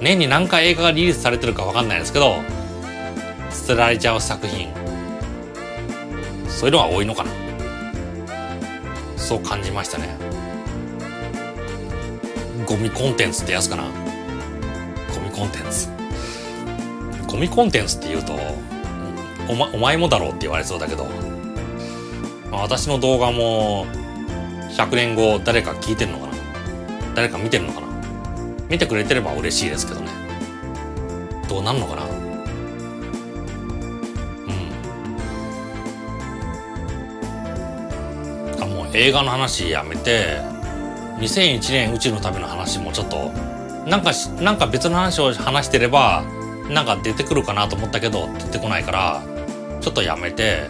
[0.00, 2.36] 年に何回映画がリリースされてるか分かんないですけど
[3.50, 4.81] 捨てられちゃう作品。
[6.62, 7.30] そういうのが多いのかな。
[9.16, 10.16] そう感じましたね。
[12.64, 13.82] ゴミコンテンツってやつかな。
[13.82, 15.88] ゴミコンテンツ。
[17.26, 18.34] ゴミコンテンツって言うと
[19.48, 21.06] お,、ま、お前もだろうって言われそうだけど、
[22.52, 23.86] まあ、私の動画も
[24.76, 26.32] 100年後誰か聞いてるのかな。
[27.16, 27.88] 誰か見てるのかな。
[28.70, 30.12] 見てくれてれば嬉しいですけどね。
[31.48, 32.11] どうなんのかな。
[38.94, 40.40] 映画の話やめて
[41.18, 43.30] 2001年宇宙の旅の話もちょっと
[43.88, 46.24] なんかなんか別の話を話してれば
[46.68, 49.22] なんか出てくるかなと思ったけど出てこないから
[49.80, 50.68] ちょっとやめて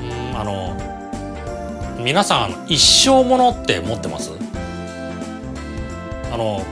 [0.00, 0.76] うんあの
[2.02, 4.30] 皆さん一生ものって持ってます？
[6.32, 6.64] あの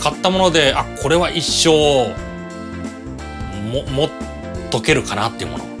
[0.00, 2.14] 買ったものであこれは一生
[3.70, 4.10] も持っ
[4.70, 5.75] とけるかなっていうもの。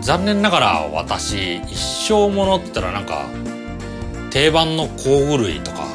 [0.00, 1.76] 残念ながら私一
[2.08, 3.26] 生ものって言ったらなんか
[4.30, 5.86] 定番の工具類とか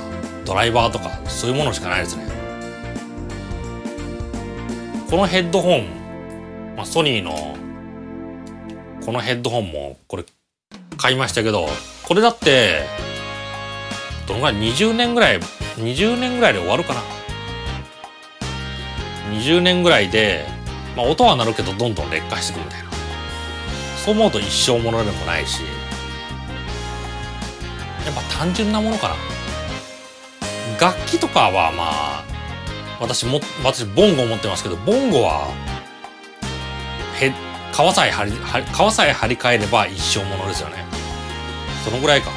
[0.45, 2.25] ドライバーとかそういうものしかないですね。
[5.09, 5.85] このヘッドホン、
[6.75, 7.55] まあ、ソニーの
[9.05, 10.25] このヘッドホンもこれ
[10.97, 11.67] 買いましたけど
[12.03, 12.81] これだって
[14.27, 15.39] どのぐらい20年ぐらい
[15.77, 17.01] 20年ぐらいで終わるかな。
[19.31, 20.45] 20年ぐらいで、
[20.95, 22.84] まあ、音は鳴るけどどんどん劣化してくるみたいな。
[24.05, 25.63] そう思うと一生ものでもないし
[28.05, 29.15] やっぱ単純なものかな。
[30.79, 32.23] 楽器とかはまあ
[32.99, 35.47] 私も私ボンゴ持ってますけどボンゴは
[37.19, 40.85] へ皮さえ張り皮さえ張り替えれば一生ものですよね。
[41.83, 42.29] そのぐらいか。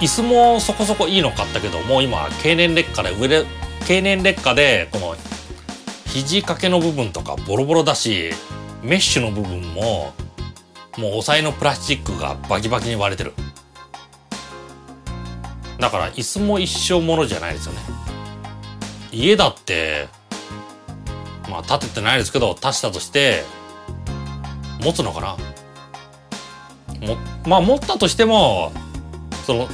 [0.00, 3.44] 椅子もそこそこいいの買ったけどもう今経年劣化で上で
[3.86, 5.16] 経年劣化でこの
[6.06, 8.30] 肘掛けの部分とかボロボロだし
[8.84, 10.12] メッシュの部分も
[10.98, 13.32] もう押さえのプラスチックがバキバキに割れてる。
[15.80, 17.80] だから椅子も一生ものじゃないですよね。
[19.10, 20.08] 家だって
[21.50, 23.42] まあ建ててないですけど足したとして
[24.82, 25.36] 持つのかな？
[27.06, 27.16] も
[27.46, 28.70] まあ持ったとしても
[29.46, 29.66] その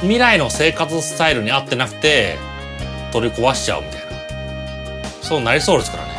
[0.00, 2.36] 未来の生活スタイルに合ってなくて
[3.12, 4.06] 取り壊しちゃうみたいな。
[5.22, 6.15] そうなりそうですからね。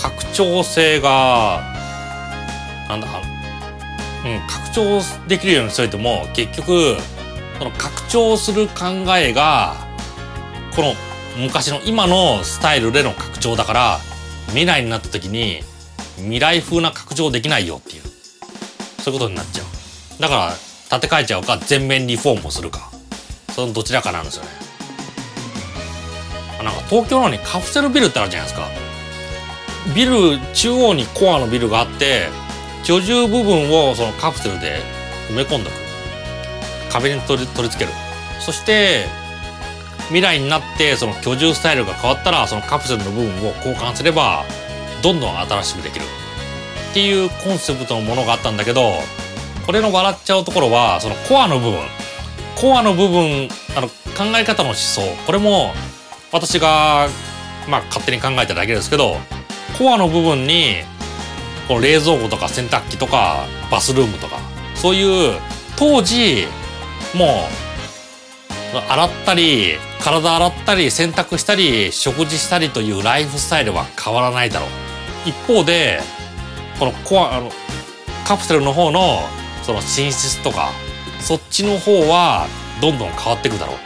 [0.00, 1.60] 拡張性が
[2.88, 6.96] なんだうん拡張できるようにしといても結局
[7.58, 8.84] その拡張する考
[9.16, 9.74] えが
[10.74, 10.94] この
[11.38, 13.98] 昔の今のスタイルでの拡張だから
[14.48, 15.60] 未来になった時に
[16.16, 18.02] 未来風な拡張できないよっていう
[19.00, 19.66] そういうことになっちゃう。
[20.20, 20.52] だから
[20.90, 22.90] 建て替えちゃうか全面リフォームをするか。
[23.54, 24.50] そのどちらかなんですよね。
[26.62, 28.68] なんか東京のにカプセルビルってあるじゃないですか。
[29.94, 32.28] ビル中央にコアのビルがあって
[32.84, 34.80] 居住部分をそのカプセルで
[35.30, 35.72] 埋め込んどく。
[36.90, 37.96] 壁に取り取り付ける。
[38.40, 39.06] そして
[40.06, 44.44] 未来になってその居住スタイルが変わったらそのカプセルの部分を交換すれば
[45.02, 46.04] どんどん新しくできる。
[46.90, 48.92] っていうコンセプトのものがあったんだけど
[49.64, 51.80] これの笑っちゃうところはそのコアの部分。
[52.56, 55.02] コアの部分あの考え方の思想。
[55.26, 55.72] これも
[56.32, 57.08] 私が
[57.68, 59.16] まあ勝手に考えただけですけど
[59.80, 60.74] コアの部分に
[61.66, 64.36] この冷蔵庫とか洗濯機とかバスルームとか
[64.74, 65.40] そういう
[65.78, 66.44] 当時
[67.14, 74.68] もう洗ったり体洗ったり洗濯したり食事したりというライフスタイルは変わらないだろう。
[75.24, 76.00] 一方で
[76.78, 77.50] このコアあの
[78.26, 79.20] カプセルの方の
[79.62, 80.72] その寝室とか
[81.20, 82.48] そっちの方は
[82.82, 83.76] どんどん変わっていくだろう。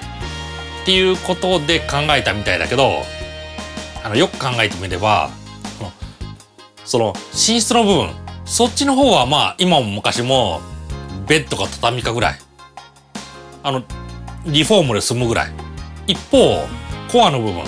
[0.83, 3.05] っていうことで考えたみたいだけど
[4.03, 5.31] あのよく考えてみれば
[6.85, 8.11] その寝室の部分。
[8.45, 10.61] そっちの方はまあ今も昔も
[11.27, 12.39] ベッドか畳かぐらい。
[13.63, 13.83] あの
[14.47, 15.53] リフォームで済むぐらい。
[16.07, 16.67] 一方
[17.11, 17.63] コアの部分。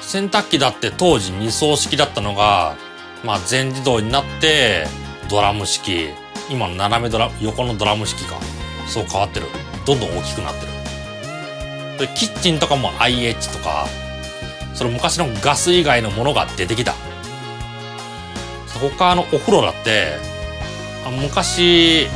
[0.00, 2.76] 洗濯機だって当時二層式だったのが
[3.24, 4.86] まあ全自動になって
[5.30, 6.10] ドラム式。
[6.50, 8.36] 今の斜めドラ横のドラム式か。
[8.86, 9.46] そう変わってる。
[9.86, 12.06] どんどん大きくなってる。
[12.06, 13.86] でキッチンとかも IH とか。
[14.74, 16.94] その昔のガス以外のものが出てきた。
[18.78, 20.18] 他のお風呂だって
[21.10, 22.08] 昔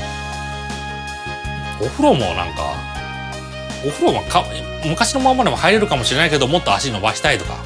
[1.80, 2.74] お風呂もなんか
[3.86, 4.44] お風呂もか
[4.84, 7.56] 昔のままでも入れるかもしれないけどもっと足伸ばしたいとか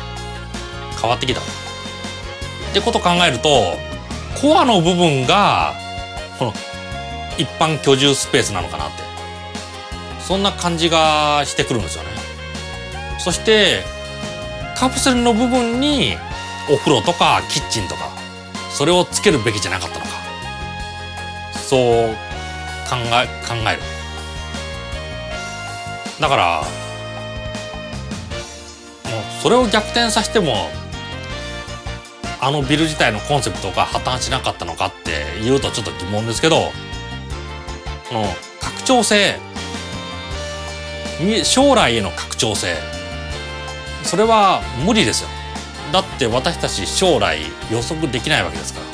[1.01, 1.41] 変わってきた。
[1.41, 1.45] っ
[2.75, 3.77] てこと考えると
[4.41, 5.75] コアの部分が
[6.39, 6.53] この
[7.39, 9.03] 一般居住スペースなのかなって。
[10.21, 12.11] そんな感じがしてくるんですよね。
[13.19, 13.83] そして
[14.77, 16.17] カプセルの部分に
[16.71, 18.22] お風呂とかキッチンとか。
[18.75, 20.11] それをつけるべきじゃなかったのか。
[21.55, 21.81] そう
[22.89, 23.83] 考え考える。
[26.21, 26.67] だからも
[29.19, 30.71] うそれを逆転させても
[32.41, 36.73] あのビル自体のコンセプトが破綻しなかったのかって言うとちょっと疑問ですけど
[38.09, 38.25] この
[38.61, 39.39] 拡張性
[41.45, 42.77] 将来への拡張性
[44.03, 45.29] それは無理ですよ。
[45.93, 47.39] だって私たち将来
[47.71, 48.87] 予測できないわけですから。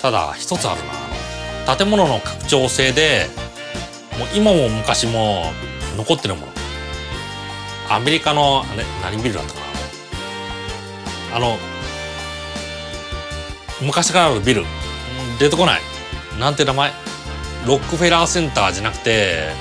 [0.00, 0.80] ただ一つある
[1.66, 1.76] な。
[1.76, 3.28] 建物の拡張性で
[4.18, 5.52] もう今も昔も
[5.96, 6.52] 残ってるもの。
[7.90, 9.60] アメリカのあれ何ビルだったか
[11.32, 11.36] な。
[11.36, 11.58] あの
[13.80, 14.64] 昔からあるビル。
[15.38, 15.80] 出てこない。
[16.38, 16.92] なんて名前？
[17.66, 19.52] ロックフェラーセンターじゃなくて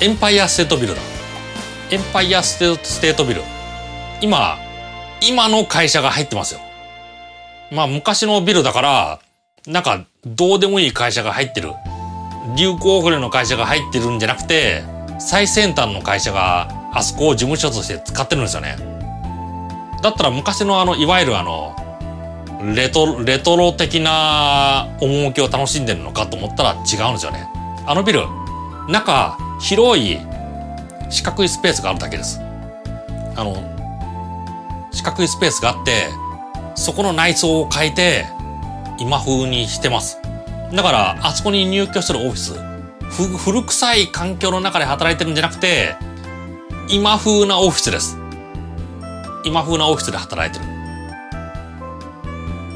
[0.00, 1.09] エンパイアステートビルだ。
[1.92, 2.58] エンパイアス
[3.00, 3.42] テートビル
[4.20, 4.58] 今
[5.20, 6.60] 今の会社が入ってますよ。
[7.72, 9.20] まあ昔のビルだから
[9.66, 11.72] なんかどうでもいい会社が入ってる。
[12.56, 14.82] 流行遅れの会社が入ってるんじゃなくて
[15.18, 18.76] 最先端の会社があそこを事務所として使ってるんですよね。
[20.00, 21.74] だったら昔のあのいわゆるあの
[22.74, 26.74] レトレトロ的な趣を楽しんでるのかと思ったら違
[27.08, 27.48] うんですよね。
[27.84, 28.20] あのビル
[28.88, 30.18] 中広い
[31.10, 32.40] 四角いスペースがあるだけです
[33.36, 33.54] あの
[34.92, 36.08] 四角いスペースがあって
[36.74, 38.26] そこの内装を変えて
[38.98, 40.20] 今風にしてます
[40.72, 42.54] だから、あそこに入居するオフィス、
[43.38, 45.96] 古臭い環境の中で働いてるんじゃなくて、
[46.88, 48.16] 今風なオフィスです。
[49.44, 50.70] 今風なオフィスで働いてる。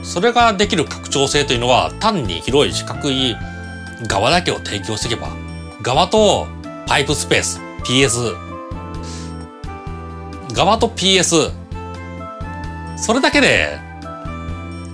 [0.03, 3.37] それができる拡張性というのは、単に広い四角い
[4.09, 5.29] 側だけを提供していけば、
[5.83, 6.49] 側と
[6.89, 8.35] パイプスペース、PS、
[10.53, 11.51] 側と PS、
[12.97, 13.79] それだけで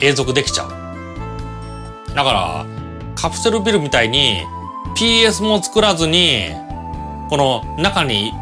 [0.00, 2.14] 永続できちゃう。
[2.14, 2.66] だから、
[3.14, 4.42] カプセルビルみたいに
[4.96, 6.50] PS も作らずに
[7.28, 8.32] この中に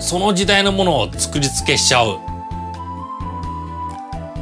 [0.00, 2.18] その時代のものを作り付けしちゃう。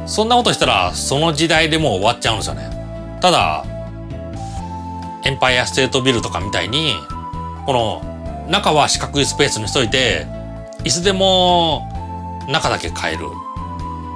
[0.07, 3.19] そんなことしたらその時代でもう終わっちゃうんですよね。
[3.21, 3.65] ただ
[5.25, 6.93] エンパイアステートビルとかみたいに
[7.65, 8.14] この
[8.49, 10.27] 中は四角いスペースにしといて
[10.83, 11.87] いつでも
[12.47, 13.25] 中だけ変える。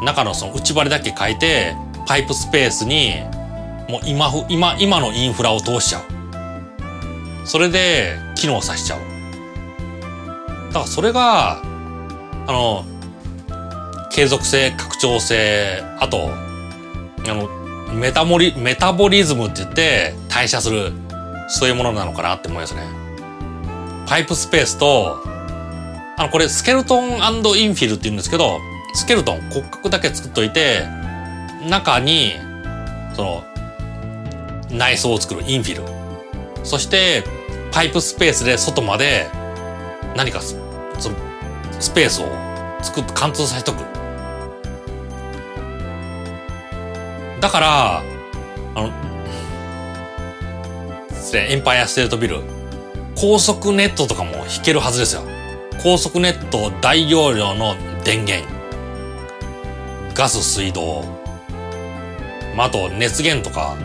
[0.04, 1.76] 中のその内張りだけ変えて
[2.08, 3.16] パイプスペースに
[3.90, 6.04] もう今今今のインフラを通しちゃう。
[7.46, 9.00] それで機能させちゃう。
[10.68, 12.86] だからそれがあの
[14.12, 17.48] 継続性拡張性あとあの
[17.94, 20.92] メタモリメタボリズムって言って代謝する
[21.48, 22.99] そういうものなのかなって思いますね。
[24.10, 25.22] パイプスペースと
[26.18, 28.60] あのこれスケルトンインフィルって言うんですけど
[28.94, 30.86] スケルトン骨格だけ作っといて
[31.70, 32.34] 中に
[33.14, 33.44] その
[34.72, 35.84] 内装を作るインフィル。
[36.64, 37.24] そして、
[37.72, 39.28] パイプスペースで外まで
[40.16, 40.56] 何かそ
[41.10, 41.16] の
[41.80, 42.26] スペースを
[42.82, 43.84] 作って貫通させとく。
[47.42, 48.04] だから、
[48.76, 48.92] あの、
[51.34, 52.42] エンパイアステートビル、
[53.20, 55.24] 高速ネットとかも引けるはずですよ。
[55.84, 57.76] 高速ネット大容量の
[58.06, 58.48] 電源、
[60.14, 61.04] ガス水道、
[62.56, 63.76] まあ、あと熱源とか。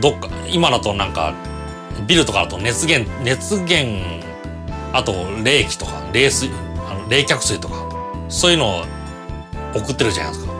[0.00, 1.34] どっか今だとなんか
[2.06, 4.24] ビルとかだと熱源熱源
[4.94, 5.12] あと
[5.44, 6.48] 冷気とか冷水
[6.88, 7.90] あの冷却水とか。
[8.28, 8.84] そういうのを
[9.74, 10.52] 送ってるじゃないですか。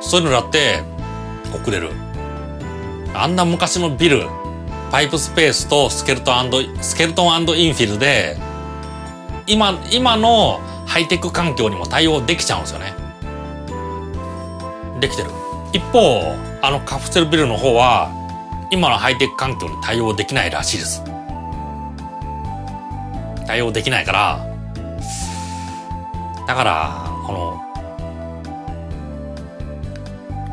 [0.00, 0.82] そういうのだって
[1.54, 1.90] 送れる。
[3.14, 4.26] あんな昔のビル
[4.92, 6.50] パイプスペースとスケルトン
[6.82, 8.36] スケルトンインフィルで
[9.46, 12.92] 今今のハイテク環境にも対応できちゃうんですよね。
[15.00, 15.30] できてる。
[15.72, 18.10] 一方あのカプセルビルの方は
[18.70, 21.02] 今のハイテク環境に対応できないらしいです。
[23.46, 24.46] 対応できないから
[26.46, 27.58] だからこの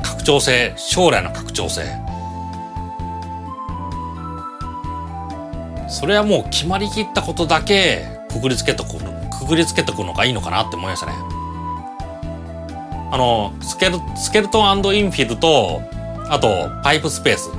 [0.02, 1.84] 拡張性将来の拡張性
[5.90, 11.14] それはもう決まりきったことだけくくりつけとくくくりつけとくのがいいのかなって思いましたね。
[13.12, 15.82] あのスケルスケルトンインフィルと
[16.30, 17.50] あとパイプスペース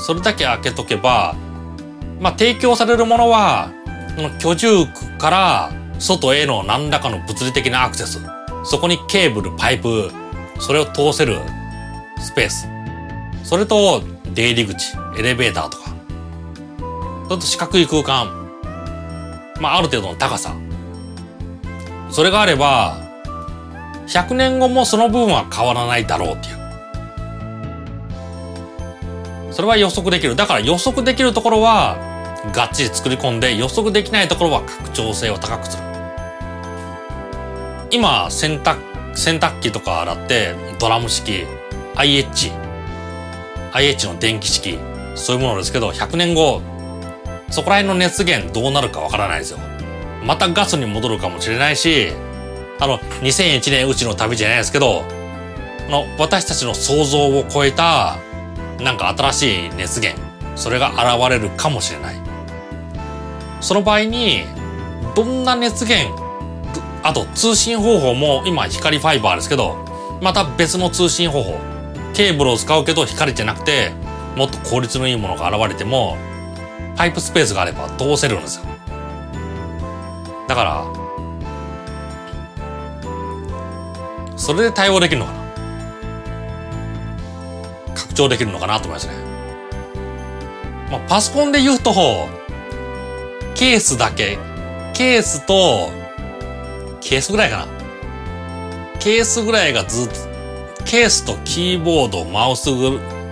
[0.00, 1.34] それだけ開けとけば、
[2.20, 3.70] まあ、提供されるものは、
[4.40, 8.18] 居住区から外への何らかの物理的なアクセス、
[8.64, 10.10] そこにケーブル、パイプ、
[10.58, 11.38] それを通せる
[12.18, 12.66] スペース、
[13.44, 15.89] それと出入り口、エレベーターとか、
[17.30, 18.50] それと四角い空間、
[19.60, 20.56] まあ、ある程度の高さ、
[22.10, 22.96] それがあれば、
[24.08, 26.52] 100年後もその部分は変わらないだろうってい
[29.48, 29.52] う。
[29.52, 30.34] それは予測できる。
[30.34, 31.98] だから予測できるところは、
[32.52, 35.84] がっちり作り込んで予測できないところは拡張性を高くする。
[37.92, 41.44] 今、洗濯、洗濯機とか洗ってドラム式、
[41.94, 42.50] IH、
[43.72, 44.80] IH の電気式、
[45.14, 46.60] そういうものですけど、100年後、
[47.50, 49.58] そこら辺の熱源どうなるかわからないですよ。
[50.24, 52.12] またガスに戻るかもしれないし、
[52.78, 55.04] あの、2001年うちの旅じゃないですけど、
[55.88, 58.18] あの、私たちの想像を超えた、
[58.80, 60.20] なんか新しい熱源、
[60.56, 62.16] それが現れるかもしれない。
[63.60, 64.44] その場合に、
[65.14, 66.14] どんな熱源、
[67.02, 69.76] あと通信方法も今光ファイバーですけど、
[70.20, 71.58] また別の通信方法。
[72.14, 73.92] ケーブルを使うけど光じゃなくて、
[74.36, 76.16] もっと効率のいいものが現れても、
[77.00, 78.66] パイプスペースがあれば通せるんですよ。
[80.46, 80.84] だから、
[84.36, 85.40] それで対応できるのかな
[87.94, 89.14] 拡張できるのかなと思いますね。
[90.90, 91.94] まあ、パソコンで言うと、
[93.54, 94.36] ケースだけ、
[94.92, 95.88] ケースと、
[97.00, 97.66] ケースぐらいかな。
[98.98, 102.68] ケースぐらいがずっと、ケースとキーボード、マウス、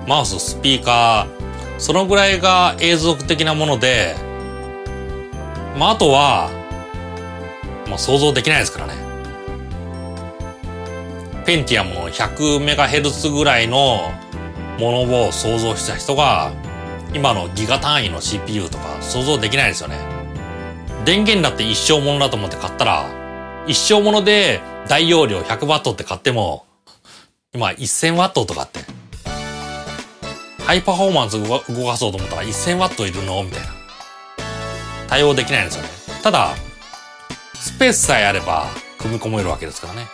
[0.07, 1.38] マウス、スピーカー、
[1.79, 4.15] そのぐらいが永続的なもので、
[5.79, 6.51] まあ、あとは、
[7.87, 8.95] まあ、想像できないですからね。
[11.47, 14.13] ペンティアムの 100MHz ぐらいの
[14.79, 16.53] ものを想像した人が、
[17.15, 19.97] 今のギガ単位の CPU とか想像できないですよね。
[21.05, 26.67] 電源だって一生ものだと思って買ったら、一生もので大容量 100W って買っても、
[27.55, 28.81] 今 1000W とかって、
[30.69, 33.43] ハイパフォーマンス動かそうと思ったら 1000W いるの？
[33.43, 33.69] みたいな。
[35.09, 35.89] 対応できないんですよね。
[36.23, 36.55] ただ、
[37.55, 38.67] スペースさえあれば
[38.99, 40.07] 組み込めるわけですからね。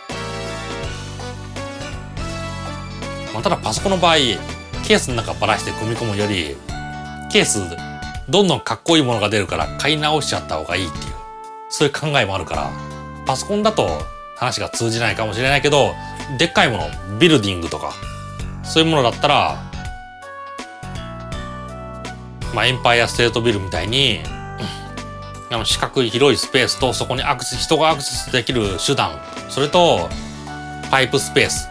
[3.33, 6.55] まあ、ただパソコンの場合、ケースの中ばらして組み込むより、
[7.29, 7.59] ケース、
[8.29, 11.03] どんどんかっこいいものが出るから買い直しちゃった方がいいっていう、
[11.67, 12.71] そういう考えもあるから、
[13.25, 13.89] パソコンだと
[14.37, 15.95] 話が通じないかもしれないけど、
[16.39, 17.91] でっかいもの、ビルディングとか、
[18.63, 19.74] そういうものだったら、
[22.55, 24.21] まあ、エンパイアステートビルみたいに、
[25.51, 29.19] あの四角い広いスペースとそこにアクセス、人がアクセスできる手段、
[29.49, 30.09] それと、
[30.89, 31.67] パイプスペース。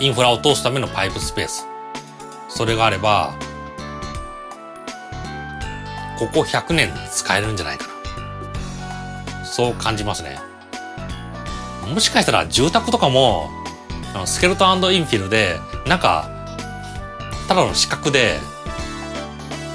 [0.00, 1.66] インフラを通すためのパイプスペース。
[2.48, 3.34] それがあれば、
[6.18, 9.44] ここ100年使えるんじゃないかな。
[9.44, 10.38] そう感じますね。
[11.92, 13.50] もしかしたら住宅とかも、
[14.24, 16.30] スケルトンインフィルで、なんか、
[17.46, 18.38] ただの四角で、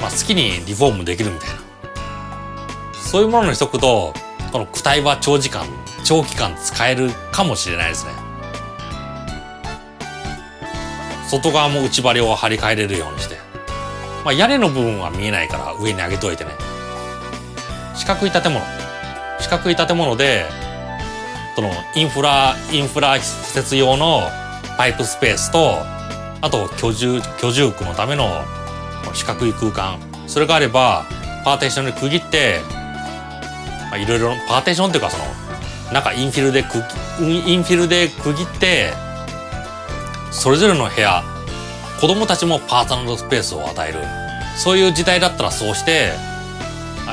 [0.03, 1.55] まあ、好きにリフォームできるみたいな。
[2.93, 4.13] そういうものにしとくと、
[4.51, 5.65] この躯体は長時間、
[6.03, 8.11] 長期間使えるかもしれないですね。
[11.29, 13.37] 外側も内張りを張り替えれるようにして。
[14.25, 16.51] まあ、屋根の部分は見えないから上に上げといてね。
[17.95, 18.59] 四角い建物。
[19.39, 20.45] 四角い建物で、
[21.55, 24.23] そのインフラ、インフラ施設用の
[24.77, 25.77] パイプスペースと、
[26.41, 28.43] あと居住、居住区のための
[29.13, 29.99] 四角い空間。
[30.27, 31.05] それがあれば、
[31.43, 32.61] パーテーションで区切って、
[33.97, 35.25] いろいろ、パーテーションっていうかその、
[35.91, 36.83] なんかインフィルで区、
[37.21, 38.93] インフィルで区切って、
[40.31, 41.23] それぞれの部屋、
[41.99, 43.99] 子供たちもパーソナルスペースを与える。
[44.57, 46.11] そういう時代だったらそうして、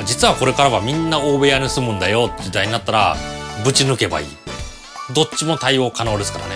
[0.07, 3.17] 実はこれからはみんな大部屋に住むんだよって時代になったら、
[3.65, 4.27] ぶち抜けばいい。
[5.13, 6.55] どっちも対応可能ですからね。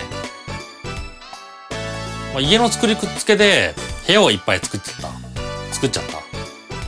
[2.33, 3.75] まあ、家の作りくっつけで
[4.07, 5.24] 部屋をいっぱい作っちゃった。
[5.75, 6.03] 作っちゃっ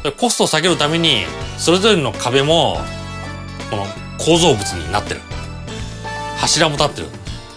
[0.03, 0.11] た。
[0.13, 1.25] コストを下げるために、
[1.57, 2.77] それぞれの壁も、
[3.69, 3.85] この
[4.17, 5.19] 構造物になってる。
[6.37, 7.07] 柱も立ってる。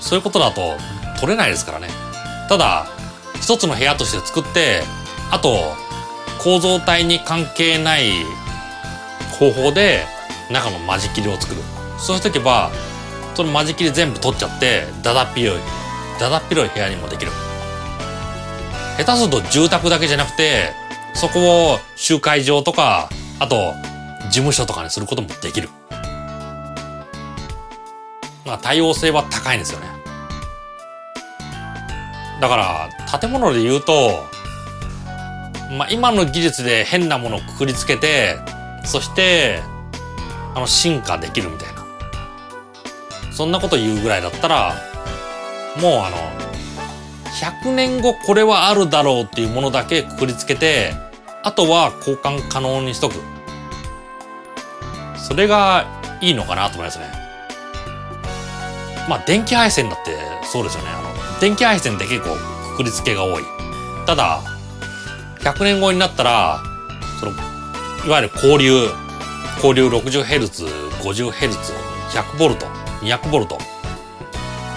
[0.01, 0.77] そういうことだと
[1.21, 1.89] 取れないですからね。
[2.49, 2.89] ただ、
[3.41, 4.83] 一つの部屋として作って、
[5.31, 5.77] あと、
[6.43, 8.11] 構造体に関係ない
[9.39, 10.07] 方法で
[10.51, 11.63] 中の間仕切りを作る。
[11.99, 12.73] そうしとけば、
[13.37, 15.63] その間仕切り全部取っちゃって、だだっ広い、
[16.19, 17.31] だだっ広い部屋にもできる。
[18.99, 20.80] 下手すると住宅だけじゃなくて、
[21.15, 23.75] そこを集会場とか、あと、
[24.31, 25.69] 事務所とかにすることもできる。
[28.45, 29.87] まあ、多様性は高いんですよね。
[32.41, 34.25] だから、建物で言うと、
[35.77, 38.39] まあ、今の技術で変なものをくくりつけて、
[38.85, 39.61] そして、
[40.55, 41.85] あの、進化できるみたいな。
[43.33, 44.75] そんなこと言うぐらいだったら、
[45.81, 46.50] もうあの、
[47.41, 50.93] 100年後これはあるだろうっていうものだけくくりつけて、
[51.43, 53.15] あとは交換可能にしとく。
[55.17, 55.87] それが
[56.21, 57.07] いいのかなと思いますね。
[59.09, 60.91] まあ、電気配線だってそうですよね。
[60.91, 62.37] あの、電気配線って結構
[62.73, 63.43] くくりつけが多い。
[64.07, 64.43] ただ、
[65.41, 66.61] 100年後になったら、
[67.19, 67.33] その、
[68.07, 68.89] いわゆる交流
[69.63, 70.67] 交流 60Hz、
[71.03, 71.75] 50Hz、
[72.11, 72.57] 100V、
[73.03, 73.59] 200V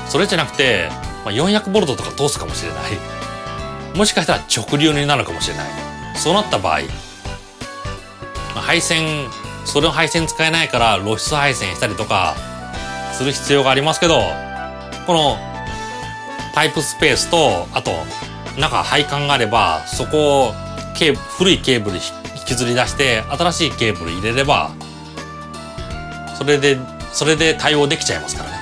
[0.08, 0.90] それじゃなくて、
[1.26, 3.98] まあ、400V とか通すかもしれない。
[3.98, 5.94] もしかしたら直流になるかもしれない。
[6.16, 6.88] そうなった場合、ま
[8.58, 9.30] あ、配線
[9.66, 12.36] それを配線使えないから露出配線したりとか
[13.14, 14.22] する必要がありますけど
[15.08, 15.38] この
[16.54, 17.92] パイプスペースとあと
[18.60, 20.54] 中配管があればそこを
[20.96, 22.02] ケ古いケーブル引
[22.46, 24.72] きずり出して新しいケーブル入れれば
[26.38, 26.78] それで
[27.12, 28.53] それで対応できちゃいますから。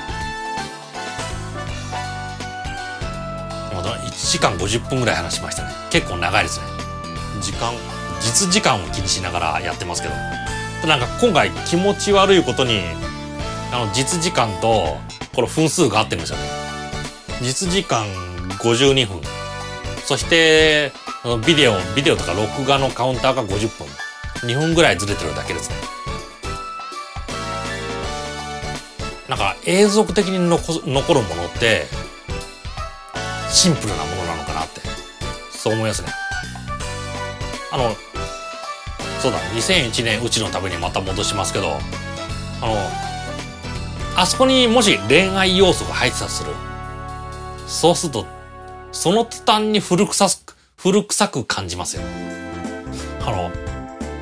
[4.31, 5.71] 時間50分ぐらい話しましたね。
[5.89, 6.65] 結構長いですね。
[7.41, 7.73] 時間
[8.21, 10.15] 実時間を気にしながらやってますけど。
[10.87, 12.79] なんか今回気持ち悪いことに
[13.73, 14.97] あの実時間と
[15.35, 16.43] この分数が合ってるんですよね。
[17.41, 18.05] 実時間
[18.59, 19.21] 52分。
[20.05, 20.93] そして
[21.45, 23.87] ビデオビデオとか録画のカウンターが50分。
[24.49, 25.75] 2分ぐらいずれてるだけですね。
[29.27, 31.85] なんか永続的に残残るものって
[33.51, 34.81] シンプルなものなのかなって。
[35.51, 36.07] そう思いますね。
[37.71, 37.95] あの
[39.21, 41.77] そうだ2001年うちのためにまた戻しますけど
[42.61, 42.75] あの
[44.15, 46.51] あそこにもし恋愛要素が入ってたとする。
[47.67, 48.25] そうすると
[48.91, 52.03] その途端に古臭く古臭く感じますよ。
[53.21, 53.51] あの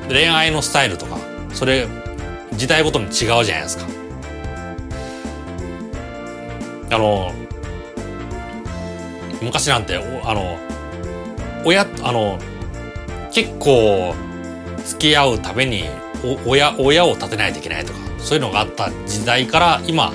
[0.08, 1.18] 恋愛のスタイルとか
[1.54, 1.88] それ
[2.52, 3.86] 時代ごとに違うじゃないですか。
[6.92, 7.32] あの
[9.42, 10.58] 昔なんてあの
[11.64, 12.38] 親あの
[13.32, 14.14] 結構
[14.84, 15.84] 付き合うために
[16.46, 20.12] 親親を立てないといけないとかそういうのがあった時代から今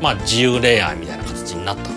[0.00, 1.90] まあ自由恋愛みたいな形になった。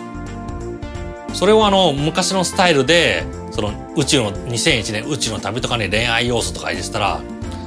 [1.34, 7.22] それをあの昔のスタイルでその宇宙の2001年宇宙の旅とかに恋愛要素とか入れてたら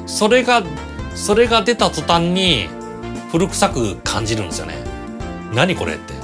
[0.06, 0.62] それが
[1.14, 2.68] それが出た途端に
[3.30, 4.74] 古臭く感じるんですよね。
[5.54, 6.14] 何これって。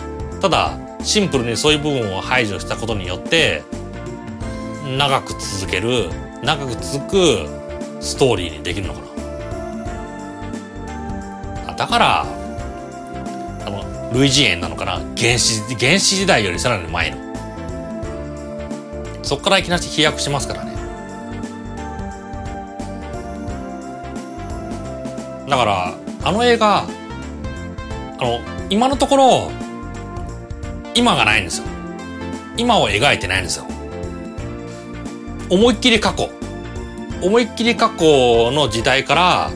[0.41, 0.77] ただ
[1.07, 3.63] シンプルにそういう部分を排除したことによって
[4.99, 6.11] 長く続ける
[6.43, 7.49] 長く続く
[8.01, 9.01] ストーリーにできるのか
[11.65, 11.75] な。
[11.75, 12.27] だからあ
[13.71, 14.95] の類似猿なのかな。
[15.17, 17.19] 原始原始時代よりさらに前の。
[19.23, 20.75] そっからいきなり飛躍しますからね。
[25.49, 26.87] だからあの映画あ
[28.21, 29.66] の今のところ
[30.97, 31.67] 今がないんですよ。
[32.57, 33.67] 今を描いてないんですよ。
[35.51, 36.31] 思いっきり過去。
[37.23, 39.51] 思いっきり過去の時代から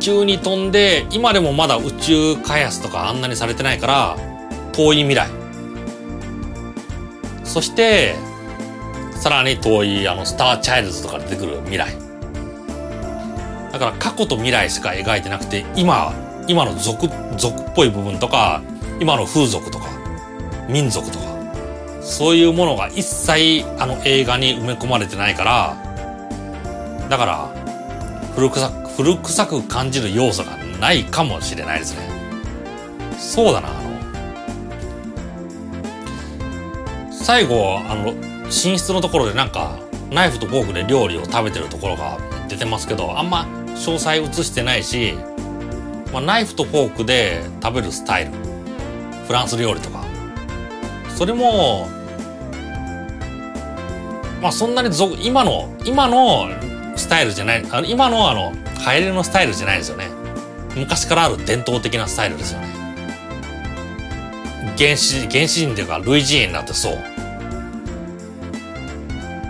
[0.00, 4.16] 急に飛んで今でもまだ宇宙開発とかあんなにされてないから
[4.72, 5.28] 遠い未来。
[7.44, 8.14] そして
[9.14, 11.92] さらに遠いあのスターチャイルズとか出てくる未来。
[13.72, 16.14] だから過去と未来しか描いてなくて今
[16.46, 18.62] 今の族族っぽい部分とか
[19.00, 19.97] 今の風俗とか
[20.68, 21.38] 民族とか
[22.02, 27.48] そういうものが一切あの映画に埋め込まれてないからだから
[28.34, 32.08] 古臭く古臭く感じる要素がないかもしれないですね。
[33.18, 33.88] そうだなあの。
[37.10, 38.12] 最後あの
[38.46, 39.78] 寝室のところでなんか
[40.10, 42.18] ナイフとフォークで料理を食べてるところが
[42.48, 45.14] 出てますけどあんま詳細映してないし、
[46.12, 48.32] まあ、ナイフとフォークで食べるスタイル。
[49.26, 49.97] フランス料理とか
[51.18, 51.88] それも
[54.40, 54.90] まあそんなに
[55.20, 56.46] 今の今の
[56.96, 57.66] スタイルじゃない。
[57.72, 60.06] あの今のあの流行りのスタイルじゃないですよね。
[60.76, 62.68] 昔からある伝統的なスタイルですよね。
[64.78, 66.98] 原始原始人というか類似猿になってそう。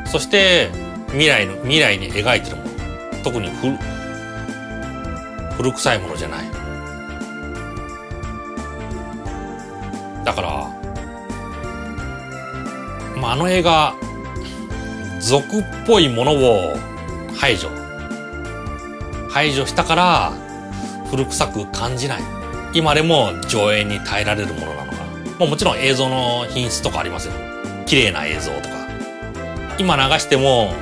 [0.06, 0.70] そして
[1.08, 2.70] 未来の未来に描いてるもの。
[3.22, 3.76] 特に古
[5.58, 6.46] 古臭いものじゃない。
[10.24, 10.77] だから
[13.18, 13.94] まああの映画
[15.20, 16.76] 俗っぽいものを
[17.34, 17.68] 排除。
[19.30, 20.32] 排除したから
[21.10, 22.22] 古臭く感じない。
[22.74, 25.04] 今でも上映に耐えられるものなのかな、
[25.38, 27.34] まあ、もちろん映像の品質とかありますよ。
[27.86, 28.76] 綺麗な映像とか。
[29.78, 30.74] 今流しても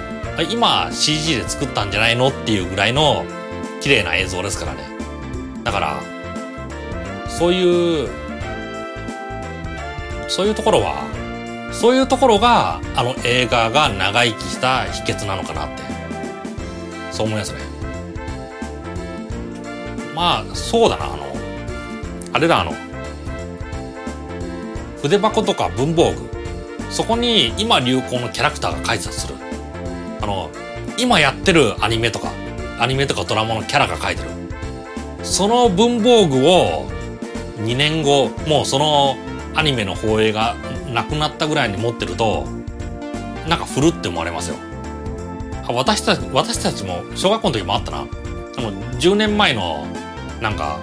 [0.50, 3.24] 今 CG で作ったんじゃないのっていうぐらいの
[3.80, 4.88] 綺麗な映像ですからね。
[5.64, 6.00] だから
[7.28, 8.08] そういう
[10.28, 11.04] そういうところは
[11.78, 15.82] そういうところがあの映画が長生きした秘訣なのかなって。
[17.12, 17.58] そう思いますね。
[20.14, 21.26] まあそうだなあの。
[22.32, 22.72] あれだあの。
[25.02, 26.30] 筆箱とか文房具。
[26.90, 29.34] そこに今流行のキャラクターが書いてたとする。
[30.22, 30.50] あの
[30.96, 32.32] 今やってるアニメとか
[32.80, 34.30] アニメとかドラマのキャラが書いてる。
[35.22, 36.88] その文房具を
[37.58, 39.16] 2年後もうその
[39.54, 40.56] アニメの放映が
[40.92, 42.46] なくなったぐらいに持ってると
[43.48, 44.56] なんか古って思われますよ。
[45.68, 47.98] 私たち私たちも小学校の時もあったな。
[47.98, 48.02] あ
[48.60, 49.86] の10年前の
[50.40, 50.78] なんか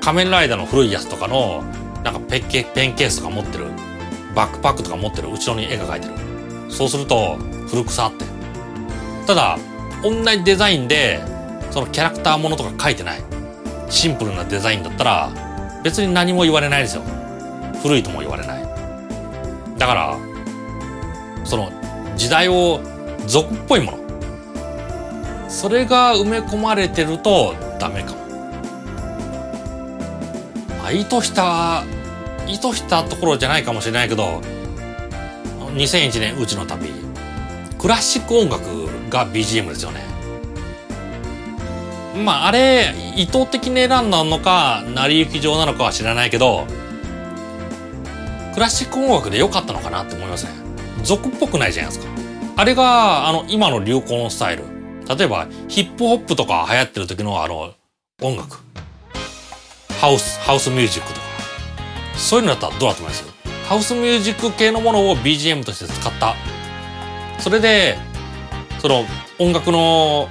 [0.00, 1.62] 仮面ライダーの古いやつとかの
[2.04, 3.66] なんかペンケペンケースとか持ってる
[4.34, 6.14] バックパックとか持ってる後ろに絵が描いてる。
[6.70, 7.36] そうすると
[7.68, 8.24] 古臭って。
[9.26, 9.58] ただ
[10.02, 11.20] 同じデザインで
[11.70, 13.22] そのキャラクターものとか書いてない。
[13.90, 15.30] シンプルなデザインだったら
[15.82, 17.02] 別に何も言われないですよ。
[17.82, 18.57] 古いとも言われない。
[19.78, 20.18] だから
[21.44, 21.70] その
[22.16, 22.80] 時代を
[23.26, 23.98] 俗っぽいもの。
[25.48, 28.18] それが埋め込まれてるとダメかも、
[30.78, 31.84] まあ、意図した
[32.46, 34.42] 意図したところじゃないかもしれないけど
[35.72, 36.90] 2001年うちの旅。
[37.78, 38.64] クラシック音楽
[39.08, 40.02] が BGM ですよね。
[42.24, 46.66] まああれ意図的に選んだのか成り行き上なのかは知らないけど
[48.58, 50.50] クラシック音楽で良かったのかなって思いますね
[51.04, 52.12] 俗っぽくないじゃないですか。
[52.56, 54.64] あれがあの今の流行のスタイル。
[55.16, 57.72] 例えばヒップホップとか流行ってる時のあの
[58.20, 58.58] 音楽。
[60.00, 61.26] ハウスハウスミュージックとか。
[62.16, 63.24] そういうのだったらどうだと思います？
[63.68, 66.34] ハウスミュージック系のものを BGM として使った。
[67.38, 67.96] それで
[68.80, 69.04] その
[69.38, 70.28] 音楽の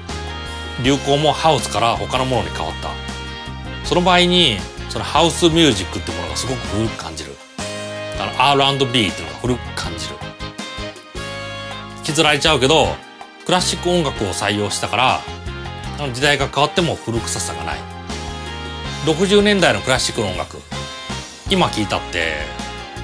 [0.84, 2.90] 流行もハウスから他のものに変わった。
[3.88, 4.58] その場合に
[4.90, 7.37] そのハウスミュージックってものがすごく古く感じる。
[8.20, 10.16] あの R&B っていうのが古く感じる。
[11.98, 12.88] 引きずられちゃうけど
[13.46, 15.22] クラシック音楽を採用したから
[16.14, 17.80] 時代が変わっても古臭さがない。
[19.06, 20.58] 60年代のクラシック音楽
[21.50, 22.34] 今聞いたって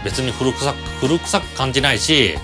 [0.04, 2.36] 別に古臭古臭く感じないし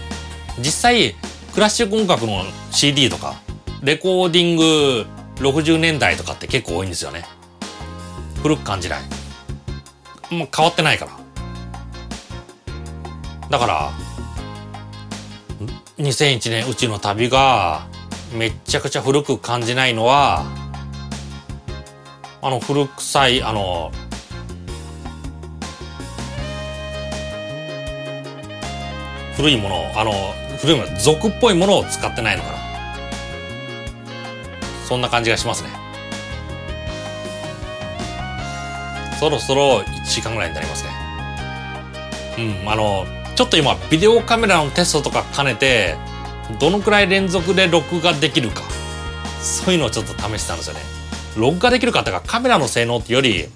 [0.59, 1.15] 実際
[1.53, 3.35] クラシック音楽の CD とか
[3.81, 5.05] レコーディング
[5.35, 7.25] 60年代とかって結構多いんですよね。
[8.41, 9.01] 古く感じない。
[10.29, 11.11] もう変わってないから。
[13.49, 13.91] だから
[15.97, 17.88] 2001年うちの旅が
[18.34, 20.45] めっちゃくちゃ古く感じないのは
[22.41, 23.91] あの古臭いあの
[29.35, 30.11] 古いものあの
[30.59, 32.59] 古いもの俗っぽいものを使ってないのかな。
[34.88, 35.69] そんな感じがしますね。
[39.19, 40.89] そろそろ1時間ぐらいになりますね。
[42.38, 43.05] うんあの
[43.39, 45.95] ちょっと今ビデオカメラのテストとか兼ねて
[46.59, 48.63] どのくらい連続で録画できるか。
[49.41, 50.81] そういうのをちょっと試してたんですよね。
[51.37, 53.47] 録画できるかっていうかカメラの性能ってより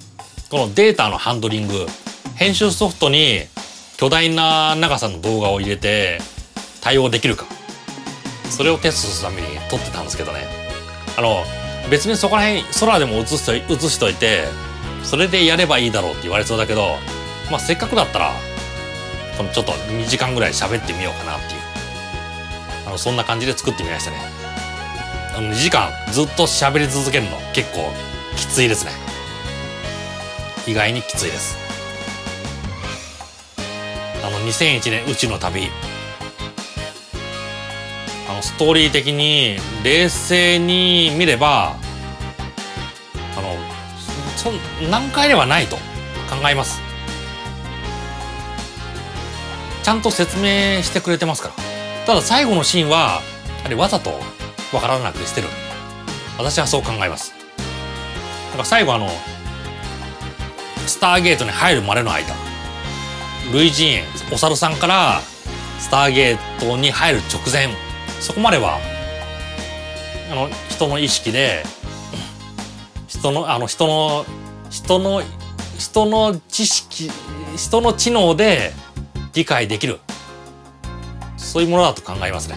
[0.49, 1.85] このデータのハンドリング
[2.35, 3.41] 編集ソフトに
[3.97, 6.19] 巨大な長さの動画を入れて
[6.79, 7.45] 対応できるか。
[8.49, 10.45] それをテストするために撮ってたんですけどね。
[11.17, 11.43] あの
[11.91, 14.45] 別にそこら辺空でも映しと映しといて
[15.03, 16.95] それでやればいいだろうって言われそうだけど
[17.51, 18.31] まあせっかくだったら
[19.37, 21.61] このちょっと2時間ぐらい喋ってみようかなっていう。
[22.85, 24.17] あのそんな感じで作ってみましたね。
[25.35, 27.91] あの2時間ずっと喋り続けるの結構
[28.35, 28.91] きついですね。
[30.67, 31.57] 意外にきついです。
[34.23, 35.69] あの2001年宇宙の旅。
[38.29, 41.75] あのストーリー的に冷静に見れば
[43.35, 43.55] あの
[44.37, 44.51] そ
[44.89, 45.77] 難解ではないと
[46.29, 46.92] 考えます。
[49.83, 51.55] ちゃんと説明してくれてますから。
[52.05, 53.21] ただ最後のシーンは
[53.65, 54.11] あれわざと
[54.73, 55.47] わからなくしてる。
[56.37, 57.33] 私はそう考えます。
[58.53, 59.09] だから最後あの
[60.85, 62.35] スターゲートに入るまでの間
[63.51, 65.21] 類人猿お猿さんから
[65.79, 67.69] スターゲートに入る直前
[68.19, 68.79] そこまでは
[70.31, 71.63] あの人の意識で
[73.07, 74.25] 人のあの人の
[74.69, 75.23] 人の
[75.77, 77.09] 人の知識
[77.55, 78.71] 人の知能で
[79.33, 79.99] 理解できる。
[81.37, 82.55] そういうものだと考えますね。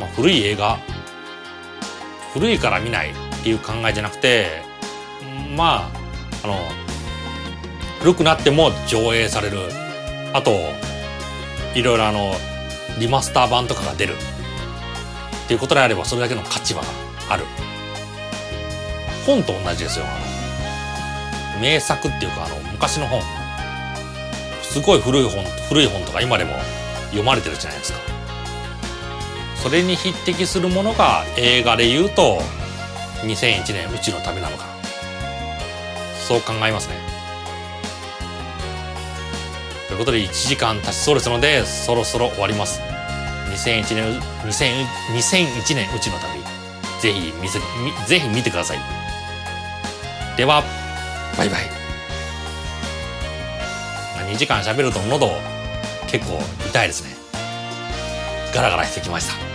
[0.00, 0.78] まあ、古い映画。
[2.32, 4.60] 古いから見ないっていう考えじゃなくて
[5.56, 5.90] ま
[6.42, 6.58] ああの
[8.00, 9.58] 古くなっても上映される。
[10.34, 10.50] あと
[11.74, 12.34] いろいろあの
[12.98, 14.14] リマスター版とかが出る。
[15.44, 16.82] っていうことであればそれだけの価値は
[17.30, 17.44] ある。
[19.24, 20.04] 本と同じですよ。
[21.60, 23.22] 名作っていうかあの昔の本。
[24.62, 26.52] すごい古い本古い本とか今でも
[27.06, 27.98] 読まれてるじゃないですか。
[29.56, 32.40] それに匹敵するものが映画で言うと
[33.22, 34.64] 2001年宇宙の旅なのか
[36.28, 36.96] そう考えますね。
[39.88, 42.80] ということで1時間経ちそうですのでそろそろ終わります。
[43.50, 44.84] 2001年2000
[45.14, 46.40] 2001年うちの旅。
[47.00, 47.58] ぜひ見せ
[48.06, 48.78] ぜひ見てください。
[50.36, 50.85] では。
[51.36, 51.60] バイバイ。
[54.32, 55.30] 2時間喋ると喉
[56.08, 56.38] 結構
[56.68, 57.16] 痛いですね。
[58.54, 59.45] ガラガラしてきました。